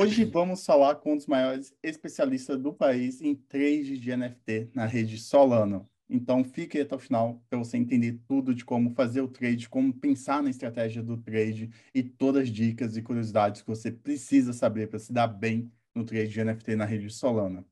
Hoje 0.00 0.24
vamos 0.24 0.64
falar 0.64 0.94
com 0.94 1.14
um 1.14 1.16
dos 1.16 1.26
maiores 1.26 1.74
especialistas 1.82 2.56
do 2.56 2.72
país 2.72 3.20
em 3.20 3.34
trade 3.34 3.98
de 3.98 4.16
NFT 4.16 4.70
na 4.72 4.86
rede 4.86 5.18
Solano. 5.18 5.84
Então, 6.08 6.44
fique 6.44 6.80
até 6.80 6.94
o 6.94 7.00
final 7.00 7.42
para 7.50 7.58
você 7.58 7.76
entender 7.76 8.20
tudo 8.28 8.54
de 8.54 8.64
como 8.64 8.94
fazer 8.94 9.22
o 9.22 9.26
trade, 9.26 9.68
como 9.68 9.92
pensar 9.92 10.40
na 10.40 10.50
estratégia 10.50 11.02
do 11.02 11.16
trade 11.16 11.68
e 11.92 12.00
todas 12.00 12.44
as 12.44 12.48
dicas 12.48 12.96
e 12.96 13.02
curiosidades 13.02 13.60
que 13.60 13.66
você 13.66 13.90
precisa 13.90 14.52
saber 14.52 14.88
para 14.88 15.00
se 15.00 15.12
dar 15.12 15.26
bem 15.26 15.68
no 15.92 16.04
trade 16.04 16.28
de 16.28 16.44
NFT 16.44 16.76
na 16.76 16.84
rede 16.84 17.10
Solana. 17.10 17.66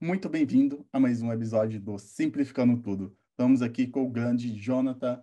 Muito 0.00 0.28
bem-vindo 0.28 0.84
a 0.92 0.98
mais 0.98 1.22
um 1.22 1.32
episódio 1.32 1.78
do 1.78 2.00
Simplificando 2.00 2.82
Tudo. 2.82 3.16
Estamos 3.30 3.62
aqui 3.62 3.86
com 3.86 4.02
o 4.02 4.10
grande 4.10 4.52
Jonathan 4.52 5.22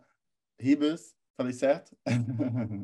Ribas. 0.58 1.14
Falei 1.36 1.52
certo? 1.52 1.94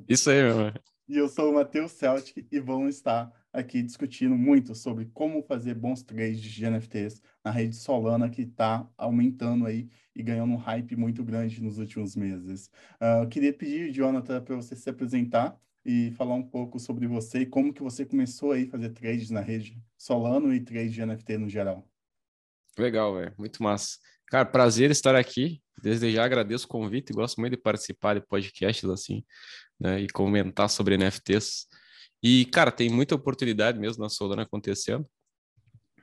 Isso 0.06 0.30
aí, 0.30 0.44
meu. 0.44 0.74
E 1.08 1.16
eu 1.16 1.30
sou 1.30 1.50
o 1.50 1.56
Matheus 1.56 1.94
Celtic 1.94 2.46
e 2.52 2.60
vamos 2.60 2.96
estar 2.96 3.37
aqui 3.52 3.82
discutindo 3.82 4.36
muito 4.36 4.76
sobre 4.76 5.06
como 5.14 5.42
fazer 5.44 5.74
bons 5.74 6.04
trades 6.04 6.42
de 6.42 6.66
NFTs 6.70 7.22
na 7.44 7.52
rede 7.52 7.76
Solana, 7.76 8.30
que 8.30 8.44
está 8.44 8.88
aumentando 8.98 9.66
aí 9.66 9.90
e 10.16 10.22
ganhando 10.22 10.54
um 10.54 10.58
hype 10.58 10.96
muito 10.96 11.24
grande 11.24 11.62
nos 11.62 11.78
últimos 11.78 12.16
meses. 12.16 12.68
Uh, 13.02 13.24
eu 13.24 13.30
queria 13.30 13.54
pedir, 13.54 13.92
Jonathan, 13.92 14.42
para 14.42 14.56
você 14.56 14.76
se 14.76 14.90
apresentar 14.90 15.60
e 15.86 16.12
falar 16.12 16.36
um 16.36 16.44
pouco 16.44 16.80
sobre 16.80 17.08
você 17.08 17.40
e 17.40 17.46
como 17.46 17.74
que 17.74 17.82
você 17.82 18.06
começou 18.06 18.52
aí 18.52 18.64
a 18.64 18.70
fazer 18.70 18.90
trades 18.90 19.30
na 19.30 19.40
rede 19.40 19.82
Solano 19.98 20.54
e 20.54 20.60
trade 20.60 20.90
de 20.90 21.06
NFT 21.06 21.38
no 21.38 21.50
geral. 21.50 21.88
Legal, 22.78 23.16
velho. 23.16 23.34
Muito 23.38 23.64
massa. 23.64 23.98
Cara, 24.28 24.46
prazer 24.46 24.92
estar 24.92 25.16
aqui. 25.16 25.62
Desde 25.82 26.12
já 26.12 26.26
agradeço 26.26 26.66
o 26.66 26.70
convite, 26.70 27.14
gosto 27.14 27.40
muito 27.40 27.56
de 27.56 27.62
participar 27.62 28.16
de 28.16 28.26
podcasts 28.26 28.90
assim 28.90 29.24
né, 29.80 30.02
e 30.02 30.08
comentar 30.10 30.70
sobre 30.70 30.98
NFTs. 30.98 31.68
E, 32.30 32.44
cara, 32.44 32.74
tem 32.74 32.90
muita 32.90 33.16
oportunidade 33.16 33.80
mesmo 33.80 34.04
na 34.04 34.10
Solana 34.10 34.42
acontecendo 34.42 35.08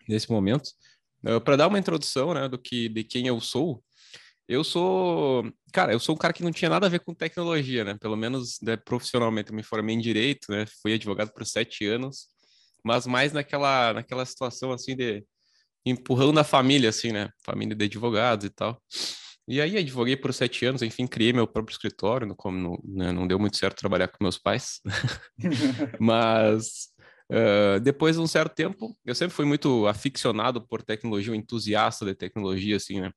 nesse 0.09 0.31
momento. 0.31 0.71
Uh, 1.23 1.39
Para 1.39 1.57
dar 1.57 1.69
uma 1.69 1.79
introdução, 1.79 2.33
né, 2.33 2.49
do 2.49 2.59
que 2.59 2.89
de 2.89 3.05
quem 3.05 3.27
eu 3.27 3.39
sou, 3.43 3.85
eu 4.49 4.65
sou, 4.65 5.53
cara, 5.71 5.93
eu 5.93 6.01
sou 6.01 6.15
um 6.15 6.19
cara 6.19 6.33
que 6.33 6.43
não 6.43 6.51
tinha 6.51 6.71
nada 6.71 6.87
a 6.87 6.89
ver 6.89 7.01
com 7.01 7.13
tecnologia, 7.15 7.85
né? 7.85 7.99
Pelo 8.01 8.17
menos 8.17 8.59
né, 8.63 8.75
profissionalmente, 8.75 9.51
eu 9.51 9.57
me 9.57 9.63
formei 9.63 9.95
em 9.95 10.01
direito, 10.01 10.51
né? 10.51 10.65
Fui 10.81 10.95
advogado 10.95 11.31
por 11.31 11.45
sete 11.45 11.85
anos, 11.87 12.29
mas 12.83 13.07
mais 13.07 13.35
naquela, 13.35 13.93
naquela 13.93 14.25
situação 14.25 14.73
assim 14.73 14.97
de 14.97 15.23
empurrão 15.85 16.33
da 16.33 16.43
família, 16.43 16.89
assim, 16.89 17.13
né? 17.13 17.29
Família 17.45 17.77
de 17.77 17.85
advogados 17.85 18.47
e 18.47 18.51
tal. 18.51 18.83
E 19.47 19.61
aí 19.61 19.77
advoguei 19.77 20.17
por 20.17 20.33
sete 20.33 20.65
anos, 20.65 20.81
enfim, 20.81 21.07
criei 21.07 21.33
meu 21.33 21.47
próprio 21.47 21.75
escritório, 21.75 22.27
no, 22.27 22.35
como 22.35 22.57
não, 22.57 22.79
né, 22.83 23.13
não 23.13 23.27
deu 23.27 23.39
muito 23.39 23.59
certo 23.59 23.79
trabalhar 23.79 24.09
com 24.09 24.25
meus 24.25 24.39
pais, 24.39 24.81
mas 26.01 26.89
uh, 27.31 27.79
depois 27.81 28.17
de 28.17 28.23
um 28.23 28.27
certo 28.27 28.55
tempo, 28.55 28.97
eu 29.05 29.15
sempre 29.15 29.35
fui 29.35 29.45
muito 29.45 29.87
aficionado 29.87 30.67
por 30.67 30.83
tecnologia, 30.83 31.33
um 31.33 31.37
entusiasta 31.37 32.07
de 32.07 32.15
tecnologia, 32.15 32.77
assim, 32.77 33.03
né? 33.03 33.13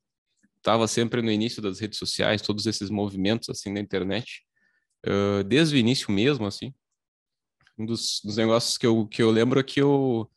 Tava 0.61 0.85
sempre 0.85 1.21
no 1.21 1.31
início 1.31 1.61
das 1.61 1.79
redes 1.79 1.97
sociais, 1.97 2.41
todos 2.41 2.65
esses 2.65 2.89
movimentos, 2.89 3.49
assim, 3.49 3.71
na 3.71 3.79
internet, 3.79 4.41
uh, 5.05 5.43
desde 5.45 5.77
o 5.77 5.79
início 5.79 6.11
mesmo, 6.11 6.45
assim. 6.45 6.73
Um 7.79 7.85
dos, 7.85 8.19
dos 8.21 8.35
negócios 8.35 8.77
que 8.77 8.85
eu, 8.85 9.07
que 9.07 9.23
eu 9.23 9.31
lembro 9.31 9.61
é 9.61 9.63
que 9.63 9.79
eu, 9.79 10.29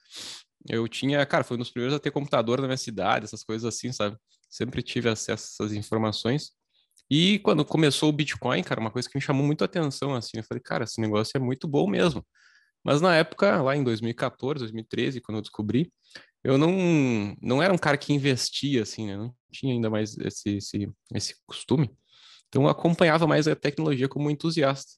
eu 0.69 0.87
tinha, 0.87 1.25
cara, 1.27 1.43
foi 1.43 1.57
um 1.57 1.61
dos 1.61 1.71
primeiros 1.71 1.97
a 1.97 1.99
ter 1.99 2.13
computador 2.13 2.61
na 2.61 2.69
minha 2.69 2.77
cidade, 2.77 3.25
essas 3.25 3.43
coisas 3.43 3.75
assim, 3.75 3.91
sabe? 3.91 4.17
Sempre 4.51 4.83
tive 4.83 5.09
acesso 5.09 5.63
a 5.63 5.65
essas 5.65 5.77
informações. 5.77 6.51
E 7.11 7.39
quando 7.41 7.65
começou 7.65 8.09
o 8.09 8.13
Bitcoin, 8.13 8.63
cara, 8.63 8.81
uma 8.81 8.91
coisa 8.91 9.09
que 9.09 9.17
me 9.17 9.23
chamou 9.23 9.45
muito 9.47 9.63
a 9.63 9.65
atenção, 9.65 10.15
assim, 10.15 10.39
eu 10.39 10.45
falei, 10.45 10.63
cara, 10.63 10.85
esse 10.85 11.01
negócio 11.01 11.37
é 11.37 11.41
muito 11.41 11.67
bom 11.67 11.89
mesmo. 11.89 12.25
Mas 12.85 13.01
na 13.01 13.17
época, 13.17 13.61
lá 13.63 13.77
em 13.77 13.85
2014, 13.85 14.61
2013, 14.61 15.21
quando 15.21 15.39
eu 15.39 15.43
descobri, 15.43 15.93
eu 16.43 16.57
não, 16.57 17.37
não 17.43 17.63
era 17.63 17.73
um 17.73 17.79
cara 17.79 17.99
que 17.99 18.13
investia, 18.13 18.83
assim, 18.83 19.07
né? 19.07 19.17
Não 19.17 19.35
tinha 19.53 19.75
ainda 19.75 19.91
mais 19.91 20.17
esse, 20.19 20.57
esse, 20.57 20.91
esse 21.15 21.35
costume. 21.47 21.91
Então 22.49 22.63
eu 22.63 22.69
acompanhava 22.69 23.27
mais 23.27 23.47
a 23.47 23.55
tecnologia 23.55 24.09
como 24.09 24.31
entusiasta. 24.31 24.93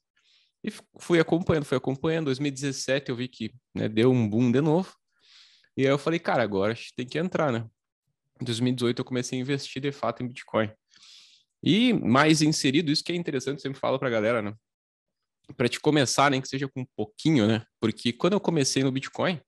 E 0.64 0.70
fui 1.00 1.18
acompanhando, 1.18 1.64
fui 1.64 1.76
acompanhando. 1.76 2.22
Em 2.22 2.26
2017 2.26 3.10
eu 3.10 3.16
vi 3.16 3.28
que 3.28 3.52
né, 3.74 3.88
deu 3.88 4.12
um 4.12 4.28
boom 4.28 4.52
de 4.52 4.60
novo. 4.60 4.94
E 5.76 5.82
aí 5.82 5.88
eu 5.88 5.98
falei, 5.98 6.20
cara, 6.20 6.42
agora 6.42 6.72
a 6.72 6.74
gente 6.74 6.94
tem 6.94 7.06
que 7.06 7.18
entrar, 7.18 7.50
né? 7.52 7.66
Em 8.42 8.44
2018 8.44 8.98
eu 8.98 9.04
comecei 9.04 9.38
a 9.38 9.42
investir 9.42 9.80
de 9.80 9.92
fato 9.92 10.22
em 10.22 10.26
Bitcoin. 10.26 10.68
E 11.62 11.92
mais 11.92 12.42
inserido, 12.42 12.90
isso 12.90 13.04
que 13.04 13.12
é 13.12 13.14
interessante, 13.14 13.62
sempre 13.62 13.78
falo 13.78 13.98
para 13.98 14.08
a 14.08 14.10
galera, 14.10 14.42
né? 14.42 14.52
Para 15.56 15.68
te 15.68 15.78
começar, 15.78 16.28
nem 16.28 16.40
que 16.40 16.48
seja 16.48 16.68
com 16.68 16.80
um 16.80 16.86
pouquinho, 16.96 17.46
né? 17.46 17.64
Porque 17.80 18.12
quando 18.12 18.32
eu 18.32 18.40
comecei 18.40 18.82
no 18.82 18.90
Bitcoin, 18.90 19.40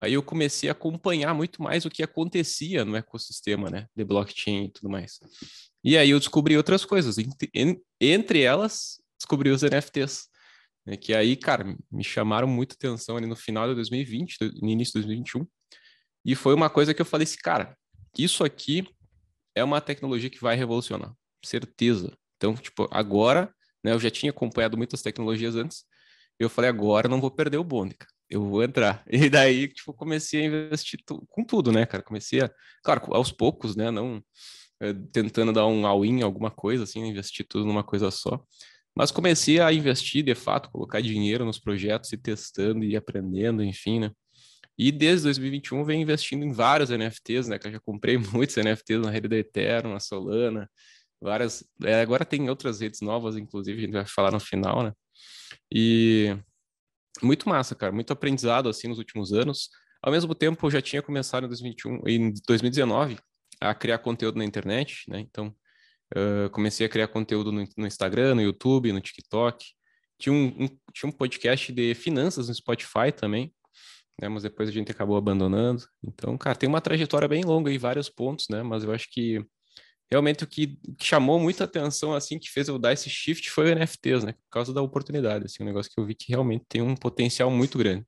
aí 0.00 0.12
eu 0.12 0.22
comecei 0.22 0.68
a 0.68 0.72
acompanhar 0.72 1.34
muito 1.34 1.60
mais 1.60 1.84
o 1.84 1.90
que 1.90 2.00
acontecia 2.00 2.84
no 2.84 2.94
ecossistema, 2.94 3.68
né? 3.68 3.88
De 3.96 4.04
blockchain 4.04 4.66
e 4.66 4.70
tudo 4.70 4.88
mais. 4.88 5.18
E 5.82 5.98
aí 5.98 6.10
eu 6.10 6.18
descobri 6.20 6.56
outras 6.56 6.84
coisas. 6.84 7.16
Entre 8.00 8.40
elas, 8.40 9.02
descobri 9.18 9.50
os 9.50 9.64
NFTs. 9.64 10.28
Né? 10.86 10.96
Que 10.96 11.12
aí, 11.12 11.36
cara, 11.36 11.76
me 11.90 12.04
chamaram 12.04 12.46
muito 12.46 12.74
atenção 12.74 13.16
ali 13.16 13.26
no 13.26 13.34
final 13.34 13.68
de 13.68 13.74
2020, 13.74 14.36
no 14.62 14.68
início 14.68 14.92
de 14.92 15.06
2021. 15.08 15.44
E 16.24 16.36
foi 16.36 16.54
uma 16.54 16.70
coisa 16.70 16.94
que 16.94 17.02
eu 17.02 17.06
falei 17.06 17.24
assim, 17.24 17.38
cara, 17.42 17.76
isso 18.16 18.44
aqui 18.44 18.86
é 19.54 19.62
uma 19.62 19.80
tecnologia 19.80 20.30
que 20.30 20.40
vai 20.40 20.56
revolucionar, 20.56 21.14
certeza. 21.44 22.16
Então, 22.36 22.54
tipo, 22.54 22.88
agora, 22.90 23.52
né, 23.84 23.92
eu 23.92 24.00
já 24.00 24.10
tinha 24.10 24.30
acompanhado 24.30 24.76
muitas 24.76 25.02
tecnologias 25.02 25.54
antes, 25.56 25.84
eu 26.38 26.48
falei, 26.50 26.70
agora 26.70 27.08
não 27.08 27.20
vou 27.20 27.30
perder 27.30 27.58
o 27.58 27.64
bonde, 27.64 27.94
cara. 27.94 28.10
Eu 28.28 28.42
vou 28.48 28.62
entrar. 28.62 29.04
E 29.10 29.28
daí, 29.28 29.68
tipo, 29.68 29.92
comecei 29.94 30.42
a 30.42 30.46
investir 30.46 31.00
com 31.28 31.44
tudo, 31.44 31.70
né, 31.70 31.86
cara? 31.86 32.02
Comecei 32.02 32.40
a, 32.40 32.50
claro, 32.82 33.14
aos 33.14 33.30
poucos, 33.30 33.76
né, 33.76 33.90
não 33.90 34.22
é, 34.80 34.92
tentando 35.12 35.52
dar 35.52 35.66
um 35.66 35.86
all-in, 35.86 36.22
alguma 36.22 36.50
coisa, 36.50 36.84
assim, 36.84 37.00
investir 37.04 37.46
tudo 37.48 37.64
numa 37.64 37.84
coisa 37.84 38.10
só. 38.10 38.44
Mas 38.94 39.10
comecei 39.10 39.60
a 39.60 39.72
investir, 39.72 40.24
de 40.24 40.34
fato, 40.34 40.70
colocar 40.70 41.00
dinheiro 41.00 41.44
nos 41.44 41.58
projetos 41.58 42.12
e 42.12 42.18
testando 42.18 42.84
e 42.84 42.96
aprendendo, 42.96 43.62
enfim, 43.62 44.00
né? 44.00 44.10
E 44.78 44.90
desde 44.90 45.24
2021 45.24 45.84
vem 45.84 46.02
investindo 46.02 46.44
em 46.44 46.52
vários 46.52 46.90
NFTs, 46.90 47.48
né? 47.48 47.58
Que 47.58 47.68
eu 47.68 47.72
já 47.72 47.80
comprei 47.80 48.16
muitos 48.18 48.56
NFTs 48.56 49.00
na 49.00 49.10
rede 49.10 49.28
da 49.28 49.36
Ethereum, 49.36 49.92
na 49.92 50.00
Solana, 50.00 50.70
várias. 51.20 51.64
É, 51.84 52.00
agora 52.00 52.24
tem 52.24 52.48
outras 52.48 52.80
redes 52.80 53.00
novas, 53.00 53.36
inclusive, 53.36 53.78
a 53.78 53.80
gente 53.82 53.92
vai 53.92 54.06
falar 54.06 54.30
no 54.30 54.40
final, 54.40 54.82
né? 54.82 54.92
E 55.72 56.36
muito 57.22 57.48
massa, 57.48 57.74
cara, 57.74 57.92
muito 57.92 58.12
aprendizado 58.12 58.68
assim 58.68 58.88
nos 58.88 58.98
últimos 58.98 59.32
anos. 59.32 59.68
Ao 60.02 60.12
mesmo 60.12 60.34
tempo, 60.34 60.66
eu 60.66 60.70
já 60.70 60.82
tinha 60.82 61.02
começado 61.02 61.44
em 61.44 61.48
2021, 61.48 62.00
em 62.08 62.32
2019 62.46 63.18
a 63.60 63.74
criar 63.74 63.98
conteúdo 63.98 64.38
na 64.38 64.44
internet, 64.44 65.04
né? 65.08 65.20
Então, 65.20 65.54
uh, 66.16 66.50
comecei 66.50 66.86
a 66.86 66.88
criar 66.88 67.08
conteúdo 67.08 67.52
no, 67.52 67.64
no, 67.76 67.86
Instagram, 67.86 68.34
no 68.34 68.42
YouTube, 68.42 68.92
no 68.92 69.00
TikTok. 69.00 69.64
Tinha 70.18 70.32
um, 70.32 70.64
um, 70.64 70.68
tinha 70.92 71.08
um 71.08 71.12
podcast 71.12 71.72
de 71.72 71.94
finanças 71.94 72.48
no 72.48 72.54
Spotify 72.54 73.12
também 73.14 73.54
né? 74.20 74.28
Mas 74.28 74.42
depois 74.42 74.68
a 74.68 74.72
gente 74.72 74.90
acabou 74.90 75.16
abandonando. 75.16 75.84
Então, 76.02 76.36
cara, 76.36 76.56
tem 76.56 76.68
uma 76.68 76.80
trajetória 76.80 77.28
bem 77.28 77.44
longa 77.44 77.72
em 77.72 77.78
vários 77.78 78.08
pontos, 78.08 78.46
né? 78.48 78.62
Mas 78.62 78.84
eu 78.84 78.92
acho 78.92 79.08
que 79.10 79.44
realmente 80.10 80.44
o 80.44 80.46
que, 80.46 80.78
que 80.98 81.04
chamou 81.04 81.38
muita 81.40 81.64
atenção, 81.64 82.14
assim, 82.14 82.38
que 82.38 82.50
fez 82.50 82.68
eu 82.68 82.78
dar 82.78 82.92
esse 82.92 83.08
shift 83.08 83.50
foi 83.50 83.66
o 83.66 83.74
NFTs, 83.74 84.24
né? 84.24 84.32
Por 84.32 84.50
causa 84.50 84.72
da 84.72 84.82
oportunidade, 84.82 85.46
assim, 85.46 85.62
um 85.62 85.66
negócio 85.66 85.90
que 85.92 86.00
eu 86.00 86.04
vi 86.04 86.14
que 86.14 86.30
realmente 86.30 86.64
tem 86.68 86.82
um 86.82 86.94
potencial 86.94 87.50
muito 87.50 87.78
grande. 87.78 88.06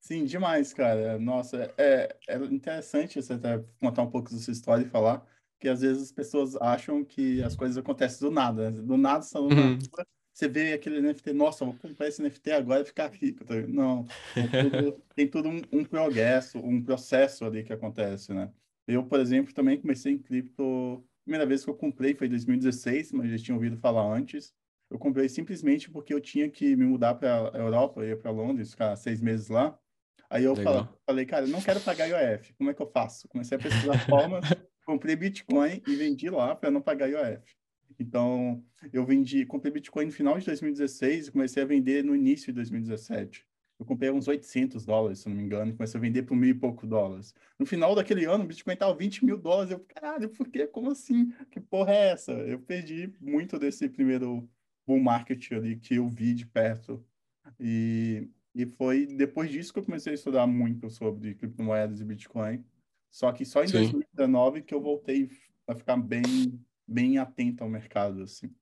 Sim, 0.00 0.24
demais, 0.24 0.72
cara. 0.72 1.18
Nossa, 1.18 1.72
é, 1.78 2.16
é 2.28 2.36
interessante 2.36 3.22
você 3.22 3.34
até 3.34 3.62
contar 3.78 4.02
um 4.02 4.10
pouco 4.10 4.32
da 4.32 4.38
sua 4.38 4.52
história 4.52 4.84
e 4.84 4.88
falar 4.90 5.24
que 5.60 5.68
às 5.68 5.80
vezes 5.80 6.02
as 6.02 6.12
pessoas 6.12 6.56
acham 6.56 7.04
que 7.04 7.40
as 7.40 7.54
coisas 7.54 7.76
acontecem 7.76 8.18
do 8.18 8.34
nada. 8.34 8.68
Né? 8.68 8.80
Do 8.80 8.96
nada, 8.96 9.24
estão 9.24 9.46
uhum 9.46 9.78
você 10.32 10.48
vê 10.48 10.72
aquele 10.72 11.00
NFT, 11.00 11.32
nossa, 11.32 11.64
vou 11.64 11.74
comprar 11.74 12.08
esse 12.08 12.22
NFT 12.22 12.52
agora 12.52 12.82
e 12.82 12.86
ficar 12.86 13.08
rico. 13.08 13.44
Tá? 13.44 13.54
Não, 13.68 14.06
tem 14.34 14.48
tudo, 14.48 15.02
tem 15.14 15.28
tudo 15.28 15.48
um, 15.48 15.62
um, 15.72 15.84
progresso, 15.84 16.58
um 16.58 16.82
processo 16.82 17.44
ali 17.44 17.62
que 17.62 17.72
acontece, 17.72 18.32
né? 18.32 18.50
Eu, 18.88 19.04
por 19.04 19.20
exemplo, 19.20 19.52
também 19.52 19.80
comecei 19.80 20.12
em 20.12 20.18
cripto. 20.18 21.04
Primeira 21.24 21.46
vez 21.46 21.64
que 21.64 21.70
eu 21.70 21.74
comprei 21.74 22.14
foi 22.14 22.26
em 22.26 22.30
2016, 22.30 23.12
mas 23.12 23.30
já 23.30 23.38
tinha 23.38 23.54
ouvido 23.54 23.76
falar 23.76 24.04
antes. 24.12 24.52
Eu 24.90 24.98
comprei 24.98 25.28
simplesmente 25.28 25.90
porque 25.90 26.12
eu 26.12 26.20
tinha 26.20 26.50
que 26.50 26.74
me 26.76 26.84
mudar 26.84 27.14
para 27.14 27.50
a 27.54 27.58
Europa, 27.58 28.04
ir 28.04 28.18
para 28.18 28.30
Londres, 28.30 28.72
ficar 28.72 28.96
seis 28.96 29.20
meses 29.20 29.48
lá. 29.48 29.78
Aí 30.28 30.44
eu 30.44 30.56
falei, 30.56 30.88
falei, 31.06 31.26
cara, 31.26 31.44
eu 31.44 31.50
não 31.50 31.60
quero 31.60 31.80
pagar 31.80 32.06
IOF, 32.06 32.54
como 32.54 32.70
é 32.70 32.74
que 32.74 32.80
eu 32.80 32.90
faço? 32.90 33.28
Comecei 33.28 33.56
a 33.56 33.60
pesquisar 33.60 33.98
formas, 34.06 34.44
comprei 34.86 35.14
Bitcoin 35.14 35.82
e 35.86 35.94
vendi 35.94 36.30
lá 36.30 36.54
para 36.54 36.70
não 36.70 36.80
pagar 36.80 37.06
IOF. 37.06 37.54
Então, 37.98 38.64
eu 38.92 39.04
vendi, 39.04 39.44
comprei 39.46 39.72
Bitcoin 39.72 40.06
no 40.06 40.12
final 40.12 40.38
de 40.38 40.46
2016 40.46 41.28
e 41.28 41.32
comecei 41.32 41.62
a 41.62 41.66
vender 41.66 42.04
no 42.04 42.14
início 42.14 42.46
de 42.46 42.54
2017. 42.54 43.46
Eu 43.78 43.86
comprei 43.86 44.10
uns 44.10 44.28
800 44.28 44.84
dólares, 44.86 45.20
se 45.20 45.28
não 45.28 45.36
me 45.36 45.42
engano, 45.42 45.70
e 45.72 45.74
comecei 45.74 45.98
a 45.98 46.00
vender 46.00 46.22
por 46.22 46.36
mil 46.36 46.50
e 46.50 46.54
pouco 46.54 46.86
dólares. 46.86 47.34
No 47.58 47.66
final 47.66 47.94
daquele 47.94 48.24
ano, 48.24 48.44
o 48.44 48.46
Bitcoin 48.46 48.74
estava 48.74 48.94
20 48.94 49.24
mil 49.24 49.36
dólares. 49.36 49.72
Eu, 49.72 49.80
caralho, 49.80 50.28
por 50.30 50.48
quê? 50.48 50.66
Como 50.66 50.90
assim? 50.90 51.32
Que 51.50 51.60
porra 51.60 51.92
é 51.92 52.10
essa? 52.12 52.32
Eu 52.32 52.60
perdi 52.60 53.12
muito 53.20 53.58
desse 53.58 53.88
primeiro 53.88 54.48
bull 54.86 55.00
market 55.00 55.50
ali 55.52 55.76
que 55.76 55.96
eu 55.96 56.08
vi 56.08 56.34
de 56.34 56.46
perto. 56.46 57.04
E 57.58 58.28
E 58.54 58.66
foi 58.66 59.06
depois 59.06 59.50
disso 59.50 59.72
que 59.72 59.78
eu 59.78 59.84
comecei 59.84 60.12
a 60.12 60.14
estudar 60.14 60.46
muito 60.46 60.90
sobre 60.90 61.34
criptomoedas 61.34 62.00
e 62.00 62.04
Bitcoin. 62.04 62.64
Só 63.10 63.32
que 63.32 63.44
só 63.44 63.62
em 63.64 63.68
Sim. 63.68 63.78
2019 63.78 64.62
que 64.62 64.74
eu 64.74 64.80
voltei 64.80 65.30
a 65.66 65.74
ficar 65.74 65.96
bem, 65.96 66.22
bem 66.86 67.18
atento 67.18 67.62
ao 67.62 67.70
mercado, 67.70 68.22
assim. 68.22 68.54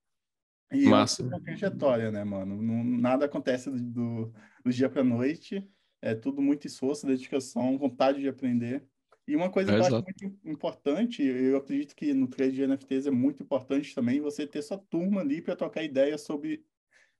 E 0.71 0.85
Massa. 0.85 1.23
uma 1.23 1.41
trajetória, 1.41 2.11
né, 2.11 2.23
mano? 2.23 2.61
Não, 2.61 2.83
nada 2.83 3.25
acontece 3.25 3.69
do, 3.69 4.33
do 4.63 4.71
dia 4.71 4.89
para 4.89 5.03
noite. 5.03 5.67
É 6.01 6.15
tudo 6.15 6.41
muito 6.41 6.65
esforço, 6.65 7.05
dedicação, 7.05 7.77
vontade 7.77 8.21
de 8.21 8.27
aprender. 8.27 8.83
E 9.27 9.35
uma 9.35 9.49
coisa 9.49 9.71
é, 9.71 9.75
que 9.75 9.79
eu 9.79 9.85
acho 9.85 10.03
muito 10.03 10.39
importante, 10.45 11.23
eu 11.23 11.57
acredito 11.57 11.95
que 11.95 12.13
no 12.13 12.27
trade 12.27 12.53
de 12.53 12.65
NFTs 12.65 13.05
é 13.05 13.11
muito 13.11 13.43
importante 13.43 13.93
também 13.93 14.19
você 14.19 14.47
ter 14.47 14.61
sua 14.61 14.77
turma 14.77 15.21
ali 15.21 15.41
para 15.41 15.55
trocar 15.55 15.83
ideia 15.83 16.17
sobre 16.17 16.65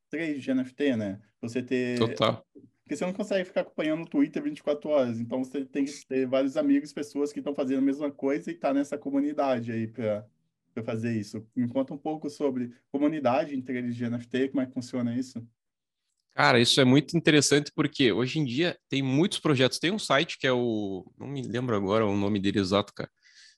trade 0.09 0.39
de 0.39 0.53
NFT, 0.53 0.95
né? 0.95 1.21
Você 1.42 1.62
ter. 1.62 2.00
Total. 2.00 2.45
Porque 2.83 2.95
você 2.95 3.06
não 3.06 3.13
consegue 3.13 3.45
ficar 3.45 3.62
acompanhando 3.62 4.03
o 4.03 4.09
Twitter 4.09 4.44
24 4.44 4.89
horas. 4.89 5.19
Então 5.19 5.44
você 5.44 5.63
tem 5.63 5.86
que 5.86 6.06
ter 6.06 6.25
vários 6.25 6.57
amigos, 6.57 6.92
pessoas 6.92 7.31
que 7.31 7.39
estão 7.39 7.53
fazendo 7.53 7.80
a 7.80 7.86
mesma 7.86 8.12
coisa 8.12 8.51
e 8.51 8.56
tá 8.56 8.74
nessa 8.74 8.98
comunidade 8.98 9.71
aí 9.71 9.88
para 9.88 10.25
fazer 10.83 11.19
isso. 11.19 11.45
Me 11.56 11.68
conta 11.68 11.94
um 11.94 11.97
pouco 11.97 12.29
sobre 12.29 12.71
comunidade 12.91 13.59
de 13.59 14.09
NFT, 14.09 14.50
como 14.50 14.62
é 14.62 14.65
que 14.65 14.73
funciona 14.73 15.15
isso? 15.15 15.45
Cara, 16.33 16.59
isso 16.59 16.79
é 16.79 16.85
muito 16.85 17.18
interessante 17.18 17.71
porque 17.75 18.12
hoje 18.12 18.39
em 18.39 18.45
dia 18.45 18.77
tem 18.88 19.01
muitos 19.01 19.39
projetos. 19.39 19.79
Tem 19.79 19.91
um 19.91 20.00
site 20.00 20.38
que 20.38 20.47
é 20.47 20.53
o. 20.53 21.06
Não 21.18 21.27
me 21.27 21.41
lembro 21.41 21.75
agora 21.75 22.06
o 22.06 22.15
nome 22.15 22.39
dele 22.39 22.59
exato, 22.59 22.94
cara. 22.94 23.09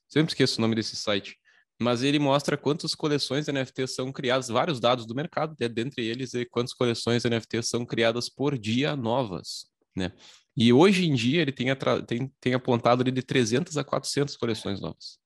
Sempre 0.08 0.32
esqueço 0.32 0.58
o 0.58 0.60
nome 0.60 0.74
desse 0.74 0.96
site. 0.96 1.38
Mas 1.80 2.02
ele 2.02 2.18
mostra 2.18 2.56
quantas 2.56 2.94
coleções 2.94 3.48
NFTs 3.48 3.94
são 3.94 4.12
criadas, 4.12 4.48
vários 4.48 4.80
dados 4.80 5.06
do 5.06 5.14
mercado, 5.14 5.56
né, 5.60 5.68
dentre 5.68 6.04
eles, 6.04 6.32
e 6.34 6.44
quantas 6.44 6.72
coleções 6.72 7.24
NFTs 7.24 7.68
são 7.68 7.84
criadas 7.84 8.28
por 8.28 8.56
dia 8.56 8.94
novas, 8.94 9.66
né? 9.94 10.12
E 10.56 10.72
hoje 10.72 11.04
em 11.06 11.14
dia 11.14 11.42
ele 11.42 11.50
tem, 11.50 11.66
tem, 12.06 12.32
tem 12.40 12.54
apontado 12.54 13.02
ali 13.02 13.10
de 13.10 13.22
300 13.22 13.76
a 13.76 13.82
400 13.82 14.36
coleções 14.36 14.80
novas. 14.80 15.18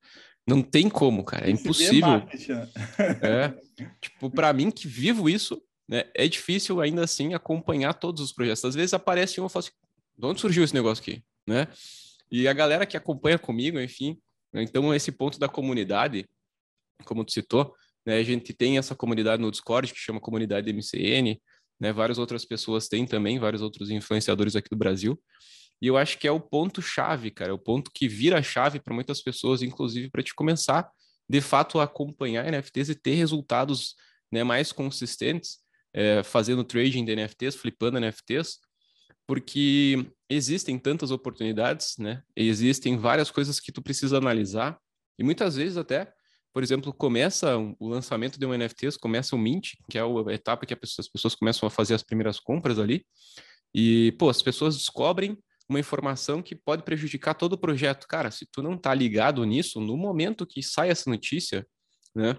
Não 0.48 0.62
tem 0.62 0.88
como, 0.88 1.22
cara, 1.22 1.46
é 1.46 1.50
impossível. 1.50 2.08
Né? 2.08 2.26
É, 3.22 3.54
tipo, 4.00 4.30
para 4.30 4.50
mim 4.52 4.70
que 4.70 4.88
vivo 4.88 5.28
isso, 5.28 5.62
né, 5.86 6.04
é 6.14 6.26
difícil 6.26 6.80
ainda 6.80 7.04
assim 7.04 7.34
acompanhar 7.34 7.92
todos 7.92 8.22
os 8.22 8.32
projetos. 8.32 8.64
Às 8.64 8.74
vezes 8.74 8.94
aparece 8.94 9.40
um 9.42 9.46
e 9.46 9.50
falo 9.50 9.64
assim, 9.66 9.72
de 10.16 10.26
onde 10.26 10.40
surgiu 10.40 10.64
esse 10.64 10.72
negócio 10.72 11.02
aqui, 11.02 11.22
né? 11.46 11.68
E 12.30 12.48
a 12.48 12.52
galera 12.54 12.86
que 12.86 12.96
acompanha 12.96 13.38
comigo, 13.38 13.78
enfim, 13.78 14.18
né, 14.50 14.62
então 14.62 14.94
esse 14.94 15.12
ponto 15.12 15.38
da 15.38 15.48
comunidade, 15.48 16.26
como 17.04 17.24
tu 17.24 17.32
citou, 17.32 17.74
né, 18.06 18.16
a 18.16 18.22
gente 18.22 18.54
tem 18.54 18.78
essa 18.78 18.94
comunidade 18.94 19.42
no 19.42 19.50
Discord 19.50 19.92
que 19.92 20.00
chama 20.00 20.18
comunidade 20.18 20.72
MCN, 20.72 21.38
né, 21.78 21.92
várias 21.92 22.16
outras 22.16 22.46
pessoas 22.46 22.88
têm 22.88 23.04
também, 23.04 23.38
vários 23.38 23.60
outros 23.60 23.90
influenciadores 23.90 24.56
aqui 24.56 24.70
do 24.70 24.76
Brasil. 24.76 25.20
E 25.80 25.86
eu 25.86 25.96
acho 25.96 26.18
que 26.18 26.26
é 26.26 26.30
o 26.30 26.40
ponto 26.40 26.82
chave, 26.82 27.30
cara, 27.30 27.50
é 27.50 27.54
o 27.54 27.58
ponto 27.58 27.90
que 27.92 28.08
vira 28.08 28.42
chave 28.42 28.80
para 28.80 28.94
muitas 28.94 29.22
pessoas, 29.22 29.62
inclusive 29.62 30.10
para 30.10 30.22
te 30.22 30.34
começar 30.34 30.90
de 31.28 31.40
fato 31.40 31.78
a 31.78 31.84
acompanhar 31.84 32.50
NFTs 32.50 32.88
e 32.88 32.94
ter 32.94 33.14
resultados 33.14 33.94
né, 34.32 34.42
mais 34.42 34.72
consistentes 34.72 35.58
é, 35.92 36.22
fazendo 36.22 36.64
trading 36.64 37.04
de 37.04 37.14
NFTs, 37.14 37.54
flipando 37.54 37.98
NFTs, 37.98 38.58
porque 39.26 40.06
existem 40.28 40.78
tantas 40.78 41.10
oportunidades, 41.10 41.96
né? 41.98 42.22
Existem 42.34 42.96
várias 42.96 43.30
coisas 43.30 43.60
que 43.60 43.70
tu 43.70 43.82
precisa 43.82 44.16
analisar 44.16 44.78
e 45.18 45.24
muitas 45.24 45.56
vezes 45.56 45.76
até, 45.76 46.10
por 46.52 46.62
exemplo, 46.62 46.92
começa 46.92 47.56
o 47.78 47.88
lançamento 47.88 48.38
de 48.38 48.46
um 48.46 48.54
NFTs, 48.54 48.96
começa 48.96 49.36
o 49.36 49.38
mint, 49.38 49.74
que 49.90 49.98
é 49.98 50.00
a 50.00 50.32
etapa 50.32 50.64
que 50.64 50.74
as 50.74 51.08
pessoas 51.08 51.34
começam 51.34 51.66
a 51.66 51.70
fazer 51.70 51.94
as 51.94 52.02
primeiras 52.02 52.40
compras 52.40 52.78
ali, 52.78 53.04
e 53.74 54.12
pô, 54.18 54.30
as 54.30 54.40
pessoas 54.40 54.76
descobrem 54.76 55.36
uma 55.68 55.80
informação 55.80 56.42
que 56.42 56.54
pode 56.54 56.82
prejudicar 56.82 57.34
todo 57.34 57.52
o 57.52 57.58
projeto. 57.58 58.06
Cara, 58.08 58.30
se 58.30 58.46
tu 58.46 58.62
não 58.62 58.76
tá 58.76 58.94
ligado 58.94 59.44
nisso, 59.44 59.80
no 59.80 59.96
momento 59.96 60.46
que 60.46 60.62
sai 60.62 60.90
essa 60.90 61.10
notícia, 61.10 61.66
né? 62.14 62.38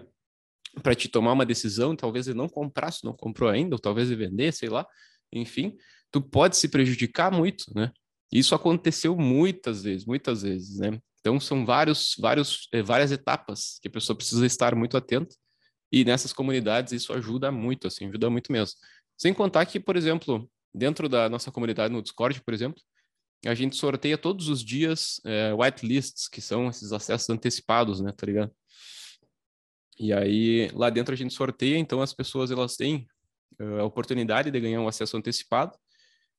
para 0.82 0.94
te 0.94 1.08
tomar 1.08 1.32
uma 1.32 1.46
decisão, 1.46 1.96
talvez 1.96 2.28
ele 2.28 2.38
não 2.38 2.48
comprasse, 2.48 3.04
não 3.04 3.12
comprou 3.12 3.48
ainda, 3.48 3.74
ou 3.74 3.78
talvez 3.78 4.10
ele 4.10 4.26
vender, 4.26 4.52
sei 4.52 4.68
lá, 4.68 4.86
enfim, 5.32 5.76
tu 6.10 6.20
pode 6.20 6.56
se 6.56 6.68
prejudicar 6.68 7.30
muito, 7.30 7.64
né? 7.74 7.92
Isso 8.32 8.54
aconteceu 8.54 9.16
muitas 9.16 9.82
vezes, 9.82 10.06
muitas 10.06 10.42
vezes, 10.42 10.78
né? 10.78 11.00
Então 11.20 11.40
são 11.40 11.66
vários, 11.66 12.14
vários, 12.18 12.68
é, 12.72 12.82
várias 12.82 13.10
etapas 13.10 13.78
que 13.82 13.88
a 13.88 13.90
pessoa 13.90 14.16
precisa 14.16 14.46
estar 14.46 14.74
muito 14.74 14.96
atenta 14.96 15.34
e 15.92 16.04
nessas 16.04 16.32
comunidades 16.32 16.92
isso 16.92 17.12
ajuda 17.12 17.50
muito, 17.50 17.86
assim, 17.88 18.08
ajuda 18.08 18.30
muito 18.30 18.52
mesmo. 18.52 18.76
Sem 19.18 19.34
contar 19.34 19.66
que, 19.66 19.80
por 19.80 19.96
exemplo, 19.96 20.48
dentro 20.72 21.08
da 21.08 21.28
nossa 21.28 21.50
comunidade 21.50 21.92
no 21.92 22.02
Discord, 22.02 22.40
por 22.42 22.54
exemplo, 22.54 22.80
a 23.46 23.54
gente 23.54 23.76
sorteia 23.76 24.18
todos 24.18 24.48
os 24.48 24.62
dias 24.62 25.20
é, 25.24 25.52
whitelists, 25.54 26.28
que 26.28 26.40
são 26.40 26.68
esses 26.68 26.92
acessos 26.92 27.28
antecipados, 27.30 28.00
né, 28.00 28.12
tá 28.12 28.26
ligado? 28.26 28.52
E 29.98 30.12
aí 30.12 30.70
lá 30.72 30.90
dentro 30.90 31.14
a 31.14 31.16
gente 31.16 31.34
sorteia, 31.34 31.78
então 31.78 32.00
as 32.00 32.12
pessoas 32.12 32.50
elas 32.50 32.76
têm 32.76 33.06
uh, 33.60 33.80
a 33.80 33.84
oportunidade 33.84 34.50
de 34.50 34.60
ganhar 34.60 34.80
um 34.80 34.88
acesso 34.88 35.16
antecipado. 35.16 35.76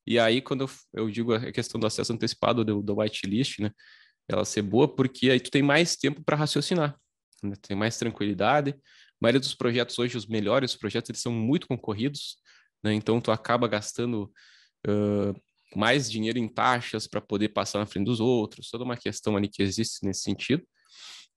E 0.06 0.20
aí 0.20 0.42
quando 0.42 0.62
eu, 0.62 0.70
eu 0.94 1.12
digo 1.12 1.34
a 1.34 1.52
questão 1.52 1.80
do 1.80 1.88
acesso 1.88 2.12
antecipado 2.14 2.66
do, 2.66 2.82
do 2.82 3.00
whitelist, 3.00 3.60
né, 3.60 3.72
ela 4.28 4.46
ser 4.46 4.62
boa 4.62 4.88
porque 4.88 5.30
aí 5.30 5.40
tu 5.40 5.52
tem 5.52 5.62
mais 5.62 5.96
tempo 5.96 6.24
para 6.24 6.38
raciocinar, 6.38 6.98
né? 7.44 7.56
tem 7.62 7.76
mais 7.76 7.98
tranquilidade. 7.98 8.72
A 8.72 8.76
maioria 9.22 9.40
dos 9.40 9.54
projetos 9.54 9.98
hoje, 10.00 10.18
os 10.18 10.26
melhores 10.26 10.76
projetos, 10.76 11.10
eles 11.10 11.22
são 11.22 11.32
muito 11.32 11.68
concorridos, 11.68 12.38
né? 12.84 12.94
Então 12.94 13.22
tu 13.22 13.32
acaba 13.32 13.68
gastando 13.68 14.32
uh, 14.88 15.40
mais 15.76 16.10
dinheiro 16.10 16.38
em 16.38 16.48
taxas 16.48 17.08
para 17.08 17.22
poder 17.22 17.50
passar 17.50 17.80
na 17.80 17.86
frente 17.86 18.06
dos 18.06 18.20
outros, 18.20 18.70
toda 18.70 18.84
uma 18.84 18.98
questão 18.98 19.36
ali 19.38 19.48
que 19.48 19.62
existe 19.62 20.06
nesse 20.06 20.22
sentido. 20.22 20.64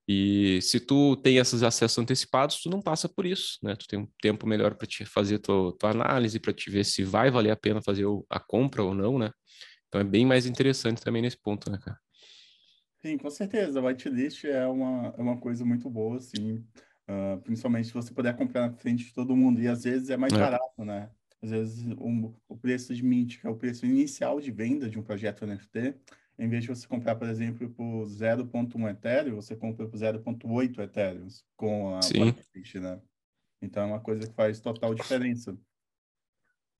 E 0.07 0.61
se 0.61 0.81
tu 0.81 1.17
tem 1.17 1.39
esses 1.39 1.63
acessos 1.63 1.97
antecipados, 1.99 2.61
tu 2.61 2.69
não 2.69 2.83
passa 2.83 3.09
por 3.09 3.25
isso, 3.25 3.59
né? 3.63 3.75
Tu 3.75 3.87
tem 3.87 3.99
um 3.99 4.09
tempo 4.21 4.47
melhor 4.47 4.75
para 4.75 4.87
te 4.87 5.05
fazer 5.07 5.39
tua, 5.39 5.75
tua 5.79 5.91
análise, 5.91 6.39
para 6.39 6.53
te 6.53 6.71
ver 6.71 6.85
se 6.85 7.03
vai 7.03 7.31
valer 7.31 7.51
a 7.51 7.57
pena 7.57 7.81
fazer 7.81 8.05
a 8.29 8.39
compra 8.39 8.83
ou 8.83 8.95
não, 8.95 9.19
né? 9.19 9.31
Então 9.89 10.01
é 10.01 10.05
bem 10.05 10.27
mais 10.27 10.45
interessante 10.45 11.01
também 11.01 11.23
nesse 11.23 11.41
ponto, 11.41 11.71
né, 11.71 11.79
cara? 11.83 11.99
Sim, 13.01 13.17
com 13.17 13.31
certeza. 13.31 13.81
A 13.81 13.83
whitelist 13.83 14.45
é 14.45 14.67
uma, 14.67 15.15
é 15.17 15.23
uma 15.23 15.39
coisa 15.39 15.65
muito 15.65 15.89
boa, 15.89 16.19
assim. 16.19 16.65
Uh, 17.09 17.41
principalmente 17.43 17.89
se 17.89 17.95
você 17.95 18.13
puder 18.13 18.37
comprar 18.37 18.69
na 18.69 18.77
frente 18.77 19.05
de 19.05 19.15
todo 19.15 19.37
mundo. 19.37 19.61
E 19.61 19.69
às 19.69 19.85
vezes 19.85 20.11
é 20.11 20.17
mais 20.17 20.33
é. 20.33 20.39
barato, 20.39 20.85
né? 20.85 21.09
Às 21.45 21.51
vezes 21.51 21.85
um, 22.01 22.33
o 22.49 22.57
preço 22.57 22.95
de 22.95 23.05
mint, 23.05 23.39
que 23.39 23.47
é 23.47 23.51
o 23.51 23.57
preço 23.57 23.85
inicial 23.85 24.41
de 24.41 24.51
venda 24.51 24.89
de 24.89 24.99
um 24.99 25.03
projeto 25.03 25.47
NFT, 25.47 25.95
em 26.39 26.49
vez 26.49 26.65
de 26.65 26.71
você 26.71 26.89
comprar, 26.89 27.17
por 27.17 27.29
exemplo, 27.29 27.69
por 27.69 28.07
0.1 28.07 28.91
Ethereum, 28.91 29.37
você 29.37 29.55
compra 29.55 29.87
por 29.87 29.99
0.8 29.99 30.79
Ethereum 30.79 31.29
com 31.55 31.97
a 31.97 32.01
whitelist, 32.01 32.77
né? 32.77 32.99
Então 33.61 33.83
é 33.83 33.87
uma 33.87 34.01
coisa 34.01 34.27
que 34.27 34.35
faz 34.35 34.59
total 34.59 34.95
diferença. 34.95 35.55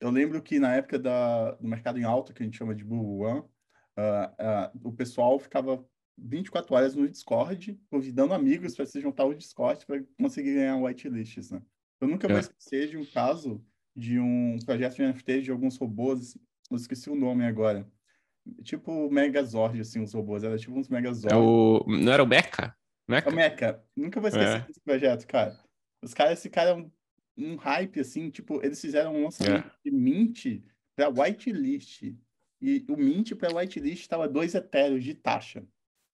Eu 0.01 0.09
lembro 0.09 0.41
que 0.41 0.57
na 0.57 0.73
época 0.73 0.97
da, 0.97 1.51
do 1.51 1.67
mercado 1.67 1.99
em 1.99 2.03
alta, 2.03 2.33
que 2.33 2.41
a 2.41 2.45
gente 2.45 2.57
chama 2.57 2.73
de 2.73 2.83
Bull 2.83 3.19
One, 3.19 3.41
uh, 3.41 3.45
uh, 3.45 4.87
o 4.89 4.91
pessoal 4.91 5.37
ficava 5.37 5.87
24 6.17 6.73
horas 6.73 6.95
no 6.95 7.07
Discord, 7.07 7.79
convidando 7.91 8.33
amigos 8.33 8.75
para 8.75 8.87
se 8.87 8.99
juntar 8.99 9.23
ao 9.23 9.33
Discord 9.35 9.85
para 9.85 10.03
conseguir 10.19 10.55
ganhar 10.55 10.77
whitelists, 10.77 11.51
né? 11.51 11.61
Eu 12.01 12.07
nunca 12.07 12.27
vou 12.27 12.37
é. 12.37 12.39
esquecer 12.39 12.89
de 12.89 12.97
um 12.97 13.05
caso 13.05 13.63
de 13.95 14.19
um 14.19 14.57
projeto 14.65 14.95
de 14.95 15.03
NFT 15.03 15.41
de 15.41 15.51
alguns 15.51 15.77
robôs, 15.77 16.37
eu 16.69 16.77
esqueci 16.77 17.09
o 17.09 17.15
nome 17.15 17.45
agora, 17.45 17.87
tipo 18.63 19.09
Megazord, 19.09 19.79
assim, 19.79 20.01
os 20.01 20.13
robôs. 20.13 20.43
Era 20.43 20.57
tipo 20.57 20.77
uns 20.77 20.89
Megazord. 20.89 21.33
É 21.33 21.37
o... 21.37 21.83
Não 21.87 22.11
era 22.11 22.23
o 22.23 22.27
Mecha? 22.27 22.75
Mecha? 23.07 23.29
É 23.29 23.31
o 23.31 23.35
Mecha. 23.35 23.83
Nunca 23.95 24.19
vou 24.19 24.27
esquecer 24.27 24.61
é. 24.61 24.67
desse 24.67 24.81
projeto, 24.81 25.25
cara. 25.27 25.57
Os 26.03 26.13
caras 26.13 26.41
ficaram 26.41 26.91
um 27.37 27.55
hype, 27.55 27.99
assim, 27.99 28.29
tipo, 28.29 28.63
eles 28.63 28.79
fizeram 28.79 29.15
um 29.15 29.23
lançamento 29.23 29.67
é. 29.67 29.71
de 29.83 29.91
Mint 29.91 30.61
para 30.95 31.09
whitelist. 31.09 32.15
E 32.61 32.85
o 32.89 32.95
Mint 32.95 33.33
para 33.35 33.55
whitelist 33.55 34.01
estava 34.01 34.27
dois 34.27 34.55
etéreos 34.55 35.03
de 35.03 35.13
taxa. 35.13 35.65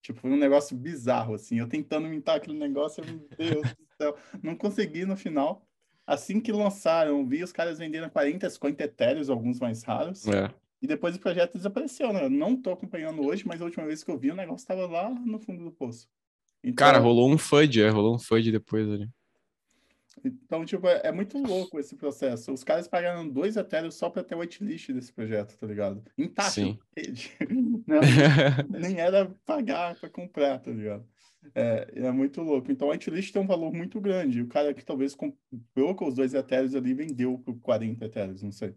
Tipo, 0.02 0.20
foi 0.20 0.32
um 0.32 0.38
negócio 0.38 0.76
bizarro, 0.76 1.36
assim. 1.36 1.60
Eu 1.60 1.68
tentando 1.68 2.08
mintar 2.08 2.38
aquele 2.38 2.58
negócio, 2.58 3.06
meu 3.06 3.28
Deus 3.38 3.62
do 3.62 3.88
céu. 3.98 4.18
Não 4.42 4.56
consegui 4.56 5.06
no 5.06 5.16
final. 5.16 5.68
Assim 6.06 6.40
que 6.40 6.52
lançaram, 6.52 7.26
vi 7.26 7.44
os 7.44 7.52
caras 7.52 7.78
vendendo 7.78 8.10
40, 8.10 8.50
50 8.50 8.84
etéreos, 8.84 9.30
alguns 9.30 9.60
mais 9.60 9.84
raros. 9.84 10.28
É. 10.28 10.50
E 10.82 10.88
depois 10.88 11.16
o 11.16 11.20
projeto 11.20 11.58
desapareceu, 11.58 12.12
né? 12.12 12.26
Eu 12.26 12.30
não 12.30 12.56
tô 12.56 12.72
acompanhando 12.72 13.24
hoje, 13.24 13.46
mas 13.46 13.62
a 13.62 13.66
última 13.66 13.86
vez 13.86 14.04
que 14.04 14.10
eu 14.10 14.18
vi, 14.18 14.32
o 14.32 14.36
negócio 14.36 14.64
estava 14.64 14.88
lá 14.88 15.10
no 15.10 15.40
fundo 15.40 15.64
do 15.64 15.72
poço. 15.72 16.10
Então, 16.64 16.86
Cara, 16.86 17.00
rolou 17.00 17.32
um 17.32 17.38
FUD, 17.38 17.82
é, 17.82 17.90
rolou 17.90 18.16
um 18.16 18.20
FUD 18.20 18.52
depois 18.52 18.90
ali. 18.90 19.08
Então, 20.24 20.66
tipo, 20.66 20.88
é, 20.88 21.02
é, 21.06 21.12
muito 21.12 21.38
louco 21.38 21.80
esse 21.80 21.96
processo. 21.96 22.52
Os 22.52 22.64
caras 22.64 22.88
pagaram 22.88 23.28
dois 23.28 23.58
Ethereum 23.58 23.90
só 23.90 24.10
para 24.10 24.24
ter 24.24 24.36
o 24.36 24.40
whitelist 24.40 24.92
desse 24.92 25.12
projeto, 25.12 25.58
tá 25.58 25.66
ligado? 25.66 26.04
Taxa. 26.36 26.62
Sim. 26.62 26.80
nem 28.70 29.00
era 29.00 29.32
pagar 29.46 29.96
para 29.96 30.10
comprar, 30.10 30.60
tá 30.60 30.72
ligado? 30.72 31.06
É, 31.56 31.92
é 31.96 32.12
muito 32.12 32.42
louco. 32.42 32.72
Então, 32.72 32.88
o 32.88 32.92
whitelist 32.92 33.32
tem 33.32 33.42
um 33.42 33.48
valor 33.48 33.74
muito 33.74 34.00
grande. 34.00 34.42
O 34.42 34.48
cara 34.48 34.74
que 34.74 34.86
talvez 34.86 35.16
comprou 35.16 35.96
com 35.96 36.08
os 36.08 36.16
dois 36.16 36.34
Ethereum 36.34 36.78
ali 36.78 36.94
vendeu 36.94 37.38
por 37.40 37.60
40 37.60 38.06
Ethereum, 38.06 38.36
não 38.44 38.52
sei. 38.52 38.76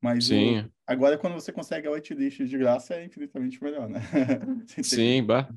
Mas 0.00 0.26
Sim. 0.26 0.60
o, 0.60 0.70
agora, 0.86 1.16
quando 1.16 1.34
você 1.34 1.52
consegue 1.52 1.86
a 1.86 1.90
whitelist 1.92 2.42
de 2.44 2.58
graça, 2.58 2.94
é 2.94 3.04
infinitamente 3.04 3.62
melhor, 3.62 3.88
né? 3.88 4.00
Sim, 4.82 5.24
bah. 5.24 5.48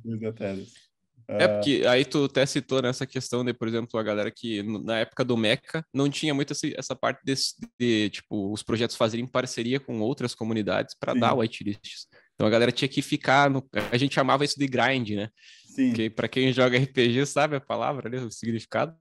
É, 1.27 1.45
Uh, 1.47 1.50
porque 1.55 1.83
aí 1.88 2.05
tu 2.05 2.25
até 2.25 2.45
citou 2.45 2.83
nessa 2.83 3.05
questão 3.07 3.43
de, 3.43 3.51
por 3.51 3.67
exemplo, 3.67 4.00
a 4.00 4.03
galera 4.03 4.29
que 4.29 4.62
na 4.62 5.00
época 5.00 5.25
do 5.25 5.35
Meca 5.35 5.83
não 5.91 6.07
tinha 6.07 6.35
muito 6.35 6.53
essa 6.77 6.95
parte 6.95 7.21
desse- 7.25 7.55
de, 7.79 8.12
tipo, 8.12 8.53
os 8.53 8.62
projetos 8.62 8.95
fazerem 8.95 9.25
parceria 9.25 9.79
com 9.79 10.00
outras 10.01 10.35
comunidades 10.35 10.95
para 11.00 11.15
dar 11.15 11.33
whitelists. 11.33 12.05
Então 12.35 12.45
a 12.45 12.50
galera 12.50 12.71
tinha 12.71 12.88
que 12.88 13.01
ficar 13.01 13.50
no. 13.50 13.67
A 13.91 13.97
gente 13.97 14.13
chamava 14.13 14.45
isso 14.45 14.59
de 14.59 14.67
grind, 14.67 15.12
né? 15.12 15.29
Sim, 15.75 15.89
Porque 15.89 16.10
para 16.10 16.27
quem 16.27 16.51
joga 16.53 16.77
RPG 16.77 17.25
sabe 17.25 17.55
a 17.55 17.62
palavra 17.62 18.08
ali, 18.08 18.17
o 18.17 18.32
significado, 18.32 18.96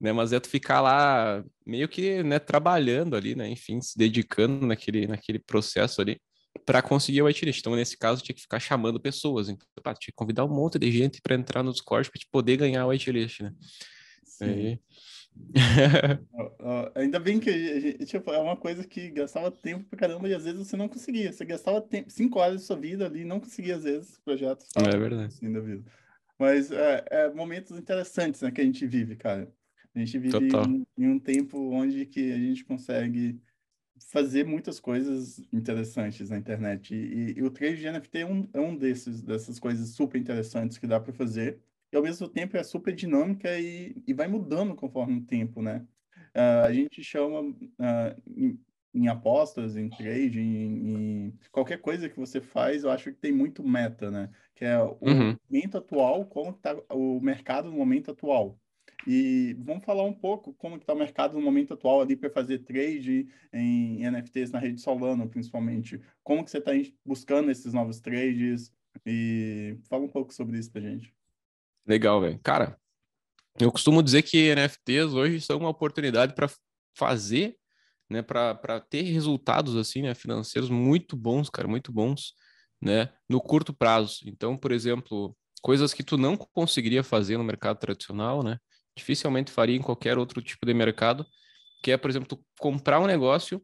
né? 0.00 0.12
Mas 0.12 0.32
é 0.32 0.40
tu 0.40 0.48
ficar 0.48 0.80
lá 0.80 1.44
meio 1.66 1.88
que, 1.88 2.22
né, 2.22 2.38
trabalhando 2.38 3.16
ali, 3.16 3.34
né? 3.34 3.48
Enfim, 3.48 3.80
se 3.80 3.96
dedicando 3.96 4.66
naquele, 4.66 5.06
naquele 5.06 5.38
processo 5.38 6.00
ali 6.00 6.20
para 6.66 6.82
conseguir 6.82 7.22
o 7.22 7.26
whitelist. 7.26 7.60
Então, 7.60 7.74
nesse 7.74 7.96
caso, 7.96 8.22
tinha 8.22 8.34
que 8.34 8.42
ficar 8.42 8.60
chamando 8.60 9.00
pessoas. 9.00 9.48
Então, 9.48 9.66
pá, 9.82 9.94
tinha 9.94 10.12
que 10.12 10.16
convidar 10.16 10.44
um 10.44 10.54
monte 10.54 10.78
de 10.78 10.90
gente 10.90 11.20
para 11.22 11.34
entrar 11.34 11.62
no 11.62 11.72
Discord 11.72 12.10
para 12.10 12.18
te 12.18 12.28
poder 12.30 12.56
ganhar 12.56 12.86
o 12.86 12.90
whitelist, 12.90 13.40
né? 13.40 13.52
sim. 14.24 14.78
Ainda 16.94 17.18
bem 17.18 17.40
que 17.40 17.80
gente, 17.80 18.04
tipo, 18.04 18.30
é 18.32 18.38
uma 18.38 18.56
coisa 18.56 18.84
que 18.84 19.10
gastava 19.10 19.50
tempo 19.50 19.84
pra 19.88 19.98
caramba 19.98 20.28
e 20.28 20.34
às 20.34 20.44
vezes 20.44 20.66
você 20.66 20.76
não 20.76 20.88
conseguia. 20.88 21.32
Você 21.32 21.44
gastava 21.44 21.80
tempo, 21.80 22.10
cinco 22.10 22.38
horas 22.38 22.60
da 22.60 22.66
sua 22.66 22.76
vida 22.76 23.06
ali 23.06 23.20
e 23.20 23.24
não 23.24 23.40
conseguia, 23.40 23.76
às 23.76 23.84
vezes, 23.84 24.18
projetos 24.24 24.66
É 24.76 24.98
verdade. 24.98 25.26
assim 25.26 25.50
da 25.50 25.60
vida. 25.60 25.84
Mas 26.38 26.70
é, 26.70 27.04
é 27.10 27.30
momentos 27.32 27.78
interessantes, 27.78 28.40
né, 28.40 28.50
que 28.50 28.60
a 28.60 28.64
gente 28.64 28.86
vive, 28.86 29.16
cara. 29.16 29.52
A 29.94 29.98
gente 29.98 30.18
vive 30.18 30.38
em, 30.38 30.86
em 30.96 31.08
um 31.08 31.18
tempo 31.18 31.58
onde 31.70 32.06
que 32.06 32.32
a 32.32 32.38
gente 32.38 32.64
consegue 32.64 33.38
fazer 34.08 34.44
muitas 34.44 34.80
coisas 34.80 35.40
interessantes 35.52 36.30
na 36.30 36.38
internet. 36.38 36.94
E, 36.94 37.38
e 37.38 37.42
o 37.42 37.50
trade 37.50 37.76
de 37.76 37.90
NFT 37.90 38.18
é 38.18 38.26
um, 38.26 38.48
é 38.52 38.60
um 38.60 38.76
desses, 38.76 39.22
dessas 39.22 39.58
coisas 39.58 39.90
super 39.90 40.18
interessantes 40.18 40.78
que 40.78 40.86
dá 40.86 40.98
para 40.98 41.12
fazer. 41.12 41.60
E 41.92 41.96
ao 41.96 42.02
mesmo 42.02 42.26
tempo 42.26 42.56
é 42.56 42.62
super 42.62 42.94
dinâmica 42.94 43.58
e, 43.58 43.94
e 44.06 44.14
vai 44.14 44.26
mudando 44.26 44.74
conforme 44.74 45.18
o 45.18 45.24
tempo, 45.24 45.60
né? 45.60 45.86
Ah, 46.34 46.64
a 46.64 46.72
gente 46.72 47.04
chama 47.04 47.54
ah, 47.78 48.16
em, 48.94 49.08
apostas, 49.08 49.76
em 49.76 49.88
trade, 49.88 50.40
em, 50.40 51.26
em 51.28 51.38
qualquer 51.50 51.78
coisa 51.80 52.08
que 52.08 52.18
você 52.18 52.40
faz, 52.40 52.84
eu 52.84 52.90
acho 52.90 53.12
que 53.12 53.18
tem 53.18 53.32
muito 53.32 53.62
meta, 53.66 54.10
né? 54.10 54.30
Que 54.54 54.64
é 54.64 54.78
o 54.78 54.98
Uhum. 55.00 55.36
momento 55.50 55.78
atual, 55.78 56.26
como 56.26 56.50
está 56.50 56.76
o 56.90 57.20
mercado 57.20 57.70
no 57.70 57.76
momento 57.76 58.10
atual. 58.10 58.58
E 59.06 59.54
vamos 59.58 59.84
falar 59.84 60.04
um 60.04 60.12
pouco 60.12 60.54
como 60.54 60.76
está 60.76 60.92
o 60.92 60.98
mercado 60.98 61.34
no 61.34 61.40
momento 61.42 61.74
atual 61.74 62.00
ali 62.00 62.14
para 62.16 62.30
fazer 62.30 62.60
trade 62.60 63.26
em 63.52 64.04
NFTs 64.04 64.52
na 64.52 64.58
rede 64.60 64.80
Solana, 64.80 65.26
principalmente. 65.26 66.00
Como 66.22 66.44
que 66.44 66.50
você 66.50 66.58
está 66.58 66.72
buscando 67.04 67.50
esses 67.50 67.72
novos 67.72 68.00
trades? 68.00 68.72
E 69.04 69.76
fala 69.88 70.04
um 70.04 70.08
pouco 70.08 70.32
sobre 70.32 70.58
isso 70.58 70.70
pra 70.70 70.80
gente. 70.80 71.12
Legal, 71.86 72.20
velho. 72.20 72.38
Cara, 72.44 72.78
eu 73.60 73.72
costumo 73.72 74.02
dizer 74.02 74.22
que 74.22 74.50
NFTs 74.54 75.14
hoje 75.14 75.40
são 75.40 75.58
uma 75.58 75.68
oportunidade 75.68 76.34
para 76.34 76.48
fazer, 76.96 77.58
né, 78.12 78.22
para 78.22 78.80
ter 78.88 79.02
resultados 79.02 79.74
assim, 79.76 80.02
né, 80.02 80.14
financeiros 80.14 80.70
muito 80.70 81.16
bons, 81.16 81.48
cara, 81.50 81.66
muito 81.66 81.90
bons, 81.90 82.34
né, 82.80 83.08
no 83.28 83.40
curto 83.40 83.72
prazo. 83.72 84.18
Então, 84.26 84.56
por 84.56 84.70
exemplo, 84.70 85.36
coisas 85.62 85.94
que 85.94 86.02
tu 86.02 86.16
não 86.16 86.36
conseguiria 86.36 87.02
fazer 87.02 87.38
no 87.38 87.44
mercado 87.44 87.78
tradicional, 87.78 88.42
né, 88.42 88.58
dificilmente 88.96 89.50
faria 89.50 89.76
em 89.76 89.82
qualquer 89.82 90.18
outro 90.18 90.42
tipo 90.42 90.66
de 90.66 90.74
mercado, 90.74 91.26
que 91.82 91.90
é, 91.90 91.96
por 91.96 92.10
exemplo, 92.10 92.28
tu 92.28 92.44
comprar 92.60 93.00
um 93.00 93.06
negócio, 93.06 93.58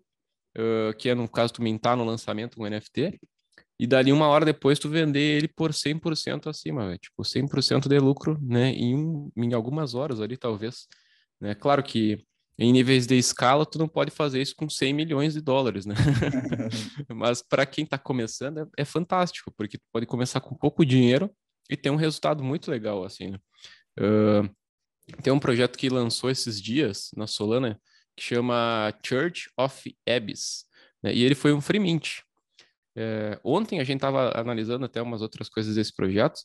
uh, 0.56 0.96
que 0.98 1.08
é 1.08 1.14
no 1.14 1.28
caso 1.28 1.52
tu 1.52 1.62
mintar 1.62 1.96
no 1.96 2.04
lançamento 2.04 2.60
um 2.60 2.66
NFT, 2.66 3.20
e 3.80 3.86
dali 3.86 4.12
uma 4.12 4.26
hora 4.26 4.44
depois 4.44 4.78
tu 4.78 4.88
vender 4.88 5.36
ele 5.36 5.48
por 5.48 5.72
100% 5.72 6.48
acima, 6.48 6.86
velho. 6.86 6.98
Tipo, 6.98 7.22
100% 7.22 7.88
de 7.88 7.98
lucro, 8.00 8.36
né? 8.42 8.70
Em, 8.70 8.96
um, 8.96 9.30
em 9.36 9.54
algumas 9.54 9.94
horas 9.94 10.20
ali, 10.20 10.36
talvez. 10.36 10.88
Né? 11.40 11.54
Claro 11.54 11.82
que 11.82 12.24
em 12.58 12.72
níveis 12.72 13.06
de 13.06 13.16
escala, 13.16 13.64
tu 13.64 13.78
não 13.78 13.86
pode 13.86 14.10
fazer 14.10 14.42
isso 14.42 14.56
com 14.56 14.68
100 14.68 14.92
milhões 14.92 15.34
de 15.34 15.40
dólares, 15.40 15.86
né? 15.86 15.94
Mas 17.08 17.40
para 17.40 17.64
quem 17.64 17.84
está 17.84 17.96
começando, 17.96 18.58
é, 18.58 18.66
é, 18.78 18.84
fantástico, 18.84 19.52
porque 19.56 19.78
tu 19.78 19.84
pode 19.92 20.06
começar 20.06 20.40
com 20.40 20.56
pouco 20.56 20.84
dinheiro 20.84 21.30
e 21.70 21.76
ter 21.76 21.90
um 21.90 21.96
resultado 21.96 22.42
muito 22.42 22.68
legal, 22.68 23.04
assim, 23.04 23.28
né? 23.28 23.38
Uh, 24.00 24.50
tem 25.22 25.32
um 25.32 25.38
projeto 25.38 25.78
que 25.78 25.88
lançou 25.88 26.30
esses 26.30 26.60
dias 26.60 27.10
na 27.16 27.26
Solana 27.26 27.80
que 28.16 28.24
chama 28.24 28.92
Church 29.04 29.48
of 29.56 29.96
Abyss, 30.08 30.64
né? 31.02 31.14
E 31.14 31.22
ele 31.22 31.36
foi 31.36 31.52
um 31.52 31.60
free 31.60 31.78
mint. 31.78 32.22
É, 32.96 33.38
ontem 33.44 33.78
a 33.78 33.84
gente 33.84 33.98
estava 33.98 34.36
analisando 34.36 34.84
até 34.84 35.00
umas 35.00 35.22
outras 35.22 35.48
coisas 35.48 35.76
desse 35.76 35.94
projeto 35.94 36.40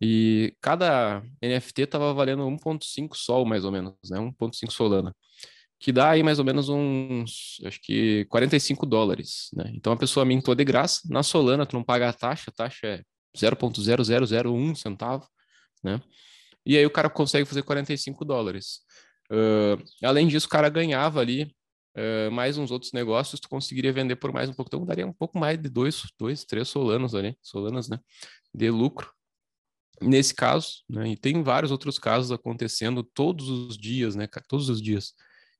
e 0.00 0.54
cada 0.60 1.22
NFT 1.42 1.82
estava 1.82 2.12
valendo 2.12 2.42
1.5 2.42 3.14
sol, 3.14 3.44
mais 3.46 3.64
ou 3.64 3.72
menos, 3.72 3.94
né? 4.10 4.18
1.5 4.18 4.70
Solana, 4.70 5.14
que 5.80 5.92
dá 5.92 6.10
aí 6.10 6.22
mais 6.22 6.38
ou 6.38 6.44
menos 6.44 6.68
uns, 6.68 7.60
acho 7.64 7.80
que 7.82 8.24
45 8.26 8.86
dólares, 8.86 9.48
né? 9.54 9.70
Então 9.74 9.92
a 9.92 9.96
pessoa 9.96 10.24
mintou 10.24 10.54
de 10.54 10.64
graça, 10.64 11.02
na 11.10 11.22
Solana 11.22 11.66
tu 11.66 11.74
não 11.74 11.84
paga 11.84 12.08
a 12.08 12.12
taxa, 12.12 12.50
a 12.50 12.52
taxa 12.52 12.86
é 12.86 13.02
0.0001 13.36 14.74
centavo, 14.74 15.26
né? 15.82 16.00
E 16.64 16.76
aí 16.76 16.84
o 16.84 16.90
cara 16.90 17.08
consegue 17.08 17.46
fazer 17.46 17.62
45 17.62 18.24
dólares. 18.24 18.80
Uh, 19.30 19.82
além 20.02 20.26
disso, 20.28 20.46
o 20.46 20.50
cara 20.50 20.68
ganhava 20.68 21.20
ali 21.20 21.50
Uh, 21.96 22.30
mais 22.30 22.58
uns 22.58 22.70
outros 22.70 22.92
negócios, 22.92 23.40
tu 23.40 23.48
conseguiria 23.48 23.90
vender 23.90 24.16
por 24.16 24.30
mais 24.30 24.50
um 24.50 24.52
pouco. 24.52 24.68
Então, 24.68 24.84
daria 24.84 25.06
um 25.06 25.14
pouco 25.14 25.38
mais 25.38 25.58
de 25.58 25.70
dois, 25.70 26.02
dois 26.18 26.44
três 26.44 26.68
solanos 26.68 27.14
ali, 27.14 27.34
solanas, 27.40 27.88
né? 27.88 27.98
De 28.54 28.70
lucro. 28.70 29.15
Nesse 30.00 30.34
caso, 30.34 30.82
né? 30.88 31.08
E 31.08 31.16
tem 31.16 31.42
vários 31.42 31.70
outros 31.70 31.98
casos 31.98 32.30
acontecendo 32.30 33.02
todos 33.02 33.48
os 33.48 33.78
dias, 33.78 34.14
né, 34.14 34.26
cara? 34.26 34.44
Todos 34.48 34.68
os 34.68 34.80
dias. 34.80 35.14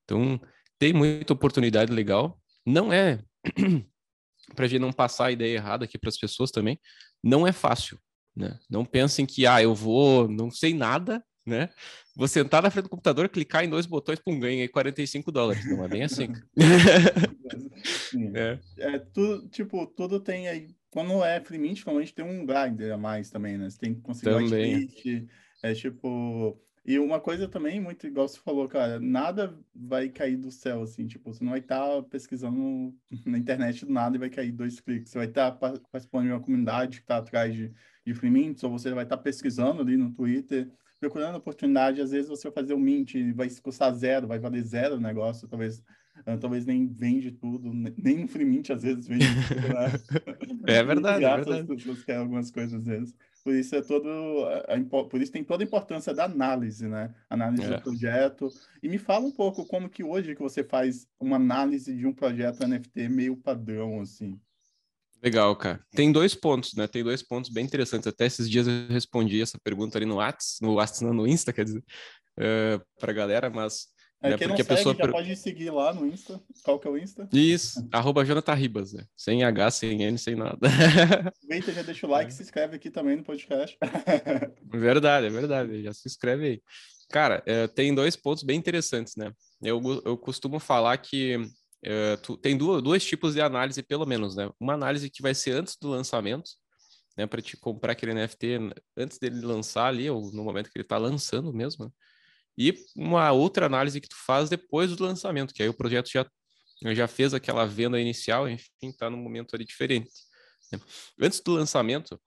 Então, 0.04 0.40
tem 0.78 0.92
muita 0.92 1.32
oportunidade 1.32 1.92
legal. 1.92 2.38
Não 2.64 2.92
é, 2.92 3.22
para 4.54 4.64
a 4.66 4.68
gente 4.68 4.80
não 4.80 4.92
passar 4.92 5.26
a 5.26 5.32
ideia 5.32 5.56
errada 5.56 5.84
aqui 5.84 5.98
para 5.98 6.08
as 6.08 6.18
pessoas 6.18 6.50
também, 6.50 6.78
não 7.22 7.46
é 7.46 7.52
fácil, 7.52 7.98
né? 8.34 8.58
Não 8.68 8.84
pensem 8.84 9.24
que, 9.24 9.46
ah, 9.46 9.62
eu 9.62 9.74
vou, 9.74 10.28
não 10.28 10.50
sei 10.50 10.74
nada, 10.74 11.24
né? 11.46 11.70
Vou 12.14 12.26
sentar 12.26 12.62
na 12.62 12.70
frente 12.70 12.84
do 12.84 12.90
computador, 12.90 13.28
clicar 13.28 13.64
em 13.64 13.70
dois 13.70 13.86
botões, 13.86 14.18
pum, 14.18 14.38
ganhei 14.38 14.68
45 14.68 15.30
dólares. 15.30 15.64
Não 15.64 15.84
é 15.84 15.88
bem 15.88 16.02
assim. 16.02 16.28
é. 18.34 18.58
é. 18.78 18.98
tudo, 18.98 19.48
tipo, 19.48 19.86
tudo 19.86 20.20
tem 20.20 20.48
aí. 20.48 20.74
Quando 20.90 21.24
é 21.24 21.40
free 21.40 21.58
mint, 21.58 21.84
normalmente 21.84 22.14
tem 22.14 22.24
um 22.24 22.44
grinder 22.46 22.92
a 22.92 22.96
mais 22.96 23.30
também, 23.30 23.58
né? 23.58 23.68
Você 23.68 23.78
tem 23.78 23.94
que 23.94 24.00
conseguir 24.00 24.30
também. 24.32 24.74
whitelist. 24.84 25.28
É 25.62 25.74
tipo. 25.74 26.60
E 26.84 27.00
uma 27.00 27.18
coisa 27.20 27.48
também, 27.48 27.80
muito 27.80 28.06
igual 28.06 28.28
você 28.28 28.38
falou, 28.38 28.68
cara, 28.68 29.00
nada 29.00 29.58
vai 29.74 30.08
cair 30.08 30.36
do 30.36 30.52
céu, 30.52 30.82
assim, 30.82 31.04
tipo, 31.04 31.34
você 31.34 31.42
não 31.42 31.50
vai 31.50 31.58
estar 31.58 32.00
pesquisando 32.04 32.94
na 33.26 33.36
internet 33.36 33.84
do 33.84 33.92
nada 33.92 34.14
e 34.14 34.20
vai 34.20 34.30
cair 34.30 34.52
dois 34.52 34.78
cliques. 34.78 35.10
Você 35.10 35.18
vai 35.18 35.26
estar 35.26 35.50
participando 35.50 36.26
de 36.26 36.30
uma 36.30 36.40
comunidade 36.40 36.98
que 36.98 37.02
está 37.02 37.16
atrás 37.16 37.52
de, 37.52 37.72
de 38.06 38.14
free 38.14 38.30
mints, 38.30 38.62
ou 38.62 38.70
você 38.70 38.92
vai 38.92 39.02
estar 39.02 39.16
pesquisando 39.16 39.82
ali 39.82 39.96
no 39.96 40.12
Twitter 40.12 40.70
procurando 41.00 41.36
oportunidade, 41.36 42.00
às 42.00 42.10
vezes 42.10 42.28
você 42.28 42.48
vai 42.48 42.54
fazer 42.54 42.74
um 42.74 42.78
mint, 42.78 43.14
vai 43.34 43.48
custar 43.62 43.92
zero, 43.94 44.26
vai 44.26 44.38
valer 44.38 44.62
zero 44.62 44.96
o 44.96 45.00
negócio, 45.00 45.48
talvez, 45.48 45.82
talvez 46.40 46.66
nem 46.66 46.86
vende 46.86 47.30
tudo, 47.30 47.72
nem 47.72 48.24
um 48.24 48.28
free 48.28 48.44
mint 48.44 48.70
às 48.70 48.82
vezes 48.82 49.06
vende 49.06 49.26
tudo, 49.48 49.68
né? 49.68 49.92
É 50.68 50.82
verdade, 50.82 51.24
é 51.24 51.36
verdade. 51.36 51.60
As 51.60 51.66
pessoas 51.66 52.02
querem 52.02 52.22
algumas 52.22 52.50
coisas 52.50 52.74
às 52.74 52.84
vezes. 52.84 53.14
Por 53.44 53.54
isso 53.54 53.76
é 53.76 53.80
todo, 53.80 54.08
a, 54.44 55.04
por 55.04 55.22
isso 55.22 55.30
tem 55.30 55.44
toda 55.44 55.62
a 55.62 55.66
importância 55.66 56.12
da 56.12 56.24
análise, 56.24 56.88
né? 56.88 57.14
Análise 57.30 57.62
é. 57.62 57.76
do 57.76 57.82
projeto. 57.82 58.48
E 58.82 58.88
me 58.88 58.98
fala 58.98 59.24
um 59.24 59.30
pouco 59.30 59.64
como 59.66 59.88
que 59.88 60.02
hoje 60.02 60.34
que 60.34 60.42
você 60.42 60.64
faz 60.64 61.06
uma 61.20 61.36
análise 61.36 61.94
de 61.94 62.04
um 62.06 62.12
projeto 62.12 62.66
NFT 62.66 63.08
meio 63.08 63.36
padrão, 63.36 64.00
assim. 64.00 64.36
Legal, 65.22 65.54
cara. 65.54 65.80
Tem 65.92 66.10
dois 66.10 66.34
pontos, 66.34 66.74
né? 66.74 66.88
Tem 66.88 67.04
dois 67.04 67.22
pontos 67.22 67.48
bem 67.48 67.64
interessantes. 67.64 68.08
Até 68.08 68.26
esses 68.26 68.50
dias 68.50 68.66
eu 68.66 68.88
respondi 68.88 69.40
essa 69.40 69.58
pergunta 69.62 69.96
ali 69.96 70.06
no 70.06 70.16
Whats, 70.16 70.58
no 70.60 70.74
Whats, 70.74 71.00
no 71.00 71.26
Insta, 71.26 71.52
quer 71.52 71.64
dizer, 71.64 71.84
uh, 72.38 72.84
pra 72.98 73.12
galera, 73.12 73.48
mas... 73.48 73.94
É, 74.22 74.30
né, 74.30 74.38
quem 74.38 74.48
não 74.48 74.56
segue, 74.56 74.72
a 74.72 74.76
pessoa... 74.76 74.94
já 74.94 75.08
pode 75.08 75.36
seguir 75.36 75.70
lá 75.70 75.92
no 75.92 76.06
Insta. 76.06 76.40
Qual 76.64 76.78
que 76.78 76.88
é 76.88 76.90
o 76.90 76.96
Insta? 76.96 77.28
Isso, 77.32 77.86
arroba 77.92 78.24
Jonathan 78.24 78.54
Ribas, 78.54 78.92
né? 78.92 79.04
Sem 79.16 79.44
H, 79.44 79.70
sem 79.72 80.02
N, 80.02 80.18
sem 80.18 80.34
nada. 80.34 80.58
Aproveita, 81.36 81.72
já 81.72 81.82
deixa 81.82 82.06
o 82.06 82.10
like, 82.10 82.32
é. 82.32 82.34
se 82.34 82.42
inscreve 82.42 82.76
aqui 82.76 82.90
também 82.90 83.16
no 83.16 83.24
podcast. 83.24 83.78
verdade, 84.72 85.26
é 85.26 85.30
verdade. 85.30 85.82
Já 85.82 85.92
se 85.92 86.08
inscreve 86.08 86.46
aí. 86.46 86.62
Cara, 87.10 87.42
é, 87.46 87.68
tem 87.68 87.94
dois 87.94 88.16
pontos 88.16 88.42
bem 88.42 88.58
interessantes, 88.58 89.14
né? 89.16 89.32
Eu, 89.62 89.80
eu 90.04 90.16
costumo 90.16 90.58
falar 90.58 90.96
que 90.98 91.38
Uh, 91.84 92.16
tu, 92.20 92.36
tem 92.36 92.56
duas, 92.56 92.82
dois 92.82 93.04
tipos 93.04 93.34
de 93.34 93.40
análise, 93.40 93.80
pelo 93.80 94.04
menos, 94.04 94.34
né? 94.34 94.50
Uma 94.58 94.72
análise 94.74 95.08
que 95.08 95.22
vai 95.22 95.32
ser 95.34 95.52
antes 95.52 95.76
do 95.80 95.88
lançamento, 95.88 96.50
né? 97.16 97.26
Para 97.26 97.40
te 97.40 97.56
comprar 97.56 97.92
aquele 97.92 98.12
NFT 98.12 98.58
antes 98.96 99.18
dele 99.18 99.40
lançar 99.40 99.86
ali, 99.86 100.10
ou 100.10 100.32
no 100.32 100.42
momento 100.42 100.68
que 100.68 100.76
ele 100.76 100.84
está 100.84 100.98
lançando 100.98 101.52
mesmo. 101.52 101.84
Né? 101.84 101.90
E 102.58 102.74
uma 102.96 103.32
outra 103.32 103.66
análise 103.66 104.00
que 104.00 104.08
tu 104.08 104.16
faz 104.26 104.48
depois 104.48 104.94
do 104.96 105.04
lançamento, 105.04 105.52
que 105.52 105.62
aí 105.62 105.68
o 105.68 105.74
projeto 105.74 106.10
já 106.10 106.26
já 106.92 107.08
fez 107.08 107.32
aquela 107.32 107.64
venda 107.64 107.98
inicial, 107.98 108.46
enfim, 108.48 108.68
está 108.82 109.08
no 109.08 109.16
momento 109.16 109.54
ali 109.54 109.64
diferente. 109.64 110.10
Né? 110.70 110.78
Antes 111.18 111.40
do 111.40 111.52
lançamento, 111.52 112.20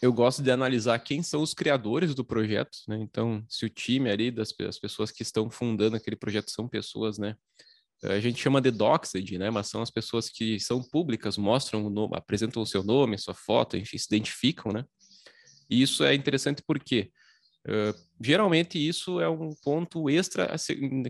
eu 0.00 0.12
gosto 0.12 0.42
de 0.42 0.50
analisar 0.50 0.98
quem 0.98 1.22
são 1.22 1.42
os 1.42 1.54
criadores 1.54 2.14
do 2.14 2.24
projeto, 2.24 2.76
né? 2.88 2.98
Então, 3.00 3.44
se 3.48 3.64
o 3.64 3.70
time 3.70 4.10
ali 4.10 4.30
das, 4.32 4.52
das 4.52 4.78
pessoas 4.78 5.12
que 5.12 5.22
estão 5.22 5.48
fundando 5.48 5.96
aquele 5.96 6.16
projeto 6.16 6.50
são 6.50 6.68
pessoas, 6.68 7.18
né? 7.18 7.36
A 8.02 8.18
gente 8.18 8.42
chama 8.42 8.60
de 8.60 8.72
doxed, 8.72 9.38
né? 9.38 9.48
Mas 9.48 9.68
são 9.68 9.80
as 9.80 9.90
pessoas 9.90 10.28
que 10.28 10.58
são 10.58 10.82
públicas, 10.82 11.38
mostram 11.38 11.86
o 11.86 11.90
nome, 11.90 12.16
apresentam 12.16 12.60
o 12.60 12.66
seu 12.66 12.82
nome, 12.82 13.16
sua 13.16 13.32
foto, 13.32 13.76
enfim, 13.76 13.96
se 13.96 14.06
identificam, 14.06 14.72
né? 14.72 14.84
E 15.70 15.80
isso 15.80 16.02
é 16.02 16.14
interessante 16.14 16.62
porque 16.66 17.12
geralmente 18.20 18.78
isso 18.78 19.20
é 19.20 19.28
um 19.28 19.54
ponto 19.62 20.08
extra 20.10 20.54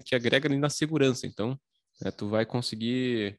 que 0.04 0.14
agrega 0.14 0.48
na 0.48 0.70
segurança. 0.70 1.26
Então, 1.26 1.58
né, 2.00 2.10
tu 2.10 2.28
vai 2.28 2.44
conseguir 2.44 3.38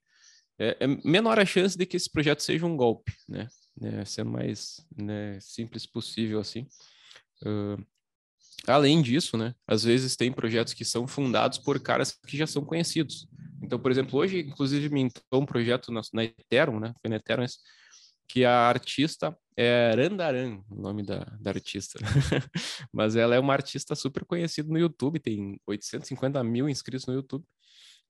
é, 0.60 0.78
é, 0.80 0.88
menor 1.04 1.40
a 1.40 1.46
chance 1.46 1.78
de 1.78 1.86
que 1.86 1.98
esse 1.98 2.12
projeto 2.12 2.42
seja 2.42 2.66
um 2.66 2.78
golpe, 2.78 3.14
né? 3.28 3.48
né, 3.80 4.06
sendo 4.06 4.32
mais 4.32 4.86
né, 4.96 5.40
simples 5.40 5.86
possível 5.86 6.40
assim. 6.40 6.68
Uh, 7.44 7.84
além 8.68 9.02
disso, 9.02 9.36
né, 9.36 9.54
às 9.68 9.84
vezes 9.84 10.16
tem 10.16 10.32
projetos 10.32 10.74
que 10.74 10.86
são 10.86 11.08
fundados 11.08 11.58
por 11.58 11.80
caras 11.80 12.18
que 12.28 12.38
já 12.38 12.48
são 12.48 12.64
conhecidos. 12.64 13.28
Então, 13.62 13.80
por 13.80 13.92
exemplo, 13.92 14.20
hoje, 14.20 14.40
inclusive, 14.40 14.90
me 14.90 15.02
entrou 15.02 15.42
um 15.42 15.46
projeto 15.46 15.92
na, 15.92 16.02
na 16.14 16.24
Ethereum, 16.24 16.80
né, 16.80 16.94
foi 17.02 17.10
na 17.10 17.18
Ethereum, 17.18 17.46
que 18.28 18.46
a 18.46 18.68
artista 18.68 19.38
é 19.56 19.94
Randaran, 19.96 20.62
o 20.70 20.82
nome 20.82 21.04
da, 21.04 21.20
da 21.40 21.52
artista. 21.52 22.00
Mas 22.92 23.16
ela 23.16 23.36
é 23.36 23.40
uma 23.40 23.54
artista 23.54 23.96
super 23.96 24.26
conhecida 24.26 24.70
no 24.70 24.80
YouTube, 24.80 25.20
tem 25.20 25.60
850 25.68 26.44
mil 26.44 26.68
inscritos 26.68 27.06
no 27.06 27.14
YouTube. 27.14 27.46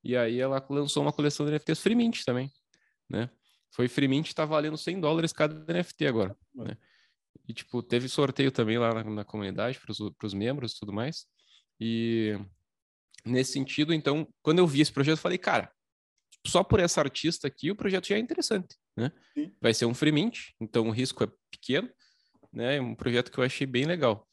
E 0.03 0.15
aí 0.15 0.39
ela 0.39 0.65
lançou 0.69 1.03
uma 1.03 1.13
coleção 1.13 1.45
de 1.45 1.51
NFTs 1.53 1.79
free 1.79 1.95
mint 1.95 2.23
também, 2.25 2.51
né? 3.09 3.29
Foi 3.71 3.87
free 3.87 4.07
mint, 4.07 4.33
tá 4.33 4.45
valendo 4.45 4.77
100 4.77 4.99
dólares 4.99 5.33
cada 5.33 5.73
NFT 5.73 6.05
agora, 6.05 6.37
né? 6.53 6.77
E, 7.47 7.53
tipo, 7.53 7.81
teve 7.81 8.07
sorteio 8.07 8.51
também 8.51 8.77
lá 8.77 8.93
na, 8.93 9.03
na 9.03 9.25
comunidade 9.25 9.79
para 9.79 10.27
os 10.27 10.33
membros 10.33 10.73
e 10.73 10.79
tudo 10.79 10.93
mais. 10.93 11.25
E 11.79 12.37
nesse 13.25 13.53
sentido, 13.53 13.93
então, 13.93 14.27
quando 14.41 14.59
eu 14.59 14.67
vi 14.67 14.81
esse 14.81 14.91
projeto, 14.91 15.17
eu 15.17 15.21
falei, 15.21 15.37
cara, 15.37 15.71
só 16.45 16.63
por 16.63 16.79
essa 16.79 17.01
artista 17.01 17.47
aqui, 17.47 17.71
o 17.71 17.75
projeto 17.75 18.07
já 18.07 18.15
é 18.15 18.19
interessante, 18.19 18.75
né? 18.97 19.11
Sim. 19.33 19.51
Vai 19.61 19.73
ser 19.73 19.85
um 19.85 19.93
free 19.93 20.11
mint, 20.11 20.49
então 20.59 20.87
o 20.87 20.91
risco 20.91 21.23
é 21.23 21.27
pequeno, 21.49 21.89
né? 22.51 22.77
É 22.77 22.81
um 22.81 22.95
projeto 22.95 23.31
que 23.31 23.37
eu 23.37 23.43
achei 23.43 23.65
bem 23.65 23.85
legal. 23.85 24.27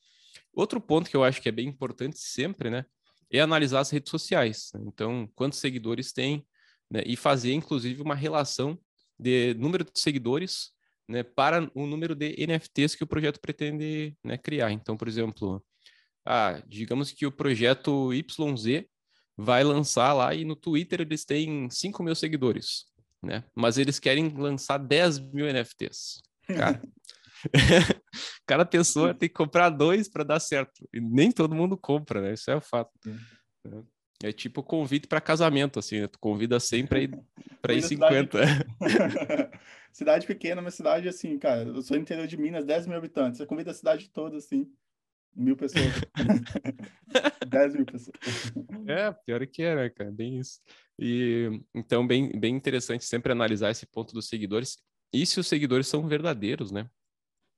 Outro 0.52 0.80
ponto 0.80 1.08
que 1.08 1.16
eu 1.16 1.24
acho 1.24 1.40
que 1.40 1.48
é 1.48 1.52
bem 1.52 1.68
importante 1.68 2.18
sempre, 2.18 2.70
né? 2.70 2.84
É 3.30 3.40
analisar 3.40 3.80
as 3.80 3.90
redes 3.90 4.10
sociais. 4.10 4.72
Então, 4.86 5.30
quantos 5.34 5.60
seguidores 5.60 6.12
tem, 6.12 6.44
né? 6.90 7.02
E 7.06 7.16
fazer, 7.16 7.52
inclusive, 7.52 8.02
uma 8.02 8.14
relação 8.14 8.78
de 9.18 9.54
número 9.54 9.84
de 9.84 9.92
seguidores 9.94 10.70
né, 11.10 11.22
para 11.22 11.70
o 11.74 11.86
número 11.86 12.14
de 12.14 12.34
NFTs 12.46 12.94
que 12.94 13.04
o 13.04 13.06
projeto 13.06 13.40
pretende 13.40 14.16
né, 14.24 14.38
criar. 14.38 14.70
Então, 14.70 14.96
por 14.96 15.08
exemplo, 15.08 15.62
ah, 16.24 16.62
digamos 16.66 17.12
que 17.12 17.26
o 17.26 17.32
projeto 17.32 18.12
YZ 18.12 18.86
vai 19.40 19.64
lançar 19.64 20.12
lá 20.12 20.34
e 20.34 20.44
no 20.44 20.54
Twitter 20.54 21.00
eles 21.00 21.24
têm 21.24 21.68
5 21.70 22.02
mil 22.02 22.14
seguidores, 22.14 22.84
né? 23.22 23.44
Mas 23.54 23.78
eles 23.78 23.98
querem 23.98 24.28
lançar 24.28 24.78
10 24.78 25.18
mil 25.32 25.46
NFTs. 25.46 26.20
Cara, 26.46 26.82
cada 28.46 28.66
pessoa 28.66 29.14
tem 29.14 29.28
que 29.28 29.34
comprar 29.34 29.70
dois 29.70 30.08
para 30.08 30.24
dar 30.24 30.40
certo. 30.40 30.86
E 30.92 31.00
nem 31.00 31.32
todo 31.32 31.54
mundo 31.54 31.76
compra, 31.76 32.20
né? 32.20 32.34
Isso 32.34 32.50
é 32.50 32.56
o 32.56 32.60
fato. 32.60 32.90
Né? 33.64 33.82
É 34.22 34.32
tipo 34.32 34.62
convite 34.62 35.06
para 35.06 35.20
casamento, 35.20 35.78
assim, 35.78 36.00
né? 36.00 36.06
Tu 36.06 36.18
convida 36.18 36.60
100 36.60 36.86
para 36.86 37.00
ir, 37.00 37.18
pra 37.62 37.72
ir 37.72 37.82
50. 37.82 38.38
Cidade... 38.38 38.64
cidade 39.90 40.26
pequena, 40.26 40.60
uma 40.60 40.70
cidade 40.70 41.08
assim, 41.08 41.38
cara, 41.38 41.62
eu 41.62 41.80
sou 41.80 41.96
interior 41.96 42.26
de 42.26 42.36
Minas, 42.36 42.66
10 42.66 42.86
mil 42.86 42.98
habitantes. 42.98 43.38
Você 43.38 43.46
convida 43.46 43.70
a 43.70 43.74
cidade 43.74 44.10
toda, 44.10 44.36
assim, 44.36 44.70
mil 45.34 45.56
pessoas. 45.56 45.86
10 47.48 47.74
mil 47.74 47.86
pessoas. 47.86 48.16
É, 48.86 49.12
pior 49.12 49.46
que 49.46 49.62
é, 49.62 49.74
né, 49.74 49.90
cara? 49.90 50.10
Bem 50.10 50.38
isso. 50.38 50.60
E, 50.98 51.60
então, 51.74 52.06
bem, 52.06 52.38
bem 52.38 52.54
interessante 52.54 53.04
sempre 53.04 53.32
analisar 53.32 53.70
esse 53.70 53.86
ponto 53.86 54.12
dos 54.12 54.28
seguidores. 54.28 54.78
E 55.12 55.24
se 55.26 55.40
os 55.40 55.46
seguidores 55.46 55.86
são 55.86 56.06
verdadeiros, 56.06 56.70
né? 56.70 56.88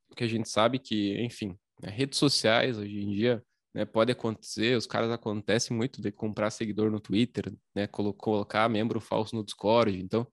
Porque 0.09 0.25
a 0.25 0.29
gente 0.29 0.49
sabe 0.49 0.79
que, 0.79 1.21
enfim, 1.23 1.57
né, 1.83 1.91
redes 1.91 2.19
sociais 2.19 2.79
hoje 2.79 3.01
em 3.01 3.13
dia 3.13 3.43
né, 3.75 3.85
pode 3.85 4.13
acontecer, 4.13 4.77
os 4.77 4.87
caras 4.87 5.11
acontecem 5.11 5.77
muito 5.77 6.01
de 6.01 6.13
comprar 6.13 6.51
seguidor 6.51 6.91
no 6.91 7.01
Twitter, 7.01 7.53
né, 7.75 7.87
colocar 7.87 8.69
membro 8.69 9.01
falso 9.01 9.35
no 9.35 9.45
Discord, 9.45 9.99
então 9.99 10.27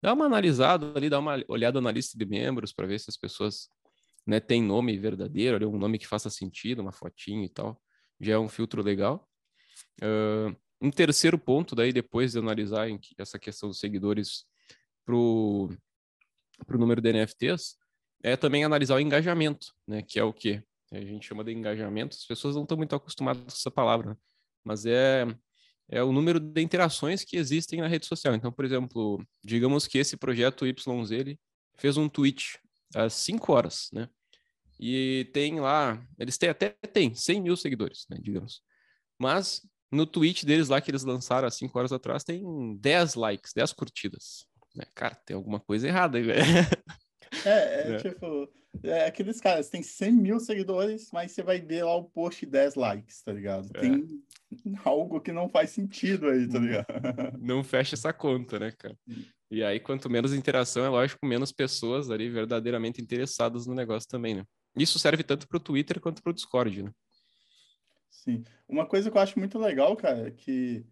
dá 0.00 0.12
uma 0.12 0.26
analisada 0.26 0.92
ali, 0.96 1.10
dá 1.10 1.18
uma 1.18 1.42
olhada 1.48 1.80
na 1.80 1.90
lista 1.90 2.16
de 2.16 2.24
membros 2.24 2.72
para 2.72 2.86
ver 2.86 3.00
se 3.00 3.10
as 3.10 3.16
pessoas 3.16 3.68
né, 4.28 4.40
têm 4.40 4.62
nome 4.62 4.98
verdadeiro, 4.98 5.70
um 5.70 5.78
nome 5.78 5.98
que 5.98 6.06
faça 6.06 6.28
sentido, 6.28 6.82
uma 6.82 6.92
fotinho 6.92 7.44
e 7.44 7.48
tal, 7.48 7.80
já 8.20 8.34
é 8.34 8.38
um 8.38 8.48
filtro 8.48 8.82
legal. 8.82 9.26
Uh, 10.02 10.54
um 10.82 10.90
terceiro 10.90 11.38
ponto 11.38 11.74
daí, 11.74 11.94
depois 11.94 12.32
de 12.32 12.38
analisar 12.38 12.88
essa 13.16 13.38
questão 13.38 13.70
dos 13.70 13.80
seguidores 13.80 14.44
para 15.06 15.16
o 15.16 15.70
número 16.68 17.00
de 17.00 17.10
NFTs, 17.10 17.76
é 18.22 18.36
também 18.36 18.64
analisar 18.64 18.96
o 18.96 19.00
engajamento, 19.00 19.72
né, 19.86 20.02
que 20.02 20.18
é 20.18 20.22
o 20.22 20.32
quê? 20.32 20.62
a 20.92 21.00
gente 21.00 21.26
chama 21.26 21.44
de 21.44 21.52
engajamento, 21.52 22.16
as 22.16 22.24
pessoas 22.24 22.54
não 22.54 22.62
estão 22.62 22.76
muito 22.76 22.94
acostumadas 22.94 23.42
com 23.42 23.48
essa 23.48 23.70
palavra, 23.70 24.10
né? 24.10 24.16
mas 24.64 24.86
é, 24.86 25.26
é 25.90 26.02
o 26.02 26.12
número 26.12 26.40
de 26.40 26.62
interações 26.62 27.24
que 27.24 27.36
existem 27.36 27.80
na 27.80 27.86
rede 27.86 28.06
social. 28.06 28.34
Então, 28.34 28.50
por 28.50 28.64
exemplo, 28.64 29.22
digamos 29.44 29.86
que 29.86 29.98
esse 29.98 30.16
projeto 30.16 30.66
YZ 30.66 31.10
ele 31.10 31.38
fez 31.76 31.98
um 31.98 32.08
tweet 32.08 32.58
às 32.94 33.12
5 33.14 33.52
horas, 33.52 33.88
né? 33.92 34.08
E 34.78 35.28
tem 35.32 35.58
lá, 35.58 36.00
eles 36.18 36.38
têm 36.38 36.48
até 36.48 36.70
tem 36.92 37.14
100 37.14 37.42
mil 37.42 37.56
seguidores, 37.56 38.06
né, 38.08 38.18
digamos. 38.20 38.62
Mas 39.18 39.62
no 39.90 40.06
tweet 40.06 40.46
deles 40.46 40.68
lá 40.68 40.80
que 40.80 40.90
eles 40.90 41.04
lançaram 41.04 41.48
há 41.48 41.50
5 41.50 41.76
horas 41.78 41.92
atrás 41.92 42.22
tem 42.22 42.76
10 42.76 43.14
likes, 43.14 43.52
10 43.52 43.72
curtidas. 43.72 44.46
Né? 44.76 44.84
Cara, 44.94 45.14
tem 45.14 45.34
alguma 45.34 45.58
coisa 45.58 45.88
errada 45.88 46.18
aí, 46.18 46.24
velho. 46.24 46.42
É, 47.44 47.48
é, 47.48 47.90
é, 47.94 47.96
tipo, 47.98 48.48
é 48.82 49.06
aqueles 49.06 49.40
caras, 49.40 49.68
tem 49.68 49.82
100 49.82 50.12
mil 50.12 50.38
seguidores, 50.38 51.08
mas 51.12 51.32
você 51.32 51.42
vai 51.42 51.60
ver 51.60 51.84
lá 51.84 51.96
o 51.96 52.04
post 52.04 52.46
10 52.46 52.74
likes, 52.74 53.22
tá 53.22 53.32
ligado? 53.32 53.68
É. 53.74 53.80
Tem 53.80 54.06
algo 54.84 55.20
que 55.20 55.32
não 55.32 55.48
faz 55.48 55.70
sentido 55.70 56.28
aí, 56.28 56.48
tá 56.48 56.58
ligado? 56.58 56.86
Não 57.40 57.64
fecha 57.64 57.94
essa 57.94 58.12
conta, 58.12 58.58
né, 58.58 58.72
cara? 58.78 58.96
E 59.50 59.62
aí, 59.62 59.80
quanto 59.80 60.10
menos 60.10 60.32
interação, 60.32 60.84
é 60.84 60.88
lógico, 60.88 61.26
menos 61.26 61.52
pessoas 61.52 62.10
ali 62.10 62.28
verdadeiramente 62.28 63.00
interessadas 63.00 63.66
no 63.66 63.74
negócio 63.74 64.08
também, 64.08 64.34
né? 64.34 64.44
Isso 64.78 64.98
serve 64.98 65.22
tanto 65.22 65.48
para 65.48 65.56
o 65.56 65.60
Twitter 65.60 66.00
quanto 66.00 66.22
para 66.22 66.30
o 66.30 66.34
Discord, 66.34 66.82
né? 66.82 66.92
Sim. 68.10 68.44
Uma 68.68 68.86
coisa 68.86 69.10
que 69.10 69.16
eu 69.16 69.22
acho 69.22 69.38
muito 69.38 69.58
legal, 69.58 69.96
cara, 69.96 70.28
é 70.28 70.30
que 70.30 70.84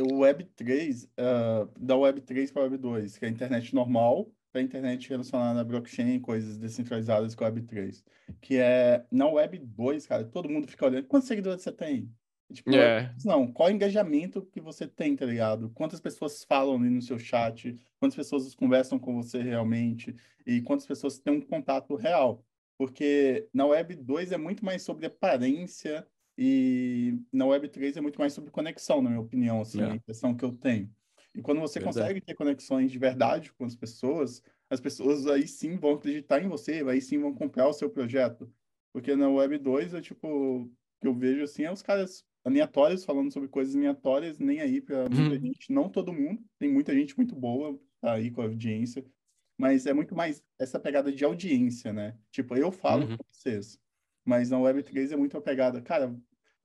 o 0.00 0.20
Web3, 0.20 1.04
uh, 1.04 1.70
da 1.78 1.94
Web3 1.94 2.52
para 2.52 2.68
Web2, 2.68 3.18
que 3.18 3.24
é 3.24 3.28
a 3.28 3.30
internet 3.30 3.74
normal, 3.74 4.30
para 4.50 4.60
a 4.60 4.64
internet 4.64 5.08
relacionada 5.08 5.60
a 5.60 5.64
blockchain, 5.64 6.20
coisas 6.20 6.58
descentralizadas 6.58 7.34
com 7.34 7.44
a 7.44 7.50
Web3. 7.50 8.02
Que 8.40 8.58
é, 8.58 9.04
na 9.10 9.26
Web 9.26 9.58
2, 9.58 10.06
cara, 10.06 10.24
todo 10.24 10.48
mundo 10.48 10.68
fica 10.68 10.86
olhando, 10.86 11.06
quantos 11.06 11.28
seguidores 11.28 11.62
você 11.62 11.72
tem? 11.72 12.10
Tipo, 12.52 12.70
yeah. 12.70 13.10
É. 13.10 13.14
não, 13.24 13.50
qual 13.50 13.70
engajamento 13.70 14.42
que 14.42 14.60
você 14.60 14.86
tem, 14.86 15.16
tá 15.16 15.24
ligado? 15.24 15.70
Quantas 15.70 16.00
pessoas 16.00 16.44
falam 16.44 16.76
ali 16.76 16.90
no 16.90 17.02
seu 17.02 17.18
chat, 17.18 17.76
quantas 17.98 18.14
pessoas 18.14 18.54
conversam 18.54 18.98
com 18.98 19.14
você 19.14 19.42
realmente, 19.42 20.14
e 20.46 20.60
quantas 20.60 20.86
pessoas 20.86 21.18
têm 21.18 21.34
um 21.34 21.40
contato 21.40 21.94
real. 21.96 22.44
Porque 22.78 23.48
na 23.52 23.66
Web 23.66 23.96
2 23.96 24.32
é 24.32 24.36
muito 24.36 24.64
mais 24.64 24.82
sobre 24.82 25.06
aparência, 25.06 26.06
e 26.36 27.16
na 27.32 27.46
Web 27.46 27.68
3 27.68 27.96
é 27.96 28.00
muito 28.00 28.18
mais 28.18 28.32
sobre 28.32 28.50
conexão, 28.50 29.00
na 29.00 29.08
minha 29.08 29.20
opinião, 29.20 29.60
assim, 29.60 29.78
yeah. 29.78 29.94
a 29.94 29.96
impressão 29.96 30.34
que 30.34 30.44
eu 30.44 30.52
tenho. 30.52 30.90
E 31.34 31.40
quando 31.40 31.60
você 31.60 31.78
verdade. 31.78 31.98
consegue 31.98 32.20
ter 32.20 32.34
conexões 32.34 32.90
de 32.90 32.98
verdade 32.98 33.52
com 33.52 33.64
as 33.64 33.74
pessoas, 33.74 34.42
as 34.68 34.80
pessoas 34.80 35.26
aí 35.26 35.46
sim 35.46 35.76
vão 35.76 35.94
acreditar 35.94 36.42
em 36.42 36.48
você, 36.48 36.84
aí 36.88 37.00
sim 37.00 37.18
vão 37.18 37.34
comprar 37.34 37.68
o 37.68 37.72
seu 37.72 37.88
projeto. 37.88 38.52
Porque 38.92 39.14
na 39.16 39.28
Web 39.28 39.58
2, 39.58 39.94
é 39.94 40.00
tipo, 40.00 40.70
que 41.00 41.06
eu 41.06 41.14
vejo 41.14 41.42
assim, 41.42 41.64
é 41.64 41.72
os 41.72 41.82
caras 41.82 42.24
aleatórios 42.44 43.04
falando 43.04 43.32
sobre 43.32 43.48
coisas 43.48 43.74
aleatórias, 43.74 44.38
nem 44.38 44.60
aí 44.60 44.80
para 44.80 45.08
muita 45.08 45.34
uhum. 45.34 45.40
gente, 45.40 45.72
não 45.72 45.88
todo 45.88 46.12
mundo, 46.12 46.42
tem 46.58 46.70
muita 46.70 46.94
gente 46.94 47.16
muito 47.16 47.34
boa 47.34 47.78
tá 48.04 48.12
aí 48.12 48.30
com 48.30 48.42
a 48.42 48.44
audiência, 48.44 49.04
mas 49.56 49.86
é 49.86 49.92
muito 49.92 50.14
mais 50.14 50.42
essa 50.58 50.78
pegada 50.78 51.12
de 51.12 51.24
audiência, 51.24 51.92
né? 51.92 52.16
Tipo, 52.30 52.56
eu 52.56 52.72
falo 52.72 53.06
uhum. 53.06 53.16
com 53.16 53.24
vocês, 53.30 53.78
mas 54.24 54.50
na 54.50 54.58
Web3 54.58 55.12
é 55.12 55.16
muito 55.16 55.36
a 55.36 55.40
pegada, 55.40 55.80
cara, 55.80 56.14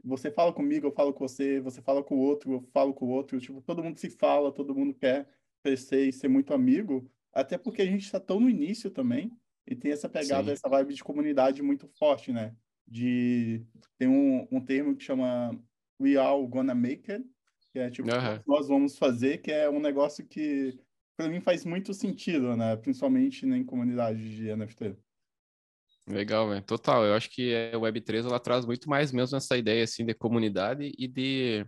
você 0.04 0.32
fala 0.32 0.54
comigo, 0.54 0.88
eu 0.88 0.92
falo 0.92 1.14
com 1.14 1.28
você, 1.28 1.60
você 1.60 1.82
fala 1.82 2.04
com 2.04 2.16
o 2.16 2.20
outro, 2.20 2.54
eu 2.54 2.62
falo 2.74 2.94
com 2.94 3.06
o 3.06 3.10
outro. 3.10 3.40
Tipo, 3.40 3.62
todo 3.62 3.84
mundo 3.84 3.98
se 3.98 4.10
fala, 4.10 4.52
todo 4.52 4.76
mundo 4.76 4.94
quer 4.94 5.28
crescer 5.62 6.08
e 6.08 6.14
ser 6.14 6.28
muito 6.28 6.54
amigo. 6.54 7.10
Até 7.34 7.58
porque 7.58 7.82
a 7.82 7.86
gente 7.86 8.06
está 8.06 8.20
tão 8.20 8.40
no 8.40 8.50
início 8.50 8.90
também 8.90 9.32
e 9.68 9.76
tem 9.76 9.92
essa 9.92 10.10
pegada, 10.10 10.48
Sim. 10.48 10.52
essa 10.54 10.70
vibe 10.70 10.94
de 10.94 11.04
comunidade 11.04 11.62
muito 11.62 11.88
forte, 11.88 12.32
né? 12.32 12.56
De 12.88 13.64
tem 13.98 14.08
um, 14.08 14.48
um 14.52 14.62
termo 14.62 14.96
que 14.96 15.04
chama 15.04 15.52
We 16.02 16.16
All 16.16 16.48
Gonna 16.48 16.74
Make 16.74 17.12
It, 17.12 17.26
que 17.72 17.80
é 17.80 17.90
tipo, 17.90 18.10
uhum. 18.10 18.40
nós 18.48 18.68
vamos 18.68 18.98
fazer, 18.98 19.40
que 19.40 19.52
é 19.52 19.70
um 19.70 19.80
negócio 19.80 20.26
que 20.26 20.80
para 21.20 21.28
mim 21.28 21.42
faz 21.42 21.66
muito 21.66 21.94
sentido, 21.94 22.56
né? 22.56 22.78
Principalmente 22.78 23.46
em 23.46 23.62
comunidade 23.62 24.38
de 24.38 24.56
NFT. 24.56 24.96
Legal, 26.08 26.48
velho. 26.48 26.64
Total. 26.64 27.04
Eu 27.04 27.14
acho 27.14 27.30
que 27.30 27.54
a 27.74 27.78
Web3 27.78 28.26
ela 28.26 28.40
traz 28.40 28.66
muito 28.66 28.90
mais 28.90 29.12
mesmo 29.12 29.36
essa 29.36 29.58
ideia 29.58 29.84
assim 29.84 30.06
de 30.06 30.14
comunidade 30.14 30.94
e 30.98 31.10
de 31.10 31.66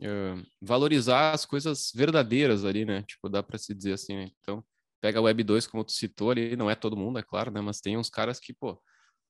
uh, 0.00 0.42
valorizar 0.60 1.30
as 1.30 1.46
coisas 1.46 1.92
verdadeiras 1.94 2.64
ali, 2.64 2.84
né? 2.84 3.02
Tipo, 3.02 3.28
dá 3.28 3.44
para 3.44 3.58
se 3.58 3.72
dizer 3.72 3.92
assim, 3.92 4.16
né? 4.16 4.30
Então, 4.40 4.64
pega 5.00 5.20
a 5.20 5.22
Web2 5.22 5.70
como 5.70 5.84
tu 5.84 5.92
citou 5.92 6.32
ali, 6.32 6.56
não 6.56 6.68
é 6.68 6.74
todo 6.74 6.96
mundo, 6.96 7.20
é 7.20 7.22
claro, 7.22 7.52
né? 7.52 7.60
Mas 7.60 7.80
tem 7.80 7.96
uns 7.96 8.10
caras 8.10 8.40
que, 8.40 8.52
pô, 8.52 8.82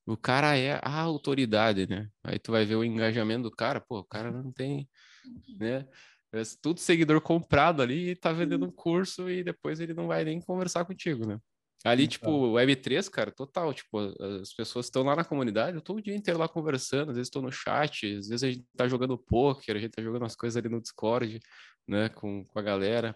o 0.07 0.17
cara 0.17 0.57
é 0.57 0.79
a 0.81 1.01
autoridade, 1.01 1.87
né? 1.87 2.09
Aí 2.23 2.39
tu 2.39 2.51
vai 2.51 2.65
ver 2.65 2.77
o 2.77 2.83
engajamento 2.83 3.43
do 3.43 3.55
cara, 3.55 3.79
pô, 3.79 3.99
o 3.99 4.03
cara 4.03 4.31
não 4.31 4.51
tem, 4.51 4.89
né? 5.59 5.87
É 6.35 6.43
tudo 6.61 6.79
seguidor 6.79 7.21
comprado 7.21 7.81
ali 7.81 8.09
e 8.09 8.15
tá 8.15 8.31
vendendo 8.31 8.65
um 8.65 8.71
curso 8.71 9.29
e 9.29 9.43
depois 9.43 9.79
ele 9.79 9.93
não 9.93 10.07
vai 10.07 10.23
nem 10.23 10.39
conversar 10.39 10.85
contigo, 10.85 11.25
né? 11.25 11.39
Ali, 11.85 12.07
tipo, 12.07 12.53
Web3, 12.53 13.07
cara, 13.11 13.31
total. 13.31 13.71
Tipo, 13.71 13.99
as 14.41 14.51
pessoas 14.51 14.87
estão 14.87 15.03
lá 15.03 15.15
na 15.15 15.23
comunidade, 15.23 15.77
eu 15.77 15.81
tô 15.81 15.93
o 15.93 16.01
dia 16.01 16.15
inteiro 16.15 16.39
lá 16.39 16.47
conversando, 16.47 17.11
às 17.11 17.15
vezes 17.15 17.27
estou 17.27 17.43
no 17.43 17.51
chat, 17.51 18.07
às 18.07 18.27
vezes 18.27 18.43
a 18.43 18.51
gente 18.51 18.65
tá 18.75 18.87
jogando 18.87 19.15
poker, 19.19 19.75
a 19.75 19.79
gente 19.79 19.91
tá 19.91 20.01
jogando 20.01 20.25
as 20.25 20.35
coisas 20.35 20.57
ali 20.57 20.67
no 20.67 20.81
Discord, 20.81 21.39
né, 21.87 22.09
com, 22.09 22.43
com 22.43 22.57
a 22.59 22.61
galera. 22.63 23.15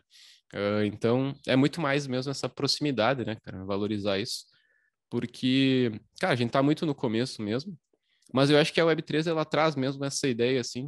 Uh, 0.53 0.84
então, 0.86 1.34
é 1.47 1.55
muito 1.55 1.82
mais 1.82 2.05
mesmo 2.05 2.29
essa 2.29 2.47
proximidade, 2.47 3.25
né, 3.25 3.38
cara, 3.43 3.65
valorizar 3.65 4.19
isso. 4.19 4.45
Porque, 5.10 5.91
cara, 6.19 6.34
a 6.34 6.36
gente 6.36 6.51
tá 6.51 6.62
muito 6.62 6.86
no 6.86 6.93
começo 6.93 7.41
mesmo, 7.41 7.75
mas 8.32 8.51
eu 8.51 8.60
acho 8.60 8.71
que 8.71 8.79
a 8.79 8.86
Web3, 8.86 9.25
ela 9.25 9.45
traz 9.45 9.75
mesmo 9.75 10.05
essa 10.05 10.27
ideia, 10.27 10.62
assim, 10.62 10.86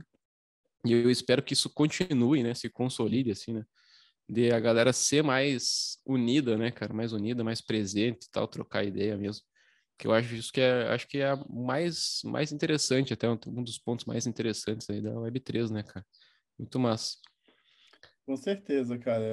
e 0.85 0.93
eu 0.93 1.09
espero 1.09 1.43
que 1.43 1.53
isso 1.53 1.69
continue, 1.69 2.43
né, 2.43 2.53
se 2.53 2.69
consolide, 2.69 3.31
assim, 3.31 3.53
né, 3.53 3.65
de 4.27 4.51
a 4.51 4.59
galera 4.59 4.93
ser 4.93 5.23
mais 5.23 5.99
unida, 6.05 6.57
né, 6.57 6.71
cara, 6.71 6.93
mais 6.93 7.13
unida, 7.13 7.43
mais 7.43 7.61
presente 7.61 8.25
e 8.25 8.31
tal, 8.31 8.47
trocar 8.47 8.83
ideia 8.83 9.17
mesmo. 9.17 9.45
Que 9.97 10.07
eu 10.07 10.13
acho 10.13 10.33
isso 10.33 10.51
que 10.51 10.61
é, 10.61 10.87
acho 10.87 11.07
que 11.07 11.19
é 11.19 11.31
mais 11.49 12.21
mais 12.23 12.51
interessante, 12.51 13.13
até 13.13 13.29
um, 13.29 13.63
dos 13.63 13.77
pontos 13.77 14.05
mais 14.05 14.25
interessantes 14.25 14.89
aí 14.89 15.01
da 15.01 15.11
Web3, 15.11 15.69
né, 15.69 15.83
cara? 15.83 16.05
Muito 16.57 16.79
massa. 16.79 17.17
Com 18.25 18.37
certeza, 18.37 18.97
cara, 18.97 19.23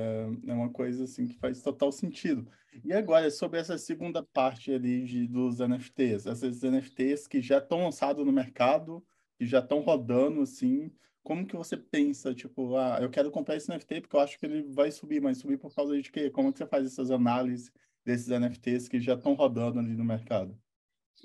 é 0.47 0.53
uma 0.53 0.71
coisa 0.71 1.05
assim 1.05 1.27
que 1.27 1.39
faz 1.39 1.63
total 1.63 1.93
sentido. 1.93 2.51
E 2.85 2.93
agora, 2.93 3.31
sobre 3.31 3.61
essa 3.61 3.79
segunda 3.79 4.23
parte 4.23 4.73
ali 4.73 5.05
de, 5.05 5.27
dos 5.27 5.61
NFTs, 5.61 6.27
essas 6.27 6.63
NFTs 6.63 7.27
que 7.27 7.41
já 7.41 7.59
estão 7.59 7.85
lançados 7.85 8.25
no 8.27 8.33
mercado, 8.33 9.05
que 9.39 9.47
já 9.47 9.61
estão 9.61 9.81
rodando, 9.81 10.43
assim, 10.43 10.91
como 11.23 11.47
que 11.47 11.57
você 11.57 11.77
pensa, 11.77 12.35
tipo, 12.35 12.77
ah, 12.77 12.99
eu 13.01 13.11
quero 13.11 13.31
comprar 13.31 13.57
esse 13.57 13.71
NFT 13.71 14.03
porque 14.03 14.17
eu 14.17 14.21
acho 14.21 14.39
que 14.39 14.47
ele 14.47 14.63
vai 14.73 14.91
subir, 14.91 15.21
mas 15.21 15.39
subir 15.39 15.59
por 15.59 15.75
causa 15.75 16.01
de 16.01 16.11
quê? 16.11 16.31
Como 16.31 16.53
que 16.53 16.59
você 16.59 16.67
faz 16.67 16.87
essas 16.87 17.11
análises 17.11 17.71
desses 18.05 18.29
NFTs 18.29 18.89
que 18.89 19.01
já 19.01 19.15
estão 19.15 19.35
rodando 19.35 19.79
ali 19.79 19.95
no 19.95 20.05
mercado? 20.05 20.59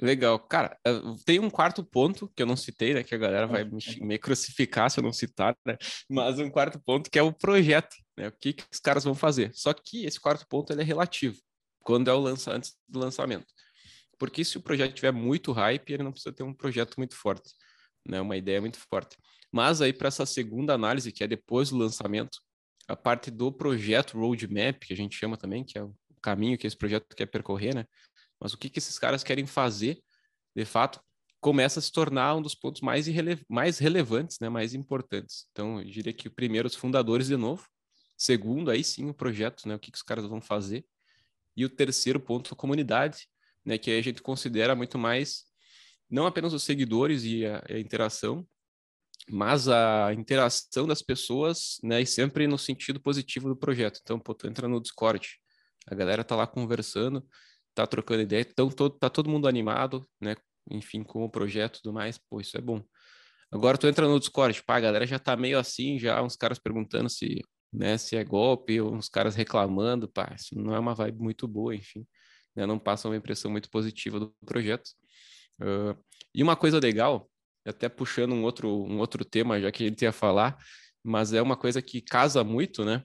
Legal. 0.02 0.40
Cara, 0.40 0.78
tem 1.26 1.40
um 1.40 1.50
quarto 1.50 1.84
ponto 1.84 2.28
que 2.36 2.42
eu 2.42 2.48
não 2.48 2.56
citei, 2.56 2.94
né? 2.94 3.04
Que 3.04 3.14
a 3.14 3.18
galera 3.18 3.46
vai 3.46 3.64
me, 3.64 3.78
me 4.02 4.18
crucificar 4.18 4.90
se 4.90 5.00
eu 5.00 5.04
não 5.04 5.14
citar, 5.14 5.56
né? 5.66 5.78
Mas 6.10 6.40
um 6.40 6.50
quarto 6.50 6.80
ponto 6.84 7.10
que 7.10 7.20
é 7.20 7.24
o 7.24 7.32
projeto, 7.32 7.96
né? 8.18 8.28
O 8.28 8.32
que, 8.32 8.54
que 8.54 8.64
os 8.72 8.80
caras 8.80 9.04
vão 9.04 9.14
fazer. 9.14 9.52
Só 9.54 9.74
que 9.74 10.06
esse 10.06 10.20
quarto 10.20 10.48
ponto 10.48 10.74
ele 10.74 10.82
é 10.82 10.86
relativo, 10.86 11.38
quando 11.82 12.10
é 12.10 12.14
o 12.14 12.20
lança, 12.20 12.52
antes 12.52 12.76
do 12.88 13.00
lançamento. 13.00 13.46
Porque 14.18 14.44
se 14.44 14.58
o 14.58 14.62
projeto 14.62 14.96
tiver 14.96 15.12
muito 15.12 15.52
hype, 15.52 15.94
ele 15.94 16.04
não 16.04 16.12
precisa 16.12 16.34
ter 16.34 16.44
um 16.44 16.54
projeto 16.54 16.96
muito 16.98 17.16
forte, 17.16 17.52
né? 18.08 18.20
Uma 18.20 18.38
ideia 18.38 18.60
muito 18.60 18.80
forte. 18.80 19.16
Mas 19.54 19.82
aí, 19.82 19.94
para 19.94 20.08
essa 20.08 20.26
segunda 20.26 20.74
análise, 20.74 21.12
que 21.12 21.24
é 21.24 21.28
depois 21.28 21.70
do 21.70 21.78
lançamento, 21.78 22.40
a 22.88 22.96
parte 22.96 23.30
do 23.30 23.52
projeto 23.52 24.18
roadmap, 24.18 24.80
que 24.80 24.94
a 24.94 24.98
gente 24.98 25.16
chama 25.16 25.38
também, 25.38 25.64
que 25.64 25.78
é 25.78 25.84
o 25.84 25.96
caminho 26.24 26.58
que 26.58 26.66
esse 26.66 26.76
projeto 26.76 27.16
quer 27.16 27.28
percorrer, 27.28 27.76
né? 27.76 27.86
Mas 28.40 28.52
o 28.52 28.58
que, 28.58 28.68
que 28.68 28.80
esses 28.80 28.98
caras 28.98 29.24
querem 29.24 29.46
fazer, 29.46 30.02
de 30.56 30.66
fato, 30.66 31.00
começa 31.40 31.78
a 31.78 31.84
se 31.84 31.92
tornar 31.92 32.36
um 32.36 32.42
dos 32.42 32.56
pontos 32.56 32.82
mais, 32.82 33.06
mais 33.48 33.78
relevantes, 33.78 34.40
né? 34.42 34.50
Mais 34.50 34.74
importantes. 34.74 35.46
Então, 35.52 35.80
eu 35.80 35.86
diria 35.86 36.12
que 36.12 36.32
primeiro, 36.32 36.68
os 36.68 36.76
fundadores 36.76 37.28
de 37.28 37.38
novo. 37.38 37.68
Segundo, 38.18 38.72
aí 38.72 38.84
sim, 38.84 39.08
o 39.08 39.14
projeto, 39.14 39.68
né? 39.68 39.76
O 39.76 39.80
que, 39.80 39.92
que 39.92 39.98
os 39.98 40.04
caras 40.04 40.26
vão 40.26 40.42
fazer. 40.42 40.84
E 41.56 41.64
o 41.64 41.70
terceiro 41.70 42.20
ponto, 42.20 42.56
a 42.56 42.58
comunidade, 42.58 43.28
né? 43.64 43.78
Que 43.78 43.92
a 43.92 44.02
gente 44.02 44.20
considera 44.20 44.76
muito 44.76 44.98
mais 44.98 45.44
não 46.10 46.26
apenas 46.26 46.54
os 46.54 46.64
seguidores 46.64 47.24
e 47.24 47.46
a, 47.46 47.64
a 47.70 47.80
interação, 47.80 48.48
mas 49.30 49.68
a 49.68 50.14
interação 50.14 50.86
das 50.86 51.02
pessoas, 51.02 51.78
né, 51.84 52.02
e 52.02 52.06
sempre 52.06 52.48
no 52.48 52.58
sentido 52.58 53.00
positivo 53.00 53.48
do 53.48 53.56
projeto. 53.56 54.00
Então, 54.02 54.20
pô, 54.20 54.34
tu 54.34 54.48
entra 54.48 54.68
no 54.68 54.82
Discord, 54.82 55.28
a 55.88 55.96
galera 55.96 56.24
tá 56.24 56.36
lá 56.36 56.46
conversando, 56.46 57.26
tá 57.74 57.88
trocando 57.88 58.22
ideia, 58.22 58.42
então 58.42 58.70
todo, 58.70 58.98
tá 58.98 59.10
todo 59.10 59.30
mundo 59.30 59.48
animado, 59.48 60.06
né, 60.22 60.36
enfim, 60.70 61.04
com 61.04 61.24
o 61.24 61.30
projeto 61.30 61.78
e 61.78 61.82
tudo 61.82 61.94
mais, 61.94 62.18
pô, 62.18 62.42
isso 62.42 62.58
é 62.58 62.62
bom. 62.62 62.84
Agora 63.52 63.78
tu 63.78 63.88
entra 63.88 64.08
no 64.08 64.20
Discord, 64.20 64.64
pá, 64.64 64.78
a 64.78 64.80
galera 64.82 65.06
já 65.06 65.20
tá 65.20 65.36
meio 65.38 65.60
assim, 65.60 66.00
já 66.00 66.22
uns 66.22 66.36
caras 66.36 66.60
perguntando 66.60 67.10
se, 67.10 67.42
né, 67.72 67.98
se 67.98 68.16
é 68.16 68.24
golpe, 68.24 68.82
uns 68.82 69.10
caras 69.10 69.36
reclamando, 69.36 70.08
pá, 70.08 70.34
isso 70.36 70.56
não 70.56 70.76
é 70.76 70.80
uma 70.80 70.96
vibe 70.96 71.20
muito 71.20 71.48
boa, 71.48 71.76
enfim, 71.76 72.06
né, 72.56 72.66
não 72.66 72.80
passa 72.80 73.08
uma 73.08 73.18
impressão 73.18 73.52
muito 73.52 73.70
positiva 73.70 74.20
do 74.20 74.36
projeto. 74.46 74.90
Uh, 75.62 75.96
e 76.34 76.42
uma 76.42 76.56
coisa 76.56 76.80
legal 76.80 77.30
até 77.66 77.88
puxando 77.90 78.34
um 78.34 78.44
outro, 78.44 78.70
um 78.70 79.00
outro 79.00 79.24
tema, 79.24 79.60
já 79.60 79.72
que 79.72 79.84
a 79.84 79.88
gente 79.88 80.02
ia 80.02 80.12
falar, 80.12 80.58
mas 81.04 81.34
é 81.34 81.42
uma 81.42 81.56
coisa 81.56 81.82
que 81.82 82.02
casa 82.02 82.44
muito, 82.44 82.86
né? 82.86 83.04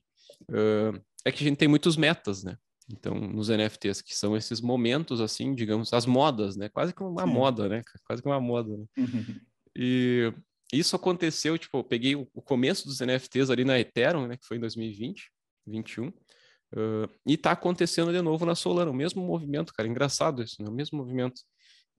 Uh, 0.51 1.01
é 1.25 1.33
que 1.33 1.43
a 1.45 1.47
gente 1.47 1.59
tem 1.59 1.69
muitos 1.69 1.97
metas, 1.97 2.45
né? 2.45 2.57
Então, 2.91 3.15
nos 3.15 3.51
NFTs, 3.51 4.01
que 4.01 4.15
são 4.15 4.37
esses 4.37 4.61
momentos, 4.61 5.21
assim, 5.21 5.55
digamos, 5.55 5.93
as 5.93 6.07
modas, 6.07 6.57
né? 6.57 6.69
Quase 6.71 6.95
que 6.95 7.03
uma 7.03 7.27
Sim. 7.27 7.33
moda, 7.33 7.69
né? 7.69 7.83
Quase 8.07 8.23
que 8.23 8.29
uma 8.29 8.41
moda. 8.41 8.77
Né? 8.77 8.85
Uhum. 8.97 9.41
E 9.77 10.33
isso 10.73 10.97
aconteceu, 10.97 11.59
tipo, 11.59 11.79
eu 11.79 11.85
peguei 11.85 12.15
o 12.15 12.43
começo 12.43 12.87
dos 12.87 13.01
NFTs 13.01 13.51
ali 13.51 13.65
na 13.65 13.79
Ethereum, 13.79 14.27
né? 14.27 14.37
Que 14.37 14.47
foi 14.47 14.57
em 14.57 14.61
2020, 14.61 15.31
2021. 15.67 16.09
Uh, 16.09 17.09
e 17.27 17.37
tá 17.37 17.53
acontecendo 17.53 18.13
de 18.13 18.23
novo 18.23 18.47
na 18.47 18.55
Solana, 18.55 18.91
o 18.91 18.95
mesmo 18.95 19.23
movimento, 19.23 19.73
cara. 19.75 19.89
Engraçado 19.89 20.43
isso, 20.43 20.63
né? 20.63 20.69
O 20.69 20.73
mesmo 20.73 20.97
movimento. 20.97 21.43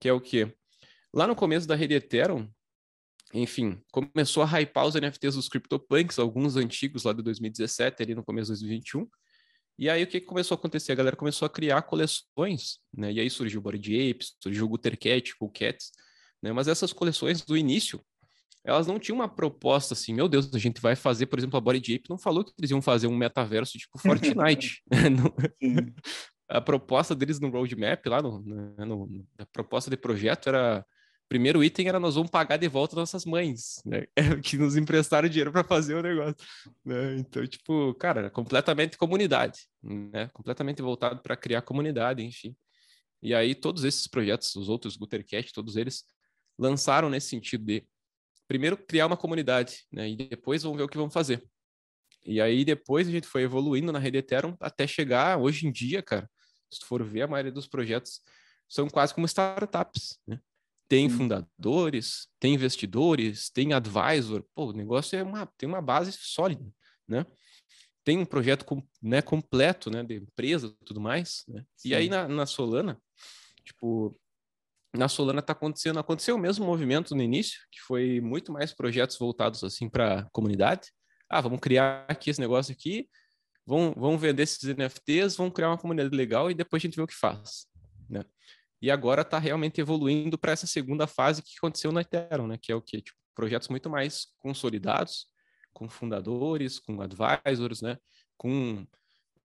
Que 0.00 0.08
é 0.08 0.12
o 0.12 0.20
quê? 0.20 0.52
Lá 1.12 1.26
no 1.26 1.34
começo 1.34 1.66
da 1.66 1.74
rede 1.74 1.94
Ethereum, 1.94 2.48
enfim, 3.32 3.80
começou 3.92 4.42
a 4.42 4.46
hypar 4.46 4.86
os 4.86 4.94
NFTs 4.94 5.34
dos 5.34 5.48
CryptoPunks, 5.48 6.18
alguns 6.18 6.56
antigos 6.56 7.04
lá 7.04 7.12
de 7.12 7.22
2017, 7.22 8.02
ali 8.02 8.14
no 8.14 8.24
começo 8.24 8.52
de 8.52 8.60
2021. 8.60 9.08
E 9.78 9.88
aí 9.88 10.02
o 10.02 10.06
que 10.06 10.20
começou 10.20 10.54
a 10.56 10.58
acontecer? 10.58 10.92
A 10.92 10.94
galera 10.94 11.16
começou 11.16 11.46
a 11.46 11.48
criar 11.48 11.82
coleções, 11.82 12.78
né? 12.94 13.12
E 13.12 13.20
aí 13.20 13.30
surgiu 13.30 13.60
o 13.60 13.62
Body 13.62 14.10
Apes, 14.10 14.36
surgiu 14.42 14.66
o 14.66 14.68
Gutter 14.68 14.98
Cat, 14.98 15.34
Cool 15.36 15.50
Cats, 15.50 15.90
né? 16.42 16.52
Mas 16.52 16.68
essas 16.68 16.92
coleções 16.92 17.42
do 17.42 17.56
início, 17.56 18.00
elas 18.64 18.86
não 18.86 18.98
tinham 18.98 19.16
uma 19.16 19.28
proposta 19.28 19.94
assim, 19.94 20.12
meu 20.12 20.28
Deus, 20.28 20.52
a 20.54 20.58
gente 20.58 20.80
vai 20.80 20.94
fazer, 20.94 21.26
por 21.26 21.38
exemplo, 21.38 21.56
a 21.56 21.60
Body 21.60 21.94
Ape 21.94 22.10
não 22.10 22.18
falou 22.18 22.44
que 22.44 22.52
eles 22.58 22.70
iam 22.70 22.82
fazer 22.82 23.06
um 23.06 23.16
metaverso 23.16 23.78
tipo 23.78 23.98
Fortnite. 23.98 24.82
a 26.48 26.60
proposta 26.60 27.14
deles 27.14 27.38
no 27.38 27.48
roadmap, 27.48 28.04
lá 28.06 28.20
no, 28.20 28.40
no, 28.42 29.06
no, 29.06 29.26
a 29.38 29.46
proposta 29.46 29.88
de 29.88 29.96
projeto 29.96 30.48
era 30.48 30.84
primeiro 31.30 31.62
item 31.62 31.86
era 31.86 32.00
nós 32.00 32.16
vamos 32.16 32.28
pagar 32.28 32.56
de 32.56 32.66
volta 32.66 32.96
nossas 32.96 33.24
mães, 33.24 33.80
né? 33.86 34.04
que 34.44 34.58
nos 34.58 34.76
emprestaram 34.76 35.28
dinheiro 35.28 35.52
para 35.52 35.62
fazer 35.62 35.94
o 35.94 36.02
negócio. 36.02 36.34
Né? 36.84 37.18
Então, 37.18 37.46
tipo, 37.46 37.94
cara, 37.94 38.28
completamente 38.28 38.98
comunidade, 38.98 39.60
né? 39.80 40.28
Completamente 40.32 40.82
voltado 40.82 41.22
para 41.22 41.36
criar 41.36 41.62
comunidade, 41.62 42.20
enfim. 42.20 42.56
E 43.22 43.32
aí 43.32 43.54
todos 43.54 43.84
esses 43.84 44.08
projetos, 44.08 44.56
os 44.56 44.68
outros 44.68 44.96
Guttercat, 44.96 45.52
todos 45.52 45.76
eles 45.76 46.02
lançaram 46.58 47.08
nesse 47.08 47.28
sentido 47.28 47.64
de 47.64 47.86
primeiro 48.48 48.76
criar 48.76 49.06
uma 49.06 49.16
comunidade, 49.16 49.86
né? 49.92 50.08
E 50.08 50.16
depois 50.16 50.64
vamos 50.64 50.78
ver 50.78 50.84
o 50.84 50.88
que 50.88 50.98
vamos 50.98 51.14
fazer. 51.14 51.46
E 52.26 52.40
aí 52.40 52.64
depois 52.64 53.06
a 53.06 53.10
gente 53.12 53.28
foi 53.28 53.42
evoluindo 53.42 53.92
na 53.92 54.00
rede 54.00 54.18
Ethereum 54.18 54.56
até 54.58 54.84
chegar 54.84 55.38
hoje 55.38 55.64
em 55.64 55.70
dia, 55.70 56.02
cara. 56.02 56.28
Se 56.72 56.80
tu 56.80 56.86
for 56.86 57.04
ver, 57.04 57.22
a 57.22 57.28
maioria 57.28 57.52
dos 57.52 57.68
projetos 57.68 58.20
são 58.68 58.90
quase 58.90 59.14
como 59.14 59.26
startups, 59.26 60.18
né? 60.26 60.40
Tem 60.90 61.08
fundadores, 61.08 62.26
tem 62.40 62.54
investidores, 62.54 63.48
tem 63.48 63.72
advisor. 63.72 64.44
Pô, 64.52 64.70
o 64.70 64.72
negócio 64.72 65.16
é 65.16 65.22
uma, 65.22 65.46
tem 65.56 65.68
uma 65.68 65.80
base 65.80 66.10
sólida, 66.10 66.66
né? 67.06 67.24
Tem 68.02 68.18
um 68.18 68.24
projeto 68.24 68.64
com, 68.64 68.82
né, 69.00 69.22
completo, 69.22 69.88
né, 69.88 70.02
de 70.02 70.16
empresa 70.16 70.66
e 70.66 70.84
tudo 70.84 71.00
mais, 71.00 71.44
né? 71.46 71.64
E 71.84 71.94
aí 71.94 72.08
na, 72.08 72.26
na 72.26 72.44
Solana, 72.44 73.00
tipo, 73.64 74.18
na 74.92 75.06
Solana 75.08 75.40
tá 75.40 75.52
acontecendo, 75.52 76.00
aconteceu 76.00 76.34
o 76.34 76.40
mesmo 76.40 76.66
movimento 76.66 77.14
no 77.14 77.22
início, 77.22 77.60
que 77.70 77.80
foi 77.82 78.20
muito 78.20 78.50
mais 78.50 78.74
projetos 78.74 79.16
voltados 79.16 79.62
assim 79.62 79.88
para 79.88 80.28
comunidade. 80.32 80.90
Ah, 81.28 81.40
vamos 81.40 81.60
criar 81.60 82.04
aqui 82.08 82.30
esse 82.30 82.40
negócio 82.40 82.72
aqui, 82.72 83.08
vamos, 83.64 83.94
vamos 83.96 84.20
vender 84.20 84.42
esses 84.42 84.64
NFTs, 84.64 85.36
vamos 85.36 85.54
criar 85.54 85.68
uma 85.68 85.78
comunidade 85.78 86.16
legal 86.16 86.50
e 86.50 86.54
depois 86.54 86.82
a 86.82 86.84
gente 86.84 86.96
vê 86.96 87.02
o 87.02 87.06
que 87.06 87.14
faz, 87.14 87.68
né? 88.08 88.24
E 88.80 88.90
agora 88.90 89.22
está 89.22 89.38
realmente 89.38 89.80
evoluindo 89.80 90.38
para 90.38 90.52
essa 90.52 90.66
segunda 90.66 91.06
fase 91.06 91.42
que 91.42 91.52
aconteceu 91.58 91.92
na 91.92 92.00
Ethereum, 92.00 92.46
né? 92.46 92.58
Que 92.60 92.72
é 92.72 92.74
o 92.74 92.80
que 92.80 93.02
tipo, 93.02 93.18
projetos 93.34 93.68
muito 93.68 93.90
mais 93.90 94.26
consolidados, 94.38 95.26
com 95.72 95.88
fundadores, 95.88 96.78
com 96.78 97.00
advisors, 97.00 97.82
né? 97.82 97.98
Com 98.36 98.86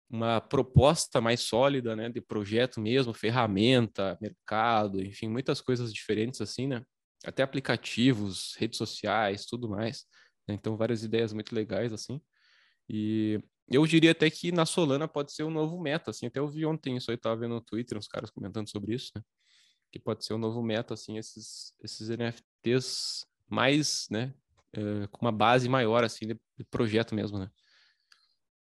uma 0.09 0.39
proposta 0.39 1.19
mais 1.19 1.41
sólida, 1.41 1.95
né? 1.95 2.09
De 2.09 2.21
projeto 2.21 2.79
mesmo, 2.79 3.13
ferramenta, 3.13 4.17
mercado, 4.21 5.01
enfim, 5.03 5.27
muitas 5.27 5.59
coisas 5.59 5.93
diferentes 5.93 6.39
assim, 6.41 6.67
né? 6.67 6.83
Até 7.25 7.43
aplicativos, 7.43 8.55
redes 8.57 8.77
sociais, 8.77 9.45
tudo 9.45 9.67
mais. 9.69 10.05
Né? 10.47 10.55
Então, 10.55 10.77
várias 10.77 11.03
ideias 11.03 11.33
muito 11.33 11.53
legais 11.53 11.91
assim. 11.91 12.21
E 12.87 13.41
eu 13.69 13.85
diria 13.85 14.11
até 14.11 14.29
que 14.29 14.51
na 14.51 14.65
Solana 14.65 15.07
pode 15.07 15.33
ser 15.33 15.43
um 15.43 15.49
novo 15.49 15.79
meta, 15.79 16.11
assim. 16.11 16.27
Até 16.27 16.39
eu 16.39 16.47
vi 16.47 16.65
ontem 16.65 16.97
isso 16.97 17.09
aí, 17.09 17.17
tava 17.17 17.35
vendo 17.35 17.55
no 17.55 17.61
Twitter, 17.61 17.97
uns 17.97 18.07
caras 18.07 18.29
comentando 18.29 18.69
sobre 18.69 18.93
isso, 18.93 19.11
né? 19.15 19.23
Que 19.91 19.99
pode 19.99 20.23
ser 20.23 20.33
um 20.33 20.37
novo 20.37 20.61
meta, 20.61 20.93
assim, 20.93 21.17
esses, 21.17 21.73
esses 21.81 22.09
NFTs 22.09 23.25
mais, 23.49 24.07
né? 24.09 24.33
Uh, 24.77 25.07
com 25.09 25.25
uma 25.25 25.31
base 25.31 25.67
maior, 25.69 26.03
assim, 26.03 26.27
de, 26.27 26.39
de, 26.57 26.65
projeto 26.65 27.15
mesmo, 27.15 27.39
né? 27.39 27.49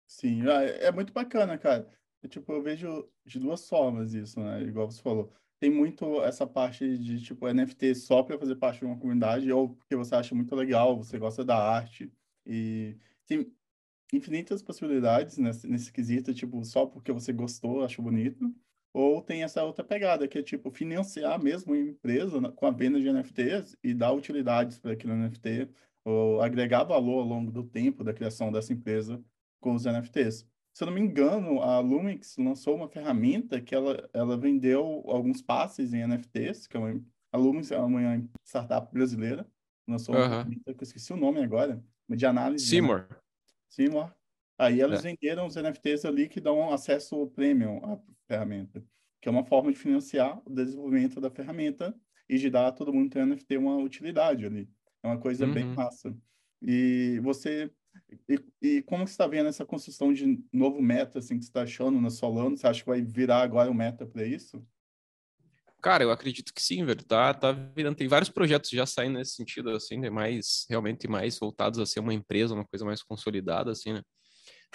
Sim, 0.07 0.47
ah, 0.47 0.63
é, 0.63 0.85
é 0.85 0.91
muito 0.91 1.11
bacana, 1.11 1.57
cara. 1.57 1.89
Eu, 2.21 2.29
tipo, 2.29 2.53
eu 2.53 2.61
vejo 2.61 3.09
de 3.25 3.39
duas 3.39 3.67
formas 3.67 4.13
isso, 4.13 4.39
né? 4.39 4.61
Igual 4.61 4.89
você 4.89 5.01
falou. 5.01 5.33
Tem 5.59 5.69
muito 5.69 6.21
essa 6.23 6.45
parte 6.45 6.97
de, 6.97 7.21
tipo, 7.21 7.51
NFT 7.51 7.95
só 7.95 8.21
para 8.21 8.37
fazer 8.37 8.55
parte 8.55 8.79
de 8.79 8.85
uma 8.85 8.97
comunidade, 8.97 9.51
ou 9.51 9.75
porque 9.75 9.95
você 9.95 10.15
acha 10.15 10.35
muito 10.35 10.55
legal, 10.55 10.95
você 10.95 11.17
gosta 11.17 11.43
da 11.43 11.57
arte. 11.57 12.11
E 12.45 12.97
tem, 13.25 13.51
infinitas 14.13 14.61
possibilidades 14.61 15.37
nesse, 15.37 15.67
nesse 15.67 15.91
quesito, 15.91 16.33
tipo, 16.33 16.63
só 16.63 16.85
porque 16.85 17.11
você 17.11 17.33
gostou, 17.33 17.83
achou 17.83 18.03
bonito. 18.03 18.53
Ou 18.93 19.21
tem 19.21 19.43
essa 19.43 19.63
outra 19.63 19.83
pegada, 19.83 20.27
que 20.27 20.37
é, 20.37 20.43
tipo, 20.43 20.71
financiar 20.71 21.41
mesmo 21.41 21.73
a 21.73 21.77
empresa 21.77 22.39
com 22.51 22.65
a 22.65 22.71
venda 22.71 22.99
de 22.99 23.11
NFTs 23.11 23.75
e 23.83 23.93
dar 23.93 24.13
utilidades 24.13 24.79
para 24.79 24.93
aquele 24.93 25.13
NFT, 25.13 25.69
ou 26.05 26.41
agregar 26.41 26.83
valor 26.83 27.19
ao 27.19 27.27
longo 27.27 27.51
do 27.51 27.63
tempo 27.63 28.03
da 28.03 28.13
criação 28.13 28.51
dessa 28.51 28.71
empresa 28.71 29.21
com 29.59 29.73
os 29.73 29.85
NFTs. 29.85 30.47
Se 30.73 30.83
eu 30.83 30.87
não 30.87 30.93
me 30.93 31.01
engano, 31.01 31.61
a 31.61 31.79
Lumix 31.79 32.37
lançou 32.37 32.75
uma 32.75 32.87
ferramenta 32.87 33.59
que 33.59 33.73
ela, 33.73 34.09
ela 34.13 34.37
vendeu 34.37 35.03
alguns 35.07 35.41
passes 35.41 35.93
em 35.93 36.05
NFTs, 36.05 36.67
que 36.67 36.77
é 36.77 36.79
uma, 36.79 37.01
a 37.31 37.37
Lumix 37.37 37.71
é 37.71 37.79
uma 37.79 38.23
startup 38.45 38.93
brasileira, 38.93 39.47
lançou 39.87 40.15
uma 40.15 40.29
ferramenta 40.29 40.73
que 40.73 40.83
eu 40.83 40.85
esqueci 40.85 41.11
o 41.11 41.17
nome 41.17 41.41
agora, 41.41 41.83
de 42.09 42.25
análise. 42.25 42.65
Seymour. 42.65 43.07
Seymour. 43.75 44.11
Aí 44.57 44.81
eles 44.81 44.99
é. 44.99 45.09
venderam 45.09 45.45
os 45.45 45.55
NFTs 45.55 46.05
ali 46.05 46.29
que 46.29 46.39
dão 46.39 46.71
acesso 46.71 47.27
premium 47.27 47.77
à 47.83 47.99
ferramenta, 48.27 48.83
que 49.21 49.27
é 49.27 49.31
uma 49.31 49.43
forma 49.43 49.71
de 49.71 49.77
financiar 49.77 50.41
o 50.45 50.49
desenvolvimento 50.49 51.19
da 51.19 51.29
ferramenta 51.29 51.93
e 52.27 52.37
de 52.37 52.49
dar 52.49 52.67
a 52.67 52.71
todo 52.71 52.93
mundo 52.93 53.09
que 53.09 53.15
tem 53.15 53.25
NFT 53.25 53.57
uma 53.57 53.77
utilidade 53.77 54.45
ali. 54.45 54.69
É 55.03 55.07
uma 55.07 55.19
coisa 55.19 55.45
uhum. 55.45 55.53
bem 55.53 55.65
massa. 55.65 56.15
E 56.61 57.19
você 57.21 57.69
e, 58.29 58.39
e 58.61 58.81
como 58.83 59.05
você 59.05 59.11
está 59.11 59.27
vendo 59.27 59.47
essa 59.47 59.65
construção 59.65 60.13
de 60.13 60.43
novo 60.51 60.81
meta 60.81 61.19
assim 61.19 61.37
que 61.37 61.45
você 61.45 61.49
está 61.49 61.63
achando 61.63 61.99
na 61.99 62.09
Solano? 62.09 62.57
Você 62.57 62.67
acha 62.67 62.81
que 62.81 62.89
vai 62.89 63.01
virar 63.01 63.41
agora 63.41 63.69
um 63.69 63.73
meta 63.73 64.05
para 64.05 64.25
isso? 64.25 64.65
Cara, 65.85 66.03
eu 66.03 66.09
acredito 66.09 66.51
que 66.51 66.63
sim, 66.63 66.83
velho. 66.83 67.03
Tá, 67.03 67.31
tá 67.31 67.51
virando. 67.51 67.95
Tem 67.95 68.07
vários 68.07 68.27
projetos 68.27 68.71
já 68.71 68.87
saindo 68.87 69.19
nesse 69.19 69.35
sentido, 69.35 69.69
assim, 69.69 69.99
né? 69.99 70.09
mais 70.09 70.65
realmente 70.67 71.07
mais 71.07 71.37
voltados 71.37 71.77
a 71.79 71.85
ser 71.85 71.99
uma 71.99 72.11
empresa, 72.11 72.55
uma 72.55 72.65
coisa 72.65 72.83
mais 72.83 73.03
consolidada, 73.03 73.69
assim, 73.71 73.93
né? 73.93 74.01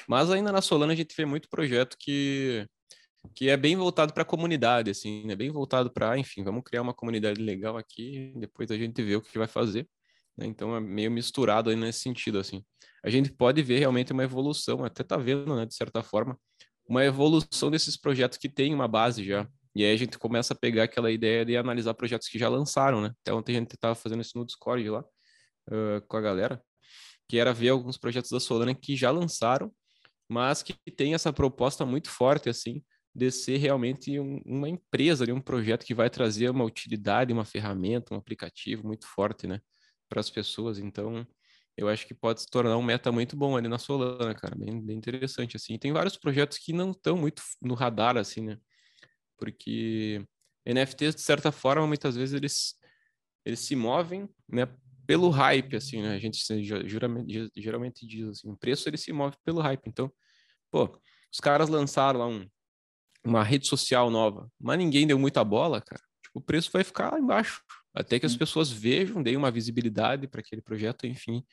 Mas 0.08 0.30
ainda 0.30 0.52
na 0.52 0.62
Solana 0.62 0.92
a 0.92 0.96
gente 0.96 1.12
vê 1.16 1.24
muito 1.24 1.48
projeto 1.48 1.96
que 1.98 2.64
que 3.34 3.48
é 3.50 3.56
bem 3.56 3.76
voltado 3.76 4.14
para 4.14 4.22
a 4.22 4.26
comunidade, 4.26 4.90
assim, 4.90 5.26
né? 5.26 5.34
Bem 5.34 5.50
voltado 5.50 5.92
para, 5.92 6.16
enfim, 6.16 6.44
vamos 6.44 6.62
criar 6.64 6.82
uma 6.82 6.94
comunidade 6.94 7.42
legal 7.42 7.76
aqui, 7.76 8.32
depois 8.36 8.70
a 8.70 8.76
gente 8.78 9.02
vê 9.02 9.16
o 9.16 9.22
que 9.22 9.36
vai 9.36 9.48
fazer. 9.48 9.88
Né? 10.38 10.46
Então 10.46 10.76
é 10.76 10.80
meio 10.80 11.10
misturado 11.10 11.70
aí 11.70 11.76
nesse 11.76 12.00
sentido, 12.00 12.38
assim. 12.38 12.64
A 13.04 13.10
gente 13.10 13.32
pode 13.32 13.62
ver 13.62 13.80
realmente 13.80 14.12
uma 14.12 14.22
evolução, 14.24 14.84
até 14.84 15.02
tá 15.02 15.16
vendo, 15.16 15.56
né, 15.56 15.66
de 15.66 15.74
certa 15.74 16.04
forma, 16.04 16.38
uma 16.88 17.04
evolução 17.04 17.70
desses 17.70 17.96
projetos 17.96 18.38
que 18.38 18.48
têm 18.48 18.72
uma 18.74 18.88
base 18.88 19.24
já. 19.24 19.48
E 19.74 19.84
aí 19.84 19.92
a 19.92 19.96
gente 19.96 20.18
começa 20.18 20.52
a 20.54 20.56
pegar 20.56 20.84
aquela 20.84 21.10
ideia 21.10 21.44
de 21.44 21.56
analisar 21.56 21.94
projetos 21.94 22.28
que 22.28 22.38
já 22.38 22.48
lançaram, 22.48 23.00
né? 23.00 23.12
Até 23.20 23.32
ontem 23.32 23.56
a 23.56 23.60
gente 23.60 23.74
estava 23.74 23.94
fazendo 23.94 24.20
isso 24.20 24.36
no 24.36 24.44
Discord 24.44 24.88
lá 24.88 25.00
uh, 25.00 26.06
com 26.08 26.16
a 26.16 26.20
galera, 26.20 26.62
que 27.28 27.38
era 27.38 27.52
ver 27.52 27.70
alguns 27.70 27.96
projetos 27.96 28.30
da 28.30 28.40
Solana 28.40 28.74
que 28.74 28.96
já 28.96 29.10
lançaram, 29.10 29.72
mas 30.28 30.62
que 30.62 30.74
tem 30.96 31.14
essa 31.14 31.32
proposta 31.32 31.86
muito 31.86 32.10
forte, 32.10 32.48
assim, 32.48 32.82
de 33.14 33.30
ser 33.30 33.56
realmente 33.58 34.18
um, 34.18 34.40
uma 34.44 34.68
empresa, 34.68 35.24
um 35.32 35.40
projeto 35.40 35.84
que 35.84 35.94
vai 35.94 36.10
trazer 36.10 36.50
uma 36.50 36.64
utilidade, 36.64 37.32
uma 37.32 37.44
ferramenta, 37.44 38.14
um 38.14 38.18
aplicativo 38.18 38.86
muito 38.86 39.06
forte, 39.06 39.46
né? 39.46 39.60
Para 40.08 40.20
as 40.20 40.30
pessoas. 40.30 40.78
Então, 40.78 41.26
eu 41.76 41.88
acho 41.88 42.06
que 42.06 42.14
pode 42.14 42.42
se 42.42 42.46
tornar 42.48 42.76
um 42.76 42.82
meta 42.82 43.10
muito 43.10 43.36
bom 43.36 43.56
ali 43.56 43.68
na 43.68 43.78
Solana, 43.78 44.34
cara, 44.34 44.54
bem, 44.56 44.84
bem 44.84 44.96
interessante, 44.98 45.56
assim. 45.56 45.74
E 45.74 45.78
tem 45.78 45.92
vários 45.92 46.16
projetos 46.16 46.58
que 46.58 46.72
não 46.72 46.90
estão 46.90 47.16
muito 47.16 47.42
no 47.62 47.74
radar, 47.74 48.16
assim, 48.16 48.42
né? 48.42 48.58
Porque 49.40 50.24
NFTs, 50.66 51.16
de 51.16 51.22
certa 51.22 51.50
forma, 51.50 51.86
muitas 51.86 52.14
vezes 52.14 52.34
eles, 52.34 52.74
eles 53.44 53.60
se 53.60 53.74
movem 53.74 54.28
né, 54.48 54.68
pelo 55.06 55.30
hype, 55.30 55.74
assim, 55.74 56.02
né? 56.02 56.14
A 56.14 56.18
gente 56.18 56.38
geralmente, 56.86 57.50
geralmente 57.56 58.06
diz 58.06 58.28
assim, 58.28 58.50
o 58.50 58.56
preço 58.56 58.88
ele 58.88 58.98
se 58.98 59.12
move 59.12 59.36
pelo 59.44 59.60
hype. 59.60 59.88
Então, 59.88 60.12
pô, 60.70 61.00
os 61.32 61.40
caras 61.40 61.68
lançaram 61.68 62.20
lá 62.20 62.26
um, 62.28 62.46
uma 63.24 63.42
rede 63.42 63.66
social 63.66 64.10
nova, 64.10 64.48
mas 64.60 64.78
ninguém 64.78 65.06
deu 65.06 65.18
muita 65.18 65.42
bola, 65.42 65.80
cara. 65.80 66.02
Tipo, 66.22 66.38
o 66.38 66.42
preço 66.42 66.70
vai 66.70 66.84
ficar 66.84 67.10
lá 67.10 67.18
embaixo, 67.18 67.62
até 67.94 68.20
que 68.20 68.26
as 68.26 68.36
pessoas 68.36 68.70
vejam, 68.70 69.22
deem 69.22 69.36
uma 69.36 69.50
visibilidade 69.50 70.28
para 70.28 70.40
aquele 70.40 70.62
projeto, 70.62 71.06
enfim. 71.06 71.44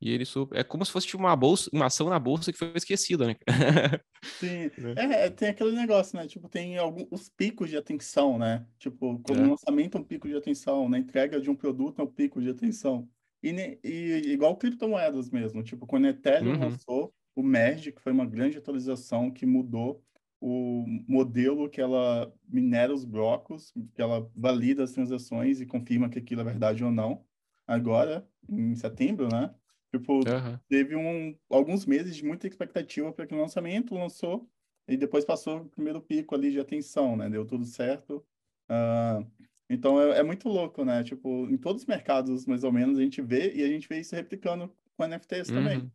E 0.00 0.10
ele 0.10 0.24
é 0.52 0.62
como 0.62 0.84
se 0.84 0.92
fosse 0.92 1.06
tipo, 1.06 1.22
uma 1.22 1.34
bolsa, 1.34 1.70
uma 1.72 1.86
ação 1.86 2.08
na 2.08 2.18
bolsa 2.18 2.52
que 2.52 2.58
foi 2.58 2.72
esquecida, 2.74 3.26
né? 3.26 3.36
Sim. 4.22 4.70
É, 4.94 5.30
tem 5.30 5.48
aquele 5.48 5.72
negócio, 5.72 6.18
né? 6.18 6.26
Tipo, 6.26 6.48
tem 6.48 6.76
alguns 6.76 7.30
picos 7.30 7.70
de 7.70 7.76
atenção, 7.76 8.38
né? 8.38 8.66
Tipo, 8.78 9.18
como 9.20 9.40
é. 9.40 9.46
lançamento 9.46 9.96
é 9.96 10.00
um 10.00 10.04
pico 10.04 10.28
de 10.28 10.36
atenção, 10.36 10.88
na 10.88 10.98
entrega 10.98 11.40
de 11.40 11.48
um 11.48 11.56
produto 11.56 12.00
é 12.00 12.04
um 12.04 12.10
pico 12.10 12.42
de 12.42 12.50
atenção. 12.50 13.08
E, 13.42 13.78
e 13.82 14.32
igual 14.32 14.56
criptomoedas 14.56 15.30
mesmo, 15.30 15.62
tipo, 15.62 15.86
quando 15.86 16.06
a 16.06 16.10
Ethereum 16.10 16.54
uhum. 16.54 16.60
lançou 16.60 17.14
o 17.34 17.42
Merge, 17.42 17.92
que 17.92 18.02
foi 18.02 18.12
uma 18.12 18.26
grande 18.26 18.58
atualização 18.58 19.30
que 19.30 19.46
mudou 19.46 20.02
o 20.40 20.84
modelo 21.08 21.68
que 21.68 21.80
ela 21.80 22.32
minera 22.48 22.92
os 22.92 23.04
blocos, 23.04 23.72
que 23.94 24.02
ela 24.02 24.30
valida 24.34 24.84
as 24.84 24.92
transações 24.92 25.60
e 25.60 25.66
confirma 25.66 26.08
que 26.08 26.18
aquilo 26.18 26.42
é 26.42 26.44
verdade 26.44 26.84
ou 26.84 26.90
não. 26.90 27.24
Agora, 27.66 28.26
em 28.48 28.74
setembro, 28.74 29.28
né? 29.28 29.54
Tipo, 29.94 30.14
uhum. 30.14 30.58
teve 30.68 30.96
um, 30.96 31.36
alguns 31.48 31.86
meses 31.86 32.16
de 32.16 32.24
muita 32.24 32.46
expectativa 32.46 33.12
para 33.12 33.24
aquele 33.24 33.40
lançamento, 33.40 33.94
lançou, 33.94 34.48
e 34.88 34.96
depois 34.96 35.24
passou 35.24 35.58
o 35.58 35.68
primeiro 35.68 36.00
pico 36.00 36.34
ali 36.34 36.50
de 36.50 36.60
atenção, 36.60 37.16
né? 37.16 37.28
Deu 37.28 37.44
tudo 37.44 37.64
certo. 37.64 38.24
Uh, 38.70 39.26
então, 39.68 40.00
é, 40.00 40.18
é, 40.18 40.22
muito 40.22 40.48
louco, 40.48 40.84
né? 40.84 41.02
Tipo, 41.02 41.46
em 41.48 41.56
todos 41.56 41.82
os 41.82 41.88
mercados, 41.88 42.46
mais 42.46 42.62
ou 42.62 42.72
menos, 42.72 42.98
a 42.98 43.02
gente 43.02 43.20
vê, 43.20 43.52
e 43.54 43.64
a 43.64 43.68
gente 43.68 43.88
vê 43.88 43.98
isso 44.00 44.14
replicando 44.14 44.72
com 44.96 45.06
NFTs 45.06 45.48
uhum. 45.48 45.54
também. 45.54 45.92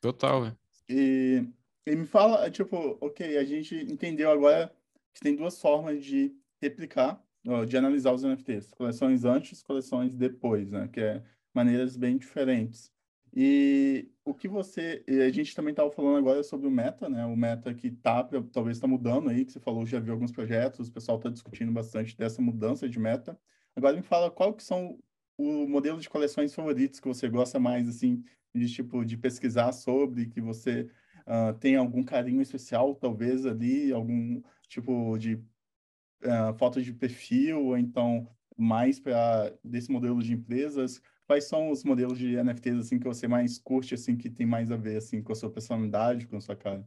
Total, 0.00 0.42
velho. 0.42 0.58
E, 0.88 1.44
e 1.86 1.96
me 1.96 2.06
fala, 2.06 2.50
tipo, 2.50 2.98
ok, 3.00 3.36
a 3.36 3.44
gente 3.44 3.76
entendeu 3.76 4.30
agora 4.30 4.74
que 5.14 5.20
tem 5.20 5.36
duas 5.36 5.60
formas 5.60 6.04
de 6.04 6.34
replicar, 6.60 7.22
de 7.66 7.76
analisar 7.76 8.12
os 8.12 8.22
NFTs. 8.22 8.72
Coleções 8.74 9.24
antes, 9.24 9.62
coleções 9.62 10.16
depois, 10.16 10.70
né? 10.70 10.88
Que 10.88 11.00
é 11.00 11.22
maneiras 11.54 11.96
bem 11.96 12.16
diferentes. 12.16 12.92
E 13.32 14.10
o 14.24 14.34
que 14.34 14.48
você. 14.48 15.04
A 15.08 15.30
gente 15.30 15.54
também 15.54 15.70
estava 15.70 15.90
falando 15.90 16.18
agora 16.18 16.42
sobre 16.42 16.66
o 16.66 16.70
meta, 16.70 17.08
né? 17.08 17.24
O 17.24 17.36
meta 17.36 17.72
que 17.72 17.90
tá, 17.90 18.24
talvez 18.52 18.76
está 18.76 18.86
mudando 18.86 19.30
aí, 19.30 19.44
que 19.44 19.52
você 19.52 19.60
falou, 19.60 19.86
já 19.86 20.00
viu 20.00 20.12
alguns 20.12 20.32
projetos, 20.32 20.88
o 20.88 20.92
pessoal 20.92 21.18
está 21.18 21.30
discutindo 21.30 21.72
bastante 21.72 22.16
dessa 22.16 22.42
mudança 22.42 22.88
de 22.88 22.98
meta. 22.98 23.38
Agora 23.76 23.96
me 23.96 24.02
fala 24.02 24.30
qual 24.30 24.52
que 24.52 24.62
são 24.62 24.98
o 25.38 25.66
modelo 25.66 26.00
de 26.00 26.08
coleções 26.08 26.54
favoritos 26.54 27.00
que 27.00 27.08
você 27.08 27.28
gosta 27.28 27.58
mais, 27.58 27.88
assim, 27.88 28.22
de 28.54 28.68
tipo, 28.68 29.04
de 29.04 29.16
pesquisar 29.16 29.72
sobre, 29.72 30.26
que 30.26 30.40
você 30.40 30.90
uh, 31.20 31.54
tem 31.58 31.76
algum 31.76 32.02
carinho 32.02 32.42
especial, 32.42 32.94
talvez 32.94 33.46
ali, 33.46 33.92
algum 33.92 34.42
tipo 34.68 35.16
de 35.18 35.34
uh, 35.34 36.52
foto 36.58 36.82
de 36.82 36.92
perfil, 36.92 37.66
ou 37.66 37.78
então 37.78 38.28
mais 38.56 39.00
para 39.00 39.54
desse 39.64 39.90
modelo 39.90 40.22
de 40.22 40.34
empresas 40.34 41.00
quais 41.30 41.44
são 41.44 41.70
os 41.70 41.84
modelos 41.84 42.18
de 42.18 42.34
NFTs 42.42 42.76
assim 42.76 42.98
que 42.98 43.06
você 43.06 43.28
mais 43.28 43.56
curte 43.56 43.94
assim 43.94 44.16
que 44.16 44.28
tem 44.28 44.44
mais 44.44 44.72
a 44.72 44.76
ver 44.76 44.96
assim 44.96 45.22
com 45.22 45.30
a 45.30 45.36
sua 45.36 45.48
personalidade, 45.48 46.26
com 46.26 46.36
a 46.36 46.40
sua 46.40 46.56
cara? 46.56 46.84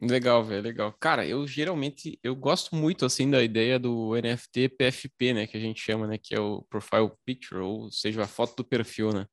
Legal, 0.00 0.42
velho, 0.42 0.64
legal. 0.64 0.92
Cara, 0.94 1.24
eu 1.24 1.46
geralmente 1.46 2.18
eu 2.24 2.34
gosto 2.34 2.74
muito 2.74 3.06
assim 3.06 3.30
da 3.30 3.40
ideia 3.40 3.78
do 3.78 4.16
NFT 4.16 4.70
PFP, 4.70 5.32
né, 5.32 5.46
que 5.46 5.56
a 5.56 5.60
gente 5.60 5.80
chama, 5.80 6.08
né, 6.08 6.18
que 6.18 6.34
é 6.34 6.40
o 6.40 6.62
profile 6.62 7.12
picture, 7.24 7.60
ou 7.60 7.88
seja, 7.88 8.24
a 8.24 8.26
foto 8.26 8.56
do 8.56 8.64
perfil, 8.64 9.12
né? 9.12 9.26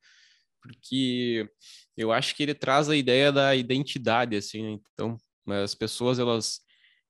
Porque 0.62 1.50
eu 1.98 2.12
acho 2.12 2.36
que 2.36 2.44
ele 2.44 2.54
traz 2.54 2.88
a 2.88 2.96
ideia 2.96 3.32
da 3.32 3.56
identidade 3.56 4.36
assim, 4.38 4.62
né? 4.62 4.80
Então, 4.94 5.18
as 5.48 5.74
pessoas 5.74 6.20
elas 6.20 6.60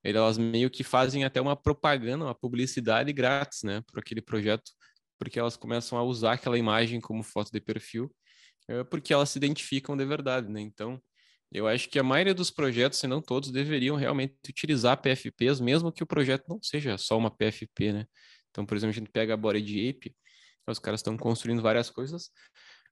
elas 0.02 0.38
meio 0.38 0.70
que 0.70 0.82
fazem 0.82 1.24
até 1.24 1.38
uma 1.38 1.54
propaganda, 1.54 2.24
uma 2.24 2.34
publicidade 2.34 3.12
grátis, 3.12 3.62
né, 3.62 3.82
para 3.92 4.00
aquele 4.00 4.22
projeto 4.22 4.72
porque 5.20 5.38
elas 5.38 5.54
começam 5.54 5.98
a 5.98 6.02
usar 6.02 6.32
aquela 6.32 6.58
imagem 6.58 6.98
como 6.98 7.22
foto 7.22 7.52
de 7.52 7.60
perfil. 7.60 8.10
uh, 8.70 8.84
porque 8.86 9.12
elas 9.12 9.28
se 9.28 9.38
identificam 9.38 9.94
de 9.96 10.04
verdade, 10.06 10.50
né? 10.50 10.60
Então, 10.62 11.00
eu 11.52 11.68
acho 11.68 11.88
que 11.90 11.98
a 11.98 12.02
maioria 12.02 12.32
dos 12.34 12.50
projetos, 12.50 12.98
se 12.98 13.06
não 13.06 13.20
todos, 13.20 13.50
deveriam 13.50 13.96
realmente 13.96 14.34
utilizar 14.48 14.96
PFPs, 14.96 15.60
mesmo 15.60 15.92
que 15.92 16.02
o 16.02 16.06
projeto 16.06 16.44
não 16.48 16.58
seja 16.62 16.96
só 16.96 17.18
uma 17.18 17.30
PFP, 17.30 17.92
né? 17.92 18.06
Então, 18.50 18.64
por 18.64 18.76
exemplo, 18.76 18.92
a 18.92 18.98
gente 18.98 19.10
pega 19.10 19.34
a 19.34 19.36
Bored 19.36 19.90
Ape, 19.90 20.16
os 20.66 20.78
caras 20.78 21.00
estão 21.00 21.16
construindo 21.16 21.60
várias 21.60 21.90
coisas, 21.90 22.30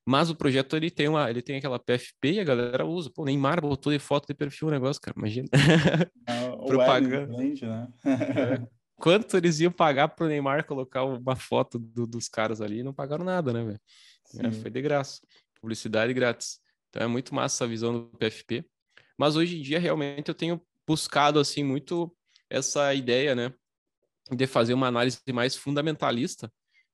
mas 0.07 0.31
o 0.31 0.35
projeto 0.35 0.77
ele 0.77 0.91
tem 0.91 1.09
uma, 1.09 1.31
ele 1.31 1.41
tem 1.41 1.57
aquela 1.57 1.79
PFP 1.79 2.33
e 2.33 2.41
a 2.41 2.45
galera 2.45 2.85
usa. 2.85 3.11
Pô, 3.14 3.25
Neymar 3.25 3.61
botou 3.61 3.93
de 3.93 3.99
foto 3.99 4.27
de 4.27 4.35
perfil 4.35 4.69
o 4.69 4.71
negócio, 4.71 5.01
cara, 5.01 5.14
imagina. 5.17 5.49
Ah, 6.27 6.57
Propaganda. 6.67 7.37
Né? 7.38 7.55
é. 8.05 8.78
Quanto 8.99 9.37
eles 9.37 9.61
iam 9.61 9.71
pagar 9.71 10.09
pro 10.09 10.27
Neymar 10.27 10.67
colocar 10.67 11.05
uma 11.05 11.37
foto 11.37 11.79
do, 11.79 12.05
dos 12.07 12.29
caras 12.29 12.61
ali? 12.61 12.83
Não 12.83 12.93
pagaram 12.93 13.25
nada, 13.25 13.53
né, 13.53 13.65
velho? 13.65 13.81
É, 14.41 14.51
foi 14.51 14.71
de 14.71 14.83
graça. 14.83 15.21
Publicidade 15.61 16.13
grátis. 16.13 16.61
Então 16.91 17.03
é 17.03 17.07
muito 17.07 17.35
massa 17.35 17.65
essa 17.65 17.69
visão 17.69 17.93
do 17.93 18.19
PFP. 18.19 18.65
Mas 19.17 19.37
hoje 19.37 19.59
em 19.59 19.63
dia, 19.63 19.79
realmente, 19.79 20.29
eu 20.29 20.35
tenho 20.35 20.61
buscado, 20.87 21.39
assim, 21.39 21.63
muito 21.63 22.15
essa 22.51 22.93
ideia, 22.93 23.35
né? 23.35 23.55
De 24.31 24.47
fazer 24.47 24.75
uma 24.75 24.89
análise 24.89 25.21
mais 25.33 25.55
fundamentalista 25.55 26.53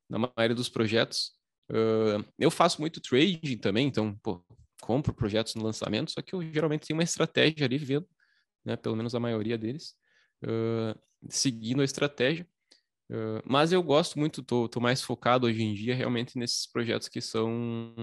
na 0.09 0.19
maioria 0.19 0.55
dos 0.55 0.69
projetos. 0.69 1.33
Uh, 1.71 2.23
eu 2.39 2.51
faço 2.51 2.81
muito 2.81 3.01
trading 3.01 3.57
também, 3.57 3.87
então, 3.87 4.15
pô, 4.23 4.45
compro 4.83 5.15
projetos 5.15 5.55
no 5.55 5.63
lançamento, 5.63 6.13
só 6.13 6.21
que 6.21 6.35
eu 6.35 6.43
geralmente 6.53 6.87
tenho 6.87 6.99
uma 6.99 7.03
estratégia 7.05 7.65
ali 7.65 7.79
vendo, 7.79 8.07
né? 8.65 8.77
Pelo 8.77 8.97
menos 8.97 9.15
a 9.15 9.21
maioria 9.21 9.57
deles, 9.57 9.95
uh, 10.45 10.99
seguindo 11.29 11.83
a 11.83 11.85
estratégia. 11.85 12.47
Uh, 13.11 13.43
mas 13.45 13.73
eu 13.73 13.83
gosto 13.83 14.19
muito, 14.19 14.43
tô, 14.43 14.69
tô 14.69 14.81
mais 14.81 15.03
focado 15.03 15.47
hoje 15.47 15.63
em 15.63 15.75
dia 15.75 15.95
realmente 15.95 16.39
nesses 16.39 16.67
projetos 16.67 17.07
que 17.09 17.21
são 17.21 17.95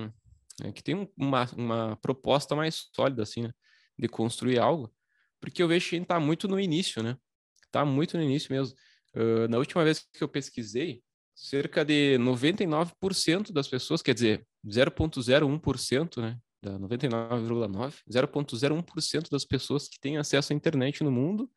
né, 0.61 0.71
que 0.71 0.83
tem 0.83 1.09
uma, 1.17 1.49
uma 1.55 1.97
proposta 1.97 2.55
mais 2.55 2.89
sólida, 2.93 3.23
assim, 3.23 3.43
né, 3.43 3.51
de 3.97 4.07
construir 4.07 4.59
algo, 4.59 4.93
porque 5.39 5.61
eu 5.61 5.67
vejo 5.67 5.89
que 5.89 5.95
a 5.95 5.97
gente 5.97 6.05
está 6.05 6.19
muito 6.19 6.47
no 6.47 6.59
início, 6.59 7.01
né? 7.01 7.17
Está 7.65 7.83
muito 7.83 8.17
no 8.17 8.23
início 8.23 8.53
mesmo. 8.53 8.75
Uh, 9.15 9.47
na 9.49 9.57
última 9.57 9.83
vez 9.83 10.05
que 10.13 10.23
eu 10.23 10.27
pesquisei, 10.27 11.01
cerca 11.33 11.83
de 11.83 12.17
99% 12.19 13.51
das 13.51 13.67
pessoas, 13.67 14.01
quer 14.01 14.13
dizer, 14.13 14.45
0,01%, 14.65 16.21
né? 16.21 16.37
Da 16.61 16.77
99,9%, 16.77 18.03
0,01% 18.07 19.29
das 19.31 19.45
pessoas 19.45 19.87
que 19.87 19.99
têm 19.99 20.17
acesso 20.17 20.53
à 20.53 20.55
internet 20.55 21.03
no 21.03 21.11
mundo 21.11 21.49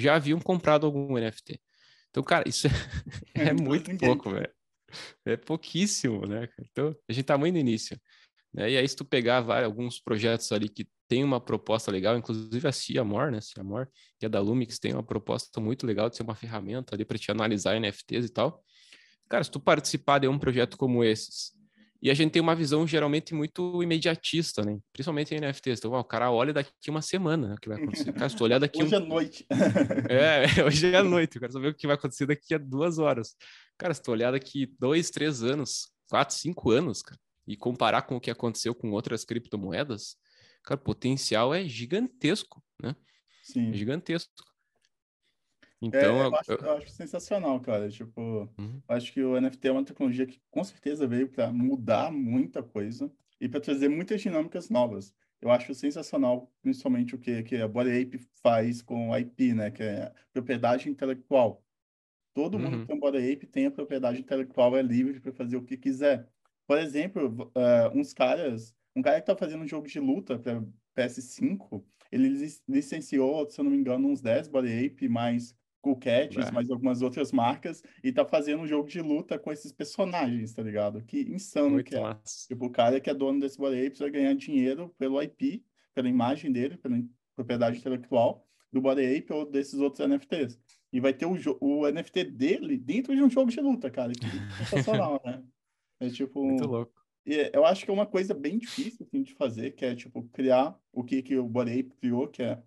já 0.00 0.16
haviam 0.16 0.40
comprado 0.40 0.86
algum 0.86 1.16
NFT. 1.18 1.60
Então, 2.10 2.22
cara, 2.22 2.48
isso 2.48 2.66
é, 2.66 2.70
é 3.50 3.52
muito 3.52 3.96
pouco, 3.96 4.30
velho. 4.30 4.50
É 5.24 5.36
pouquíssimo, 5.36 6.26
né? 6.26 6.48
Então, 6.70 6.94
a 7.08 7.12
gente 7.12 7.24
tá 7.24 7.38
muito 7.38 7.54
no 7.54 7.60
início. 7.60 8.00
Né? 8.52 8.72
E 8.72 8.76
aí, 8.76 8.88
se 8.88 8.96
tu 8.96 9.04
pegar 9.04 9.40
vários, 9.40 9.66
alguns 9.66 10.00
projetos 10.00 10.50
ali 10.50 10.68
que 10.68 10.88
tem 11.06 11.22
uma 11.22 11.40
proposta 11.40 11.90
legal, 11.90 12.16
inclusive 12.16 12.66
a 12.66 12.72
Ciamor, 12.72 13.30
né? 13.30 13.40
Ciamor, 13.40 13.88
que 14.18 14.26
é 14.26 14.28
da 14.28 14.40
Lumix, 14.40 14.78
tem 14.78 14.92
uma 14.92 15.02
proposta 15.02 15.60
muito 15.60 15.86
legal 15.86 16.08
de 16.10 16.16
ser 16.16 16.22
uma 16.22 16.34
ferramenta 16.34 16.94
ali 16.94 17.04
para 17.04 17.18
te 17.18 17.30
analisar 17.30 17.78
NFTs 17.78 18.26
e 18.26 18.32
tal. 18.32 18.62
Cara, 19.28 19.44
se 19.44 19.50
tu 19.50 19.60
participar 19.60 20.18
de 20.18 20.28
um 20.28 20.38
projeto 20.38 20.76
como 20.76 21.04
esses, 21.04 21.52
e 22.02 22.10
a 22.10 22.14
gente 22.14 22.32
tem 22.32 22.40
uma 22.40 22.54
visão 22.54 22.86
geralmente 22.86 23.34
muito 23.34 23.82
imediatista, 23.82 24.64
né? 24.64 24.78
Principalmente 24.92 25.34
em 25.34 25.40
NFTs. 25.40 25.78
Então, 25.78 25.92
ó, 25.92 26.00
o 26.00 26.04
cara 26.04 26.30
olha 26.30 26.52
daqui 26.52 26.88
uma 26.88 27.02
semana 27.02 27.48
né, 27.48 27.54
o 27.54 27.60
que 27.60 27.68
vai 27.68 27.76
acontecer. 27.76 28.12
Cara, 28.12 28.28
se 28.28 28.36
tu 28.36 28.44
olhar 28.44 28.58
daqui. 28.60 28.82
hoje 28.82 28.94
um... 28.94 28.98
é 29.04 29.06
noite. 29.06 29.46
é, 30.08 30.64
hoje 30.64 30.94
é 30.94 31.02
noite. 31.02 31.36
Eu 31.36 31.40
quero 31.40 31.52
saber 31.52 31.68
o 31.68 31.74
que 31.74 31.86
vai 31.86 31.96
acontecer 31.96 32.26
daqui 32.26 32.54
a 32.54 32.58
duas 32.58 32.98
horas. 32.98 33.36
Cara, 33.76 33.92
se 33.92 34.02
tu 34.02 34.10
olhar 34.10 34.32
daqui 34.32 34.74
dois, 34.78 35.10
três 35.10 35.42
anos, 35.42 35.90
quatro, 36.08 36.34
cinco 36.34 36.70
anos, 36.70 37.02
cara, 37.02 37.20
e 37.46 37.54
comparar 37.54 38.02
com 38.02 38.16
o 38.16 38.20
que 38.20 38.30
aconteceu 38.30 38.74
com 38.74 38.90
outras 38.92 39.24
criptomoedas, 39.24 40.16
cara, 40.64 40.80
o 40.80 40.84
potencial 40.84 41.54
é 41.54 41.68
gigantesco, 41.68 42.62
né? 42.82 42.96
Sim. 43.42 43.70
É 43.70 43.72
gigantesco. 43.74 44.32
Então, 45.82 46.00
é, 46.00 46.26
eu, 46.26 46.36
acho, 46.36 46.52
eu, 46.52 46.76
acho, 46.76 46.90
sensacional, 46.90 47.58
cara. 47.60 47.88
Tipo, 47.88 48.50
uhum. 48.58 48.82
acho 48.86 49.12
que 49.12 49.22
o 49.22 49.40
NFT 49.40 49.68
é 49.68 49.72
uma 49.72 49.84
tecnologia 49.84 50.26
que 50.26 50.40
com 50.50 50.62
certeza 50.62 51.06
veio 51.06 51.28
para 51.28 51.50
mudar 51.50 52.12
muita 52.12 52.62
coisa 52.62 53.10
e 53.40 53.48
para 53.48 53.60
trazer 53.60 53.88
muitas 53.88 54.20
dinâmicas 54.20 54.68
novas. 54.68 55.14
Eu 55.40 55.50
acho 55.50 55.74
sensacional, 55.74 56.52
principalmente 56.60 57.14
o 57.14 57.18
que, 57.18 57.42
que 57.42 57.56
a 57.56 57.66
Body 57.66 58.02
Ape 58.02 58.18
faz 58.42 58.82
com 58.82 59.16
IP, 59.16 59.54
né? 59.54 59.70
Que 59.70 59.82
é 59.82 60.12
propriedade 60.32 60.88
intelectual. 60.88 61.64
Todo 62.34 62.56
uhum. 62.56 62.62
mundo 62.62 62.80
que 62.80 62.86
tem 62.86 62.96
um 62.96 63.00
Body 63.00 63.32
Ape 63.32 63.46
tem 63.46 63.66
a 63.66 63.70
propriedade 63.70 64.20
intelectual, 64.20 64.76
é 64.76 64.82
livre 64.82 65.18
para 65.18 65.32
fazer 65.32 65.56
o 65.56 65.64
que 65.64 65.78
quiser. 65.78 66.28
Por 66.66 66.78
exemplo, 66.78 67.50
uh, 67.56 67.98
uns 67.98 68.12
caras, 68.12 68.76
um 68.94 69.00
cara 69.02 69.18
que 69.20 69.26
tá 69.26 69.34
fazendo 69.34 69.64
um 69.64 69.66
jogo 69.66 69.88
de 69.88 69.98
luta 69.98 70.38
para 70.38 70.62
PS5, 70.94 71.82
ele 72.12 72.28
licenciou, 72.68 73.48
se 73.48 73.60
eu 73.60 73.64
não 73.64 73.70
me 73.70 73.78
engano, 73.78 74.08
uns 74.08 74.20
10 74.20 74.48
Body 74.48 74.86
Ape 74.86 75.08
mais 75.08 75.56
Cool 75.80 75.96
Cats, 75.96 76.36
é. 76.36 76.52
mais 76.52 76.70
algumas 76.70 77.02
outras 77.02 77.32
marcas, 77.32 77.82
e 78.04 78.12
tá 78.12 78.24
fazendo 78.24 78.62
um 78.62 78.66
jogo 78.66 78.88
de 78.88 79.00
luta 79.00 79.38
com 79.38 79.50
esses 79.50 79.72
personagens, 79.72 80.52
tá 80.52 80.62
ligado? 80.62 81.02
Que 81.02 81.22
insano 81.22 81.70
Muito 81.70 81.86
que 81.86 81.96
é. 81.96 82.00
Massa. 82.00 82.48
Tipo, 82.48 82.66
o 82.66 82.70
cara 82.70 83.00
que 83.00 83.10
é 83.10 83.14
dono 83.14 83.40
desse 83.40 83.58
Body 83.58 83.86
Apes 83.86 83.98
vai 83.98 84.10
ganhar 84.10 84.34
dinheiro 84.34 84.94
pelo 84.98 85.22
IP, 85.22 85.64
pela 85.94 86.08
imagem 86.08 86.52
dele, 86.52 86.76
pela 86.76 87.02
propriedade 87.34 87.78
intelectual 87.78 88.46
do 88.72 88.80
Body 88.80 89.16
Ape 89.16 89.32
ou 89.32 89.50
desses 89.50 89.80
outros 89.80 90.06
NFTs. 90.06 90.58
E 90.92 91.00
vai 91.00 91.12
ter 91.12 91.26
o, 91.26 91.36
o 91.60 91.90
NFT 91.90 92.24
dele 92.24 92.76
dentro 92.76 93.14
de 93.14 93.22
um 93.22 93.30
jogo 93.30 93.50
de 93.50 93.60
luta, 93.60 93.90
cara. 93.90 94.12
Que 94.12 94.64
sensacional, 94.64 95.20
né? 95.24 95.42
É 96.00 96.08
tipo. 96.08 96.42
Muito 96.44 96.66
louco. 96.66 97.00
E 97.26 97.50
eu 97.52 97.64
acho 97.64 97.84
que 97.84 97.90
é 97.90 97.94
uma 97.94 98.06
coisa 98.06 98.32
bem 98.32 98.58
difícil 98.58 99.06
assim, 99.06 99.22
de 99.22 99.34
fazer, 99.34 99.72
que 99.72 99.84
é 99.84 99.94
tipo 99.94 100.22
criar 100.32 100.78
o 100.92 101.04
que, 101.04 101.22
que 101.22 101.36
o 101.36 101.46
Body 101.46 101.80
Ape 101.80 101.94
criou, 102.00 102.26
que 102.26 102.42
é 102.42 102.60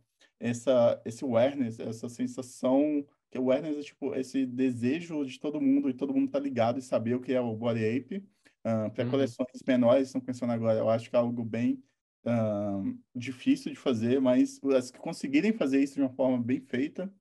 essa, 0.44 1.02
esse 1.06 1.24
awareness, 1.24 1.80
essa 1.80 2.10
sensação, 2.10 3.06
que 3.32 3.40
o 3.40 3.42
awareness 3.44 3.78
é 3.78 3.82
tipo 3.82 4.14
esse 4.14 4.46
desejo 4.46 5.26
de 5.26 5.40
todo 5.40 5.62
mundo, 5.62 5.90
e 5.90 5.94
todo 5.94 6.14
mundo 6.14 6.30
tá 6.30 6.38
ligado 6.38 6.78
e 6.78 6.82
saber 6.82 7.16
o 7.16 7.22
que 7.22 7.32
é 7.32 7.40
o 7.40 7.56
Body 7.56 7.86
Ape. 7.86 8.18
Uh, 8.66 8.92
para 8.92 9.06
uhum. 9.06 9.12
coleções 9.12 9.62
menores, 9.66 10.08
estão 10.08 10.20
pensando 10.20 10.52
agora, 10.52 10.80
eu 10.80 10.90
acho 10.90 11.10
que 11.10 11.16
é 11.16 11.20
algo 11.20 11.44
bem 11.44 11.82
uh, 12.26 12.98
difícil 13.16 13.72
de 13.72 13.78
fazer, 13.78 14.20
mas 14.20 14.60
as 14.76 14.92
que 14.92 15.00
conseguirem 15.00 15.54
fazer 15.54 15.82
isso 15.82 15.96
de 15.96 16.02
uma 16.02 16.10
forma 16.10 16.38
bem 16.42 16.60
feita, 16.60 17.14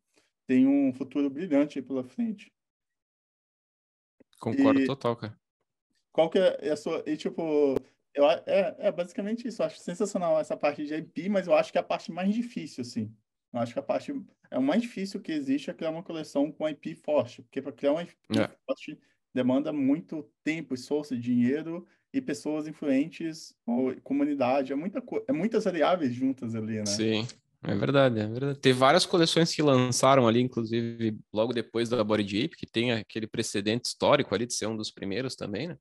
tem 0.46 0.66
um 0.66 0.92
futuro 0.92 1.30
brilhante 1.30 1.78
aí 1.78 1.85
pela 1.85 2.02
frente. 2.02 2.52
Concordo 4.40 4.80
e... 4.80 4.87
total, 4.87 5.16
cara. 5.16 5.40
Qual 6.12 6.28
que 6.28 6.38
é 6.38 6.70
a 6.70 6.76
sua. 6.76 7.02
E, 7.06 7.16
tipo, 7.16 7.76
eu, 8.14 8.29
é, 8.29 8.77
é 8.79 8.92
basicamente 8.92 9.48
isso. 9.48 9.62
Eu 9.62 9.66
acho 9.66 9.79
sensacional 9.79 10.38
essa 10.38 10.57
parte 10.57 10.85
de 10.85 10.94
IP, 10.94 11.29
mas 11.29 11.46
eu 11.46 11.55
acho 11.55 11.72
que 11.72 11.79
é 11.79 11.81
a 11.81 11.85
parte 11.85 12.12
mais 12.12 12.35
difícil, 12.35 12.83
assim. 12.83 13.12
Eu 13.53 13.61
acho 13.61 13.72
que 13.72 13.79
a 13.79 13.83
parte. 13.83 14.12
É 14.51 14.59
o 14.59 14.62
mais 14.62 14.83
difícil 14.83 15.20
que 15.20 15.33
existe 15.33 15.70
é 15.70 15.75
criar 15.75 15.90
uma 15.90 16.03
coleção 16.03 16.53
com 16.53 16.68
IP 16.68 16.94
forte. 16.94 17.42
Porque 17.42 17.62
para 17.62 17.72
criar 17.72 17.92
uma 17.92 18.03
IP 18.03 18.14
é. 18.37 18.48
forte 18.66 18.98
demanda 19.35 19.72
muito 19.72 20.29
tempo, 20.44 20.75
esforço, 20.75 21.16
dinheiro 21.16 21.87
e 22.12 22.20
pessoas 22.20 22.66
influentes, 22.66 23.55
ou 23.66 23.94
comunidade. 24.03 24.72
É, 24.72 24.77
muita, 24.77 25.03
é 25.27 25.33
muitas 25.33 25.64
variáveis 25.64 26.12
juntas 26.12 26.55
ali, 26.55 26.79
né? 26.79 26.87
Sim. 26.87 27.27
É 27.64 27.75
verdade, 27.77 28.18
é 28.18 28.27
verdade. 28.27 28.59
Tem 28.59 28.72
várias 28.72 29.07
coleções 29.07 29.55
que 29.55 29.62
lançaram 29.62 30.27
ali, 30.27 30.40
inclusive 30.40 31.16
logo 31.33 31.53
depois 31.53 31.88
da 31.88 32.03
Body 32.03 32.44
Ape, 32.44 32.57
que 32.57 32.66
tem 32.66 32.90
aquele 32.90 33.27
precedente 33.27 33.87
histórico 33.87 34.35
ali 34.35 34.46
de 34.46 34.55
ser 34.55 34.66
um 34.66 34.77
dos 34.77 34.90
primeiros 34.90 35.37
também, 35.37 35.68
né? 35.68 35.79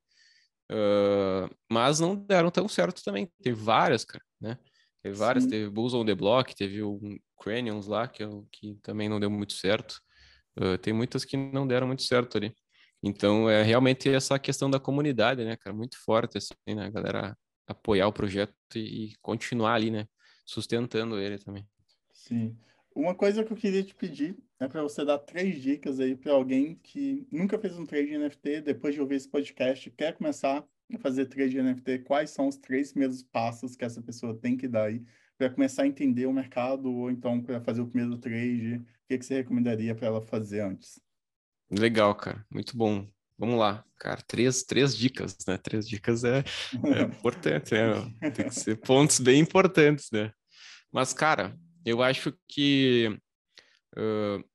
Uh, 0.72 1.54
mas 1.70 2.00
não 2.00 2.16
deram 2.16 2.50
tão 2.50 2.66
certo 2.66 3.04
também. 3.04 3.30
Teve 3.42 3.60
várias, 3.60 4.04
cara, 4.04 4.24
né? 4.40 4.58
Teve 5.02 5.16
várias, 5.16 5.44
Sim. 5.44 5.50
teve 5.50 5.68
Bulls 5.68 5.92
on 5.92 6.04
the 6.04 6.14
Block, 6.14 6.54
teve 6.54 6.82
o 6.82 6.98
Cranions 7.38 7.86
lá, 7.86 8.08
que, 8.08 8.22
é 8.22 8.28
que 8.50 8.74
também 8.82 9.08
não 9.08 9.20
deu 9.20 9.30
muito 9.30 9.52
certo. 9.52 10.00
Uh, 10.58 10.78
tem 10.78 10.92
muitas 10.92 11.24
que 11.24 11.36
não 11.36 11.66
deram 11.66 11.86
muito 11.86 12.02
certo 12.02 12.38
ali. 12.38 12.54
Então, 13.02 13.50
é 13.50 13.62
realmente 13.62 14.08
essa 14.08 14.38
questão 14.38 14.70
da 14.70 14.78
comunidade, 14.78 15.44
né, 15.44 15.56
cara? 15.56 15.74
Muito 15.74 15.98
forte, 16.02 16.38
assim, 16.38 16.54
né? 16.74 16.86
A 16.86 16.90
galera 16.90 17.36
apoiar 17.66 18.06
o 18.06 18.12
projeto 18.12 18.54
e, 18.76 19.06
e 19.06 19.12
continuar 19.20 19.74
ali, 19.74 19.90
né? 19.90 20.06
Sustentando 20.46 21.18
ele 21.18 21.38
também. 21.38 21.66
Sim. 22.12 22.56
Uma 22.94 23.14
coisa 23.14 23.42
que 23.42 23.52
eu 23.52 23.56
queria 23.56 23.82
te 23.82 23.94
pedir 23.94 24.36
é 24.62 24.68
para 24.68 24.82
você 24.82 25.04
dar 25.04 25.18
três 25.18 25.60
dicas 25.60 25.98
aí 25.98 26.14
para 26.14 26.32
alguém 26.32 26.78
que 26.82 27.26
nunca 27.32 27.58
fez 27.58 27.76
um 27.76 27.84
trade 27.84 28.16
NFT, 28.16 28.60
depois 28.60 28.94
de 28.94 29.00
ouvir 29.00 29.16
esse 29.16 29.28
podcast, 29.28 29.90
quer 29.90 30.14
começar 30.14 30.64
a 30.94 30.98
fazer 30.98 31.26
trade 31.26 31.60
NFT, 31.60 32.00
quais 32.00 32.30
são 32.30 32.46
os 32.46 32.56
três 32.56 32.92
primeiros 32.92 33.22
passos 33.22 33.74
que 33.74 33.84
essa 33.84 34.00
pessoa 34.00 34.36
tem 34.36 34.56
que 34.56 34.68
dar 34.68 34.84
aí 34.84 35.02
para 35.36 35.50
começar 35.50 35.82
a 35.82 35.86
entender 35.86 36.26
o 36.26 36.32
mercado 36.32 36.92
ou 36.92 37.10
então 37.10 37.42
para 37.42 37.60
fazer 37.60 37.80
o 37.80 37.86
primeiro 37.88 38.16
trade? 38.18 38.76
O 38.76 38.84
que, 39.08 39.18
que 39.18 39.26
você 39.26 39.34
recomendaria 39.34 39.94
para 39.94 40.06
ela 40.06 40.22
fazer 40.22 40.60
antes? 40.60 41.00
Legal, 41.68 42.14
cara. 42.14 42.46
Muito 42.48 42.76
bom. 42.76 43.08
Vamos 43.36 43.58
lá, 43.58 43.84
cara. 43.98 44.20
Três, 44.22 44.62
três 44.62 44.96
dicas, 44.96 45.36
né? 45.48 45.58
Três 45.58 45.88
dicas 45.88 46.22
é, 46.22 46.44
é 46.84 47.02
importante, 47.02 47.74
né? 47.74 48.30
Tem 48.30 48.46
que 48.46 48.54
ser 48.54 48.76
pontos 48.76 49.18
bem 49.18 49.40
importantes, 49.40 50.08
né? 50.12 50.32
Mas, 50.92 51.12
cara, 51.12 51.58
eu 51.84 52.02
acho 52.02 52.32
que 52.46 53.18
uh, 53.96 54.51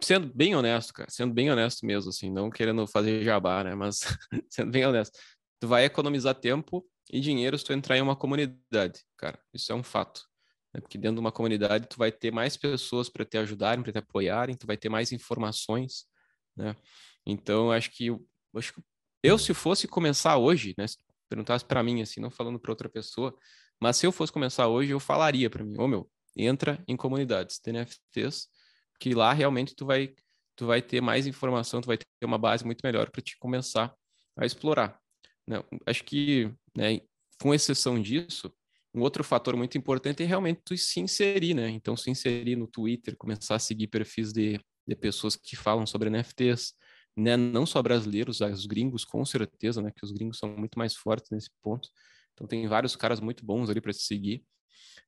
sendo 0.00 0.32
bem 0.34 0.54
honesto, 0.54 0.92
cara, 0.92 1.10
sendo 1.10 1.34
bem 1.34 1.50
honesto 1.50 1.84
mesmo, 1.84 2.10
assim, 2.10 2.30
não 2.30 2.50
querendo 2.50 2.86
fazer 2.86 3.22
jabá, 3.22 3.64
né? 3.64 3.74
Mas 3.74 4.00
sendo 4.50 4.70
bem 4.70 4.86
honesto, 4.86 5.18
tu 5.60 5.68
vai 5.68 5.84
economizar 5.84 6.34
tempo 6.34 6.86
e 7.10 7.20
dinheiro 7.20 7.58
se 7.58 7.64
tu 7.64 7.72
entrar 7.72 7.96
em 7.96 8.02
uma 8.02 8.16
comunidade, 8.16 9.02
cara. 9.16 9.38
Isso 9.52 9.72
é 9.72 9.74
um 9.74 9.82
fato. 9.82 10.22
Né? 10.72 10.80
Porque 10.80 10.98
dentro 10.98 11.16
de 11.16 11.20
uma 11.20 11.32
comunidade 11.32 11.88
tu 11.88 11.98
vai 11.98 12.12
ter 12.12 12.32
mais 12.32 12.56
pessoas 12.56 13.08
para 13.08 13.24
te 13.24 13.38
ajudarem, 13.38 13.82
para 13.82 13.92
te 13.92 13.98
apoiarem, 13.98 14.56
tu 14.56 14.66
vai 14.66 14.76
ter 14.76 14.88
mais 14.88 15.12
informações, 15.12 16.04
né? 16.56 16.76
Então, 17.26 17.70
acho 17.70 17.90
que 17.90 18.08
acho 18.56 18.72
que 18.74 18.82
eu 19.22 19.38
se 19.38 19.52
fosse 19.52 19.86
começar 19.88 20.36
hoje, 20.38 20.74
né, 20.78 20.86
se 20.86 20.96
perguntasse 21.28 21.64
para 21.64 21.82
mim 21.82 22.00
assim, 22.00 22.20
não 22.20 22.30
falando 22.30 22.58
para 22.58 22.72
outra 22.72 22.88
pessoa, 22.88 23.36
mas 23.80 23.96
se 23.96 24.06
eu 24.06 24.12
fosse 24.12 24.32
começar 24.32 24.68
hoje, 24.68 24.92
eu 24.92 25.00
falaria 25.00 25.50
para 25.50 25.64
mim, 25.64 25.76
ô 25.78 25.84
oh, 25.84 25.88
meu, 25.88 26.10
entra 26.36 26.82
em 26.88 26.96
comunidades, 26.96 27.58
tem 27.58 27.74
NFTs, 27.74 28.48
que 28.98 29.14
lá 29.14 29.32
realmente 29.32 29.74
tu 29.74 29.86
vai 29.86 30.14
tu 30.56 30.66
vai 30.66 30.82
ter 30.82 31.00
mais 31.00 31.24
informação, 31.26 31.80
tu 31.80 31.86
vai 31.86 31.96
ter 31.96 32.26
uma 32.26 32.36
base 32.36 32.64
muito 32.64 32.80
melhor 32.82 33.10
para 33.10 33.22
te 33.22 33.38
começar 33.38 33.94
a 34.36 34.44
explorar. 34.44 34.98
Né? 35.46 35.62
Acho 35.86 36.02
que, 36.02 36.52
né, 36.76 37.00
com 37.40 37.54
exceção 37.54 38.02
disso, 38.02 38.52
um 38.92 39.00
outro 39.02 39.22
fator 39.22 39.56
muito 39.56 39.78
importante 39.78 40.22
é 40.22 40.26
realmente 40.26 40.60
tu 40.64 40.76
se 40.76 40.98
inserir, 40.98 41.54
né? 41.54 41.68
Então, 41.70 41.96
se 41.96 42.10
inserir 42.10 42.56
no 42.56 42.66
Twitter, 42.66 43.16
começar 43.16 43.54
a 43.54 43.58
seguir 43.58 43.86
perfis 43.86 44.32
de, 44.32 44.60
de 44.86 44.96
pessoas 44.96 45.36
que 45.36 45.54
falam 45.54 45.86
sobre 45.86 46.10
NFTs, 46.10 46.74
né? 47.16 47.36
Não 47.36 47.64
só 47.64 47.80
brasileiros, 47.80 48.40
os 48.40 48.66
gringos, 48.66 49.04
com 49.04 49.24
certeza, 49.24 49.80
né? 49.80 49.92
Que 49.94 50.04
os 50.04 50.10
gringos 50.10 50.38
são 50.38 50.56
muito 50.56 50.76
mais 50.78 50.96
fortes 50.96 51.30
nesse 51.30 51.50
ponto. 51.62 51.88
Então, 52.32 52.46
tem 52.46 52.66
vários 52.66 52.96
caras 52.96 53.20
muito 53.20 53.44
bons 53.44 53.70
ali 53.70 53.80
para 53.80 53.92
se 53.92 54.02
seguir. 54.02 54.42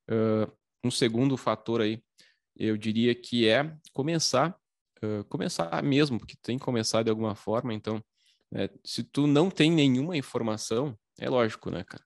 Uh, 0.09 0.51
um 0.85 0.91
segundo 0.91 1.37
fator 1.37 1.81
aí, 1.81 2.03
eu 2.61 2.77
diria 2.77 3.15
que 3.15 3.49
é 3.49 3.75
começar, 3.95 4.55
uh, 5.03 5.25
começar 5.25 5.83
mesmo, 5.83 6.19
porque 6.19 6.37
tem 6.43 6.59
que 6.59 6.65
começar 6.65 7.03
de 7.03 7.09
alguma 7.11 7.35
forma. 7.35 7.73
Então, 7.73 8.05
é, 8.53 8.69
se 8.85 9.03
tu 9.03 9.27
não 9.27 9.51
tem 9.51 9.71
nenhuma 9.71 10.17
informação, 10.17 10.95
é 11.19 11.29
lógico, 11.29 11.71
né, 11.71 11.83
cara? 11.85 12.05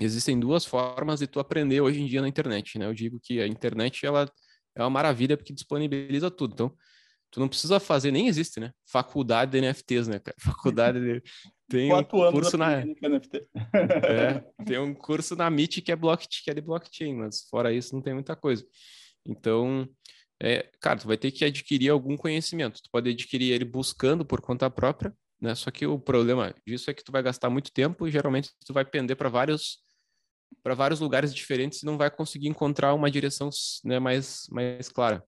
Existem 0.00 0.40
duas 0.40 0.64
formas 0.64 1.20
de 1.20 1.26
tu 1.26 1.38
aprender 1.38 1.82
hoje 1.82 2.00
em 2.00 2.06
dia 2.06 2.22
na 2.22 2.28
internet, 2.28 2.78
né? 2.78 2.86
Eu 2.86 2.94
digo 2.94 3.20
que 3.22 3.38
a 3.40 3.46
internet, 3.46 4.06
ela 4.06 4.30
é 4.74 4.82
uma 4.82 4.88
maravilha 4.88 5.36
porque 5.36 5.52
disponibiliza 5.52 6.30
tudo. 6.30 6.54
Então, 6.54 6.76
tu 7.30 7.38
não 7.38 7.48
precisa 7.48 7.78
fazer, 7.78 8.10
nem 8.10 8.28
existe, 8.28 8.60
né? 8.60 8.72
Faculdade 8.86 9.50
de 9.50 9.60
NFTs, 9.60 10.08
né, 10.08 10.18
cara? 10.18 10.36
Faculdade 10.40 11.00
de... 11.00 11.22
Tem 11.68 11.92
um 11.92 12.02
curso 12.02 12.56
na... 12.56 12.80
é, 12.80 14.42
tem 14.64 14.78
um 14.78 14.94
curso 14.94 15.36
na 15.36 15.48
MIT 15.48 15.82
que 15.82 15.92
é, 15.92 15.96
blockchain, 15.96 16.44
que 16.44 16.50
é 16.50 16.54
de 16.54 16.60
blockchain, 16.62 17.14
mas 17.14 17.42
fora 17.50 17.72
isso 17.72 17.94
não 17.94 18.00
tem 18.00 18.14
muita 18.14 18.34
coisa. 18.34 18.64
Então, 19.26 19.88
é, 20.42 20.70
cara, 20.80 20.98
tu 20.98 21.06
vai 21.06 21.16
ter 21.16 21.30
que 21.30 21.44
adquirir 21.44 21.90
algum 21.90 22.16
conhecimento. 22.16 22.82
Tu 22.82 22.90
pode 22.90 23.10
adquirir 23.10 23.52
ele 23.52 23.64
buscando 23.64 24.24
por 24.24 24.40
conta 24.40 24.70
própria, 24.70 25.14
né? 25.40 25.54
Só 25.54 25.70
que 25.70 25.86
o 25.86 25.98
problema 25.98 26.54
disso 26.66 26.90
é 26.90 26.94
que 26.94 27.04
tu 27.04 27.12
vai 27.12 27.22
gastar 27.22 27.50
muito 27.50 27.70
tempo 27.72 28.06
e 28.06 28.10
geralmente 28.10 28.50
tu 28.66 28.72
vai 28.72 28.84
pender 28.84 29.16
para 29.16 29.28
vários 29.28 29.78
para 30.62 30.74
vários 30.74 30.98
lugares 31.00 31.32
diferentes 31.34 31.82
e 31.82 31.86
não 31.86 31.96
vai 31.96 32.10
conseguir 32.10 32.48
encontrar 32.48 32.92
uma 32.94 33.10
direção 33.10 33.50
né, 33.84 33.98
mais 33.98 34.46
mais 34.50 34.88
clara. 34.88 35.24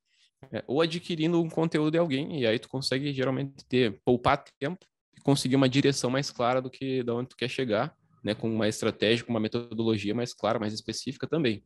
É, 0.51 0.64
ou 0.66 0.80
adquirindo 0.80 1.40
um 1.40 1.49
conteúdo 1.49 1.93
de 1.93 1.99
alguém 1.99 2.40
e 2.40 2.47
aí 2.47 2.59
tu 2.59 2.68
consegue 2.68 3.12
geralmente 3.12 3.64
ter 3.68 4.01
poupar 4.05 4.43
tempo 4.59 4.84
e 5.16 5.20
conseguir 5.20 5.55
uma 5.55 5.68
direção 5.68 6.11
mais 6.11 6.30
clara 6.30 6.61
do 6.61 6.68
que 6.68 7.03
da 7.05 7.14
onde 7.14 7.28
tu 7.28 7.36
quer 7.36 7.49
chegar, 7.49 7.95
né? 8.24 8.34
Com 8.34 8.53
uma 8.53 8.68
estratégia, 8.68 9.24
com 9.24 9.30
uma 9.32 9.40
metodologia 9.40 10.14
mais 10.14 10.34
clara, 10.34 10.59
mais 10.59 10.72
específica 10.72 11.26
também. 11.26 11.62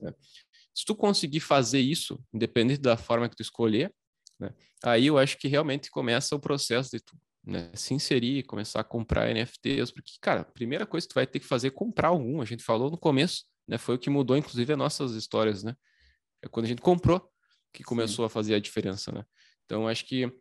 Né? 0.00 0.12
Se 0.80 0.86
tu 0.86 0.94
conseguir 0.94 1.40
fazer 1.40 1.78
isso, 1.78 2.18
independente 2.32 2.80
da 2.80 2.96
forma 2.96 3.28
que 3.28 3.36
tu 3.36 3.42
escolher, 3.42 3.92
né, 4.38 4.50
aí 4.82 5.08
eu 5.08 5.18
acho 5.18 5.36
que 5.36 5.46
realmente 5.46 5.90
começa 5.90 6.34
o 6.34 6.40
processo 6.40 6.88
de 6.92 7.00
tu 7.00 7.14
né, 7.44 7.70
se 7.74 7.92
inserir, 7.92 8.44
começar 8.44 8.80
a 8.80 8.84
comprar 8.84 9.28
NFTs, 9.30 9.90
porque, 9.90 10.12
cara, 10.22 10.40
a 10.40 10.44
primeira 10.44 10.86
coisa 10.86 11.06
que 11.06 11.12
tu 11.12 11.16
vai 11.16 11.26
ter 11.26 11.38
que 11.38 11.46
fazer 11.46 11.68
é 11.68 11.70
comprar 11.70 12.08
algum. 12.08 12.40
A 12.40 12.46
gente 12.46 12.62
falou 12.62 12.90
no 12.90 12.96
começo, 12.96 13.44
né? 13.68 13.76
Foi 13.76 13.96
o 13.96 13.98
que 13.98 14.08
mudou, 14.08 14.38
inclusive, 14.38 14.72
as 14.72 14.78
nossas 14.78 15.12
histórias, 15.12 15.62
né? 15.62 15.76
É 16.42 16.48
quando 16.48 16.64
a 16.64 16.68
gente 16.68 16.80
comprou 16.80 17.30
que 17.74 17.84
começou 17.84 18.24
Sim. 18.24 18.26
a 18.26 18.28
fazer 18.30 18.54
a 18.54 18.58
diferença, 18.58 19.12
né? 19.12 19.22
Então, 19.66 19.86
acho 19.86 20.06
que 20.06 20.32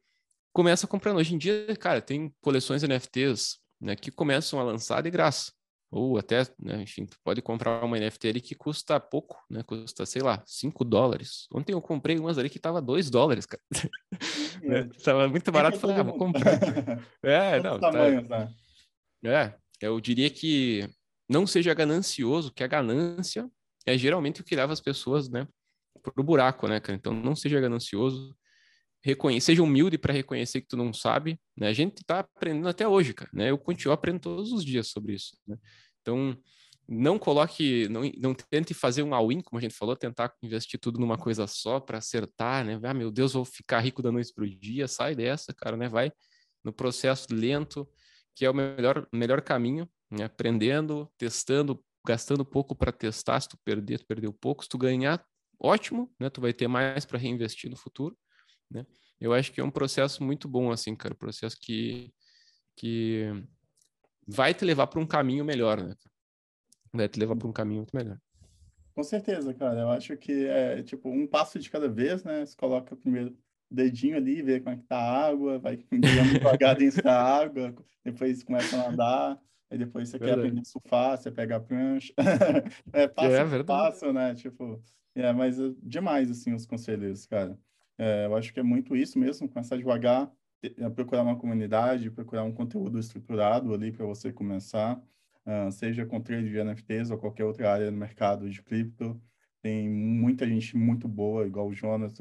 começa 0.53 0.87
comprando. 0.87 1.17
Hoje 1.17 1.35
em 1.35 1.37
dia, 1.37 1.75
cara, 1.75 2.01
tem 2.01 2.33
coleções 2.39 2.81
NFTs 2.81 3.59
né, 3.81 3.93
que 3.93 4.09
começam 4.09 4.57
a 4.57 4.63
lançar 4.63 5.03
de 5.03 5.09
graça 5.09 5.51
ou 5.91 6.17
até, 6.17 6.43
né, 6.59 6.83
enfim, 6.83 7.05
tu 7.05 7.17
pode 7.23 7.41
comprar 7.41 7.83
uma 7.83 7.97
NFT 7.97 8.27
ali 8.27 8.41
que 8.41 8.53
custa 8.53 8.99
pouco, 8.99 9.43
né? 9.49 9.63
Custa, 9.63 10.05
sei 10.05 10.21
lá, 10.21 10.43
5 10.45 10.85
dólares. 10.85 11.47
Ontem 11.51 11.73
eu 11.73 11.81
comprei 11.81 12.19
umas 12.19 12.37
ali 12.37 12.49
que 12.49 12.59
tava 12.59 12.81
2 12.81 13.09
dólares, 13.09 13.45
cara. 13.45 13.63
né? 14.61 14.87
Tava 15.03 15.27
muito 15.27 15.51
barato, 15.51 15.79
falei, 15.79 15.97
ah, 15.97 16.03
vou 16.03 16.17
comprar. 16.17 16.59
é, 17.23 17.59
não, 17.61 17.79
tá... 17.79 17.91
Né? 17.91 18.53
É, 19.25 19.53
eu 19.81 19.99
diria 19.99 20.29
que 20.29 20.87
não 21.27 21.47
seja 21.47 21.73
ganancioso, 21.73 22.53
que 22.53 22.63
a 22.63 22.67
ganância 22.67 23.49
é 23.85 23.97
geralmente 23.97 24.41
o 24.41 24.43
que 24.43 24.55
leva 24.55 24.73
as 24.73 24.81
pessoas, 24.81 25.29
né, 25.29 25.47
pro 26.01 26.23
buraco, 26.23 26.67
né, 26.67 26.79
cara? 26.79 26.95
Então 26.95 27.13
não 27.13 27.35
seja 27.35 27.59
ganancioso, 27.59 28.35
seja 29.41 29.63
humilde 29.63 29.97
para 29.97 30.13
reconhecer 30.13 30.61
que 30.61 30.67
tu 30.67 30.77
não 30.77 30.93
sabe, 30.93 31.39
né? 31.57 31.67
A 31.67 31.73
gente 31.73 31.97
está 31.99 32.19
aprendendo 32.19 32.67
até 32.67 32.87
hoje, 32.87 33.13
cara, 33.13 33.29
né? 33.33 33.49
Eu 33.49 33.57
continuo 33.57 33.93
aprendendo 33.93 34.21
todos 34.21 34.51
os 34.51 34.63
dias 34.63 34.87
sobre 34.87 35.13
isso, 35.13 35.37
né? 35.47 35.57
Então, 36.01 36.37
não 36.87 37.19
coloque, 37.19 37.87
não, 37.87 38.01
não 38.17 38.33
tente 38.33 38.73
fazer 38.73 39.03
um 39.03 39.13
all-in, 39.13 39.41
como 39.41 39.59
a 39.59 39.61
gente 39.61 39.75
falou, 39.75 39.95
tentar 39.95 40.33
investir 40.41 40.79
tudo 40.79 40.99
numa 40.99 41.17
coisa 41.17 41.45
só 41.45 41.79
para 41.79 41.99
acertar, 41.99 42.65
né? 42.65 42.79
Ah, 42.83 42.93
meu 42.93 43.11
Deus, 43.11 43.33
vou 43.33 43.45
ficar 43.45 43.79
rico 43.79 44.01
da 44.01 44.11
noite 44.11 44.33
para 44.33 44.43
o 44.43 44.49
dia, 44.49 44.87
sai 44.87 45.15
dessa, 45.15 45.53
cara, 45.53 45.77
né? 45.77 45.87
Vai 45.87 46.11
no 46.63 46.73
processo 46.73 47.27
lento, 47.31 47.87
que 48.35 48.43
é 48.43 48.49
o 48.49 48.53
melhor, 48.53 49.07
melhor 49.13 49.41
caminho, 49.41 49.87
né? 50.09 50.25
aprendendo, 50.25 51.09
testando, 51.17 51.83
gastando 52.05 52.43
pouco 52.43 52.75
para 52.75 52.91
testar, 52.91 53.39
se 53.39 53.49
tu 53.49 53.57
perder, 53.63 53.99
tu 53.99 54.07
perdeu 54.07 54.33
pouco, 54.33 54.63
se 54.63 54.69
tu 54.69 54.77
ganhar, 54.77 55.23
ótimo, 55.59 56.11
né? 56.19 56.29
Tu 56.29 56.41
vai 56.41 56.53
ter 56.53 56.67
mais 56.67 57.05
para 57.05 57.19
reinvestir 57.19 57.69
no 57.69 57.77
futuro, 57.77 58.17
né? 58.71 58.85
Eu 59.19 59.33
acho 59.33 59.51
que 59.51 59.59
é 59.59 59.63
um 59.63 59.71
processo 59.71 60.23
muito 60.23 60.47
bom, 60.47 60.71
assim, 60.71 60.95
cara, 60.95 61.13
um 61.13 61.17
processo 61.17 61.57
que, 61.59 62.13
que 62.75 63.25
vai 64.27 64.53
te 64.53 64.63
levar 64.63 64.87
para 64.87 64.99
um 64.99 65.05
caminho 65.05 65.43
melhor, 65.43 65.81
né? 65.83 65.95
Vai 66.93 67.07
te 67.07 67.19
levar 67.19 67.35
para 67.35 67.47
um 67.47 67.53
caminho 67.53 67.79
muito 67.79 67.95
melhor. 67.95 68.17
Com 68.95 69.03
certeza, 69.03 69.53
cara. 69.53 69.81
Eu 69.81 69.89
acho 69.89 70.15
que 70.17 70.45
é 70.45 70.83
tipo 70.83 71.09
um 71.09 71.25
passo 71.27 71.59
de 71.59 71.69
cada 71.69 71.87
vez, 71.87 72.23
né? 72.23 72.45
Você 72.45 72.55
coloca 72.55 72.95
primeiro 72.95 73.37
o 73.71 73.75
dedinho 73.75 74.17
ali, 74.17 74.41
vê 74.41 74.59
como 74.59 74.75
é 74.75 74.77
que 74.77 74.83
tá 74.83 74.97
a 74.97 75.27
água, 75.27 75.59
vai 75.59 75.77
devagar 75.91 76.75
dentro 76.75 77.03
da 77.03 77.21
água, 77.21 77.73
depois 78.03 78.43
começa 78.43 78.75
a 78.75 78.89
nadar, 78.89 79.39
aí 79.69 79.77
depois 79.77 80.09
você 80.09 80.17
verdade. 80.17 80.41
quer 80.41 80.47
aprender 80.47 80.61
a 80.61 80.65
surfar, 80.65 81.17
você 81.17 81.31
pega 81.31 81.55
a 81.57 81.59
prancha. 81.59 82.13
é 82.93 83.07
passo 83.07 83.55
é, 83.55 83.63
passo, 83.63 84.13
né? 84.13 84.33
Tipo, 84.35 84.81
é, 85.15 85.31
mas 85.31 85.59
é 85.59 85.71
demais, 85.83 86.31
assim, 86.31 86.53
os 86.53 86.65
conselheiros, 86.65 87.25
cara. 87.25 87.57
É, 87.99 88.25
eu 88.25 88.35
acho 88.35 88.53
que 88.53 88.61
é 88.61 88.63
muito 88.63 88.95
isso 88.95 89.19
mesmo, 89.19 89.49
começar 89.49 89.75
devagar, 89.75 90.31
procurar 90.95 91.21
uma 91.21 91.37
comunidade, 91.37 92.09
procurar 92.09 92.43
um 92.43 92.51
conteúdo 92.53 92.97
estruturado 92.97 93.73
ali 93.73 93.91
para 93.91 94.05
você 94.05 94.31
começar, 94.31 94.97
uh, 95.45 95.69
seja 95.69 96.05
com 96.05 96.21
trade 96.21 96.49
de 96.49 96.57
NFTs 96.57 97.11
ou 97.11 97.17
qualquer 97.17 97.43
outra 97.43 97.73
área 97.73 97.91
no 97.91 97.97
mercado 97.97 98.49
de 98.49 98.61
cripto. 98.61 99.21
Tem 99.61 99.89
muita 99.89 100.47
gente 100.47 100.77
muito 100.77 101.09
boa, 101.09 101.45
igual 101.45 101.67
o 101.67 101.73
Jonas, 101.73 102.17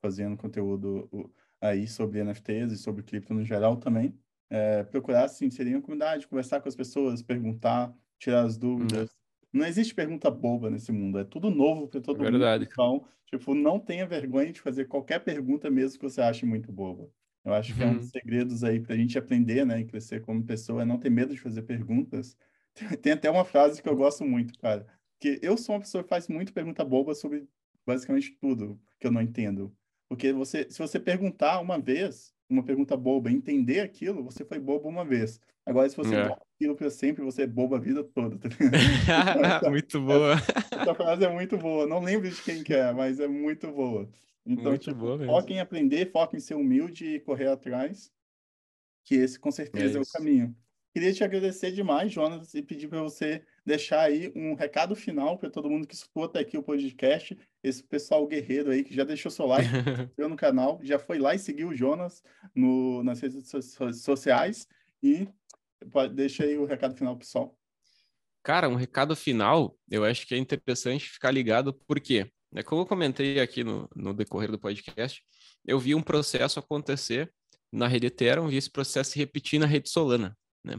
fazendo 0.00 0.36
conteúdo 0.36 1.10
aí 1.60 1.88
sobre 1.88 2.20
NFTs 2.22 2.70
e 2.70 2.76
sobre 2.76 3.02
cripto 3.02 3.34
no 3.34 3.44
geral 3.44 3.76
também. 3.76 4.16
É, 4.48 4.84
procurar 4.84 5.26
se 5.26 5.44
inserir 5.44 5.72
na 5.72 5.82
comunidade, 5.82 6.28
conversar 6.28 6.60
com 6.60 6.68
as 6.68 6.76
pessoas, 6.76 7.22
perguntar, 7.22 7.92
tirar 8.20 8.42
as 8.42 8.56
dúvidas, 8.56 9.10
não 9.52 9.64
existe 9.66 9.94
pergunta 9.94 10.30
boba 10.30 10.70
nesse 10.70 10.92
mundo, 10.92 11.18
é 11.18 11.24
tudo 11.24 11.50
novo 11.50 11.88
para 11.88 12.00
todo 12.00 12.24
é 12.24 12.30
verdade. 12.30 12.64
mundo. 12.64 12.72
Então, 12.72 13.04
tipo, 13.26 13.54
não 13.54 13.78
tenha 13.78 14.06
vergonha 14.06 14.52
de 14.52 14.60
fazer 14.60 14.86
qualquer 14.86 15.20
pergunta 15.20 15.70
mesmo 15.70 15.98
que 15.98 16.04
você 16.04 16.20
ache 16.20 16.44
muito 16.44 16.70
boba. 16.72 17.10
Eu 17.44 17.54
acho 17.54 17.74
que 17.74 17.82
é 17.82 17.86
um 17.86 17.94
dos 17.94 18.04
uhum. 18.04 18.10
segredos 18.10 18.62
aí 18.62 18.78
para 18.78 18.94
a 18.94 18.96
gente 18.96 19.18
aprender, 19.18 19.64
né, 19.64 19.80
e 19.80 19.84
crescer 19.84 20.20
como 20.20 20.44
pessoa, 20.44 20.82
é 20.82 20.84
não 20.84 20.98
ter 20.98 21.10
medo 21.10 21.34
de 21.34 21.40
fazer 21.40 21.62
perguntas. 21.62 22.36
Tem 23.02 23.12
até 23.12 23.30
uma 23.30 23.44
frase 23.44 23.82
que 23.82 23.88
eu 23.88 23.96
gosto 23.96 24.24
muito, 24.24 24.58
cara, 24.58 24.86
que 25.18 25.38
eu 25.42 25.56
sou 25.56 25.74
uma 25.74 25.80
pessoa 25.80 26.02
que 26.02 26.10
faz 26.10 26.28
muito 26.28 26.52
pergunta 26.52 26.84
boba 26.84 27.14
sobre 27.14 27.48
basicamente 27.86 28.36
tudo 28.38 28.78
que 29.00 29.06
eu 29.06 29.10
não 29.10 29.22
entendo. 29.22 29.74
Porque 30.08 30.32
você, 30.32 30.66
se 30.70 30.78
você 30.78 31.00
perguntar 31.00 31.60
uma 31.60 31.78
vez, 31.78 32.34
uma 32.48 32.62
pergunta 32.62 32.96
boba, 32.96 33.30
entender 33.30 33.80
aquilo, 33.80 34.22
você 34.22 34.44
foi 34.44 34.58
bobo 34.58 34.88
uma 34.88 35.04
vez. 35.04 35.40
Agora, 35.68 35.86
se 35.86 35.96
você 35.96 36.14
é. 36.14 36.34
aquilo 36.54 36.74
para 36.74 36.88
sempre, 36.88 37.22
você 37.22 37.42
é 37.42 37.46
bobo 37.46 37.74
a 37.74 37.78
vida 37.78 38.02
toda. 38.02 38.38
Tá 38.38 38.48
muito 39.68 40.00
boa. 40.00 40.32
Essa, 40.32 40.80
essa, 40.80 40.94
frase 40.94 41.24
é 41.24 41.28
muito 41.28 41.58
boa. 41.58 41.86
Não 41.86 42.00
lembro 42.00 42.30
de 42.30 42.42
quem 42.42 42.64
que 42.64 42.72
é, 42.72 42.90
mas 42.90 43.20
é 43.20 43.28
muito 43.28 43.70
boa. 43.70 44.08
Então, 44.46 44.70
muito 44.70 44.84
tipo, 44.84 44.96
boa 44.96 45.26
foca 45.26 45.52
em 45.52 45.60
aprender, 45.60 46.10
foca 46.10 46.34
em 46.38 46.40
ser 46.40 46.54
humilde 46.54 47.04
e 47.04 47.20
correr 47.20 47.48
atrás, 47.48 48.10
que 49.04 49.14
esse 49.14 49.38
com 49.38 49.50
certeza 49.50 49.98
é, 49.98 50.00
é 50.00 50.02
o 50.02 50.06
caminho. 50.10 50.56
Queria 50.94 51.12
te 51.12 51.22
agradecer 51.22 51.70
demais, 51.70 52.10
Jonas, 52.10 52.54
e 52.54 52.62
pedir 52.62 52.88
para 52.88 53.02
você 53.02 53.42
deixar 53.64 54.00
aí 54.00 54.32
um 54.34 54.54
recado 54.54 54.96
final 54.96 55.36
para 55.36 55.50
todo 55.50 55.68
mundo 55.68 55.86
que 55.86 55.94
escutou 55.94 56.24
até 56.24 56.40
aqui 56.40 56.56
o 56.56 56.62
podcast, 56.62 57.38
esse 57.62 57.84
pessoal 57.84 58.26
guerreiro 58.26 58.70
aí 58.70 58.82
que 58.82 58.94
já 58.94 59.04
deixou 59.04 59.30
seu 59.30 59.44
like 59.44 59.68
no 60.16 60.34
canal, 60.34 60.80
já 60.82 60.98
foi 60.98 61.18
lá 61.18 61.34
e 61.34 61.38
seguiu 61.38 61.68
o 61.68 61.74
Jonas 61.74 62.22
no, 62.54 63.02
nas 63.04 63.20
redes 63.20 63.52
sociais 64.00 64.66
e 65.02 65.28
deixa 66.14 66.44
aí 66.44 66.56
o 66.56 66.64
recado 66.64 66.96
final, 66.96 67.16
pessoal. 67.16 67.56
Cara, 68.42 68.68
um 68.68 68.76
recado 68.76 69.14
final, 69.14 69.76
eu 69.90 70.04
acho 70.04 70.26
que 70.26 70.34
é 70.34 70.38
interessante 70.38 71.08
ficar 71.08 71.30
ligado, 71.30 71.74
porque, 71.86 72.30
né, 72.52 72.62
como 72.62 72.82
eu 72.82 72.86
comentei 72.86 73.40
aqui 73.40 73.62
no, 73.62 73.88
no 73.94 74.14
decorrer 74.14 74.50
do 74.50 74.58
podcast, 74.58 75.22
eu 75.66 75.78
vi 75.78 75.94
um 75.94 76.02
processo 76.02 76.58
acontecer 76.58 77.32
na 77.70 77.86
rede 77.86 78.06
Ethereum, 78.06 78.48
vi 78.48 78.56
esse 78.56 78.70
processo 78.70 79.10
se 79.10 79.18
repetir 79.18 79.60
na 79.60 79.66
rede 79.66 79.90
Solana, 79.90 80.36
né? 80.64 80.78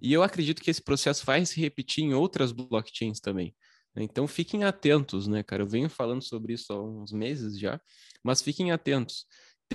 E 0.00 0.12
eu 0.12 0.22
acredito 0.22 0.62
que 0.62 0.70
esse 0.70 0.82
processo 0.82 1.24
vai 1.24 1.44
se 1.46 1.60
repetir 1.60 2.04
em 2.04 2.14
outras 2.14 2.52
blockchains 2.52 3.20
também. 3.20 3.54
Então 3.96 4.26
fiquem 4.26 4.64
atentos, 4.64 5.26
né, 5.26 5.42
cara? 5.42 5.62
Eu 5.62 5.66
venho 5.66 5.88
falando 5.88 6.22
sobre 6.22 6.54
isso 6.54 6.72
há 6.72 6.82
uns 6.82 7.12
meses 7.12 7.58
já, 7.58 7.80
mas 8.22 8.40
fiquem 8.40 8.72
atentos. 8.72 9.26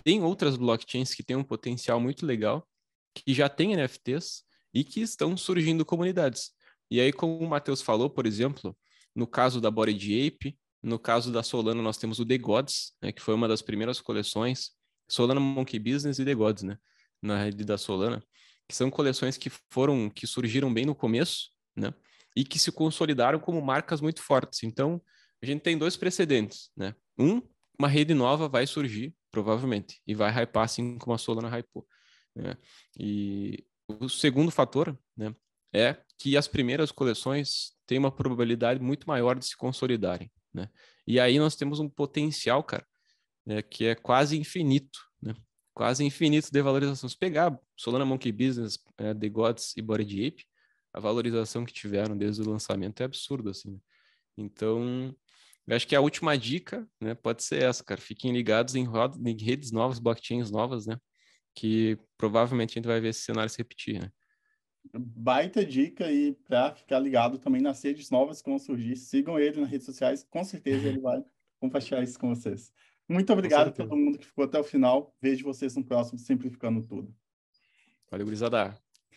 Tem 0.04 0.24
outras 0.24 0.58
blockchains 0.58 1.14
que 1.14 1.24
têm 1.24 1.36
um 1.36 1.44
potencial 1.44 2.00
muito 2.00 2.26
legal, 2.26 2.68
que 3.14 3.34
já 3.34 3.48
têm 3.48 3.76
NFTs 3.76 4.44
e 4.78 4.84
que 4.84 5.02
estão 5.02 5.36
surgindo 5.36 5.84
comunidades. 5.84 6.52
E 6.92 7.02
aí, 7.02 7.12
como 7.12 7.40
o 7.40 7.50
Matheus 7.50 7.82
falou, 7.82 8.12
por 8.12 8.28
exemplo, 8.28 8.78
no 9.16 9.26
caso 9.26 9.60
da 9.60 9.72
Bored 9.72 10.28
Ape, 10.28 10.56
no 10.84 11.00
caso 11.00 11.32
da 11.32 11.42
Solana, 11.42 11.82
nós 11.82 11.98
temos 11.98 12.20
o 12.20 12.26
The 12.26 12.38
Gods, 12.38 12.94
né, 13.02 13.12
que 13.12 13.20
foi 13.20 13.34
uma 13.34 13.48
das 13.48 13.64
primeiras 13.64 14.00
coleções, 14.00 14.70
Solana 15.10 15.40
Monkey 15.40 15.80
Business 15.80 16.20
e 16.20 16.26
The 16.26 16.36
Gods, 16.36 16.62
né, 16.62 16.78
na 17.20 17.44
rede 17.44 17.66
da 17.66 17.76
Solana, 17.76 18.24
que 18.70 18.76
são 18.76 18.92
coleções 18.92 19.36
que 19.36 19.50
foram, 19.72 20.12
que 20.12 20.28
surgiram 20.28 20.72
bem 20.72 20.86
no 20.86 20.94
começo, 20.94 21.50
né, 21.76 21.92
e 22.36 22.46
que 22.46 22.60
se 22.60 22.72
consolidaram 22.72 23.40
como 23.40 23.60
marcas 23.60 24.00
muito 24.00 24.22
fortes. 24.22 24.62
Então, 24.62 25.02
a 25.42 25.46
gente 25.48 25.62
tem 25.62 25.76
dois 25.76 25.98
precedentes, 25.98 26.70
né? 26.78 26.94
Um, 27.18 27.42
uma 27.80 27.88
rede 27.88 28.14
nova 28.14 28.48
vai 28.48 28.68
surgir, 28.68 29.12
provavelmente, 29.32 30.00
e 30.06 30.14
vai 30.14 30.32
hypar 30.32 30.66
assim 30.66 31.00
como 31.00 31.16
a 31.16 31.18
Solana 31.18 31.50
hypou. 31.50 31.88
Né? 32.36 32.56
E 33.00 33.66
o 33.88 34.10
segundo 34.10 34.52
fator, 34.52 34.98
né, 35.16 35.34
é 35.74 35.98
que 36.18 36.36
as 36.36 36.48
primeiras 36.48 36.92
coleções 36.92 37.74
têm 37.86 37.98
uma 37.98 38.12
probabilidade 38.12 38.82
muito 38.82 39.08
maior 39.08 39.38
de 39.38 39.46
se 39.46 39.56
consolidarem, 39.56 40.32
né? 40.54 40.70
E 41.06 41.20
aí 41.20 41.40
nós 41.40 41.56
temos 41.56 41.80
um 41.80 41.90
potencial, 41.90 42.64
cara, 42.64 42.86
né, 43.46 43.62
que 43.62 43.86
é 43.86 43.96
quase 43.96 44.38
infinito, 44.38 45.00
né? 45.22 45.34
Quase 45.74 46.04
infinito 46.04 46.52
de 46.52 46.62
valorização. 46.62 47.08
Se 47.08 47.18
pegar 47.18 47.58
Solana 47.78 48.06
Monkey 48.06 48.32
Business, 48.32 48.80
é, 48.98 49.14
The 49.14 49.30
Gods 49.30 49.78
e 49.78 49.82
Bored 49.82 50.28
Ape, 50.28 50.44
a 50.94 51.00
valorização 51.00 51.64
que 51.64 51.72
tiveram 51.72 52.18
desde 52.18 52.42
o 52.42 52.50
lançamento 52.50 53.02
é 53.02 53.06
absurdo, 53.06 53.52
assim. 53.52 53.72
Né? 53.72 53.80
Então, 54.38 55.16
eu 55.68 55.76
acho 55.76 55.88
que 55.88 55.96
a 55.96 56.02
última 56.02 56.38
dica, 56.38 56.88
né, 57.00 57.14
pode 57.14 57.44
ser 57.44 57.62
essa, 57.64 57.84
cara. 57.84 58.02
Fiquem 58.02 58.32
ligados 58.32 58.74
em, 58.74 58.84
rodas, 58.84 59.20
em 59.24 59.38
redes 59.38 59.72
novas, 59.72 60.00
blockchains 60.00 60.50
novas, 60.50 60.88
né? 60.88 60.98
Que 61.58 61.98
provavelmente 62.16 62.74
a 62.74 62.76
gente 62.76 62.88
vai 62.88 63.02
ver 63.02 63.10
esse 63.10 63.22
cenário 63.22 63.50
se 63.50 63.58
repetir, 63.58 64.00
né? 64.00 64.12
Baita 64.94 65.66
dica 65.66 66.12
e 66.12 66.34
para 66.48 66.76
ficar 66.76 67.00
ligado 67.00 67.40
também 67.40 67.62
nas 67.62 67.84
redes 67.84 68.12
novas 68.12 68.44
que 68.44 68.50
vão 68.50 68.60
surgir, 68.60 68.96
sigam 68.96 69.40
ele 69.40 69.60
nas 69.60 69.70
redes 69.70 69.88
sociais, 69.88 70.24
com 70.30 70.44
certeza 70.44 70.88
ele 70.88 71.00
vai 71.00 71.20
compartilhar 71.60 72.04
isso 72.04 72.20
com 72.20 72.30
vocês. 72.30 72.72
Muito 73.10 73.34
obrigado 73.34 73.70
a 73.70 73.72
todo 73.72 73.98
mundo 73.98 74.20
que 74.20 74.26
ficou 74.28 74.46
até 74.46 74.60
o 74.60 74.64
final. 74.64 75.16
Vejo 75.20 75.44
vocês 75.44 75.76
no 75.76 75.84
próximo 75.84 76.20
Simplificando 76.20 76.86
Tudo. 76.86 77.12
Valeu, 78.12 78.26
gurizada. 78.26 78.87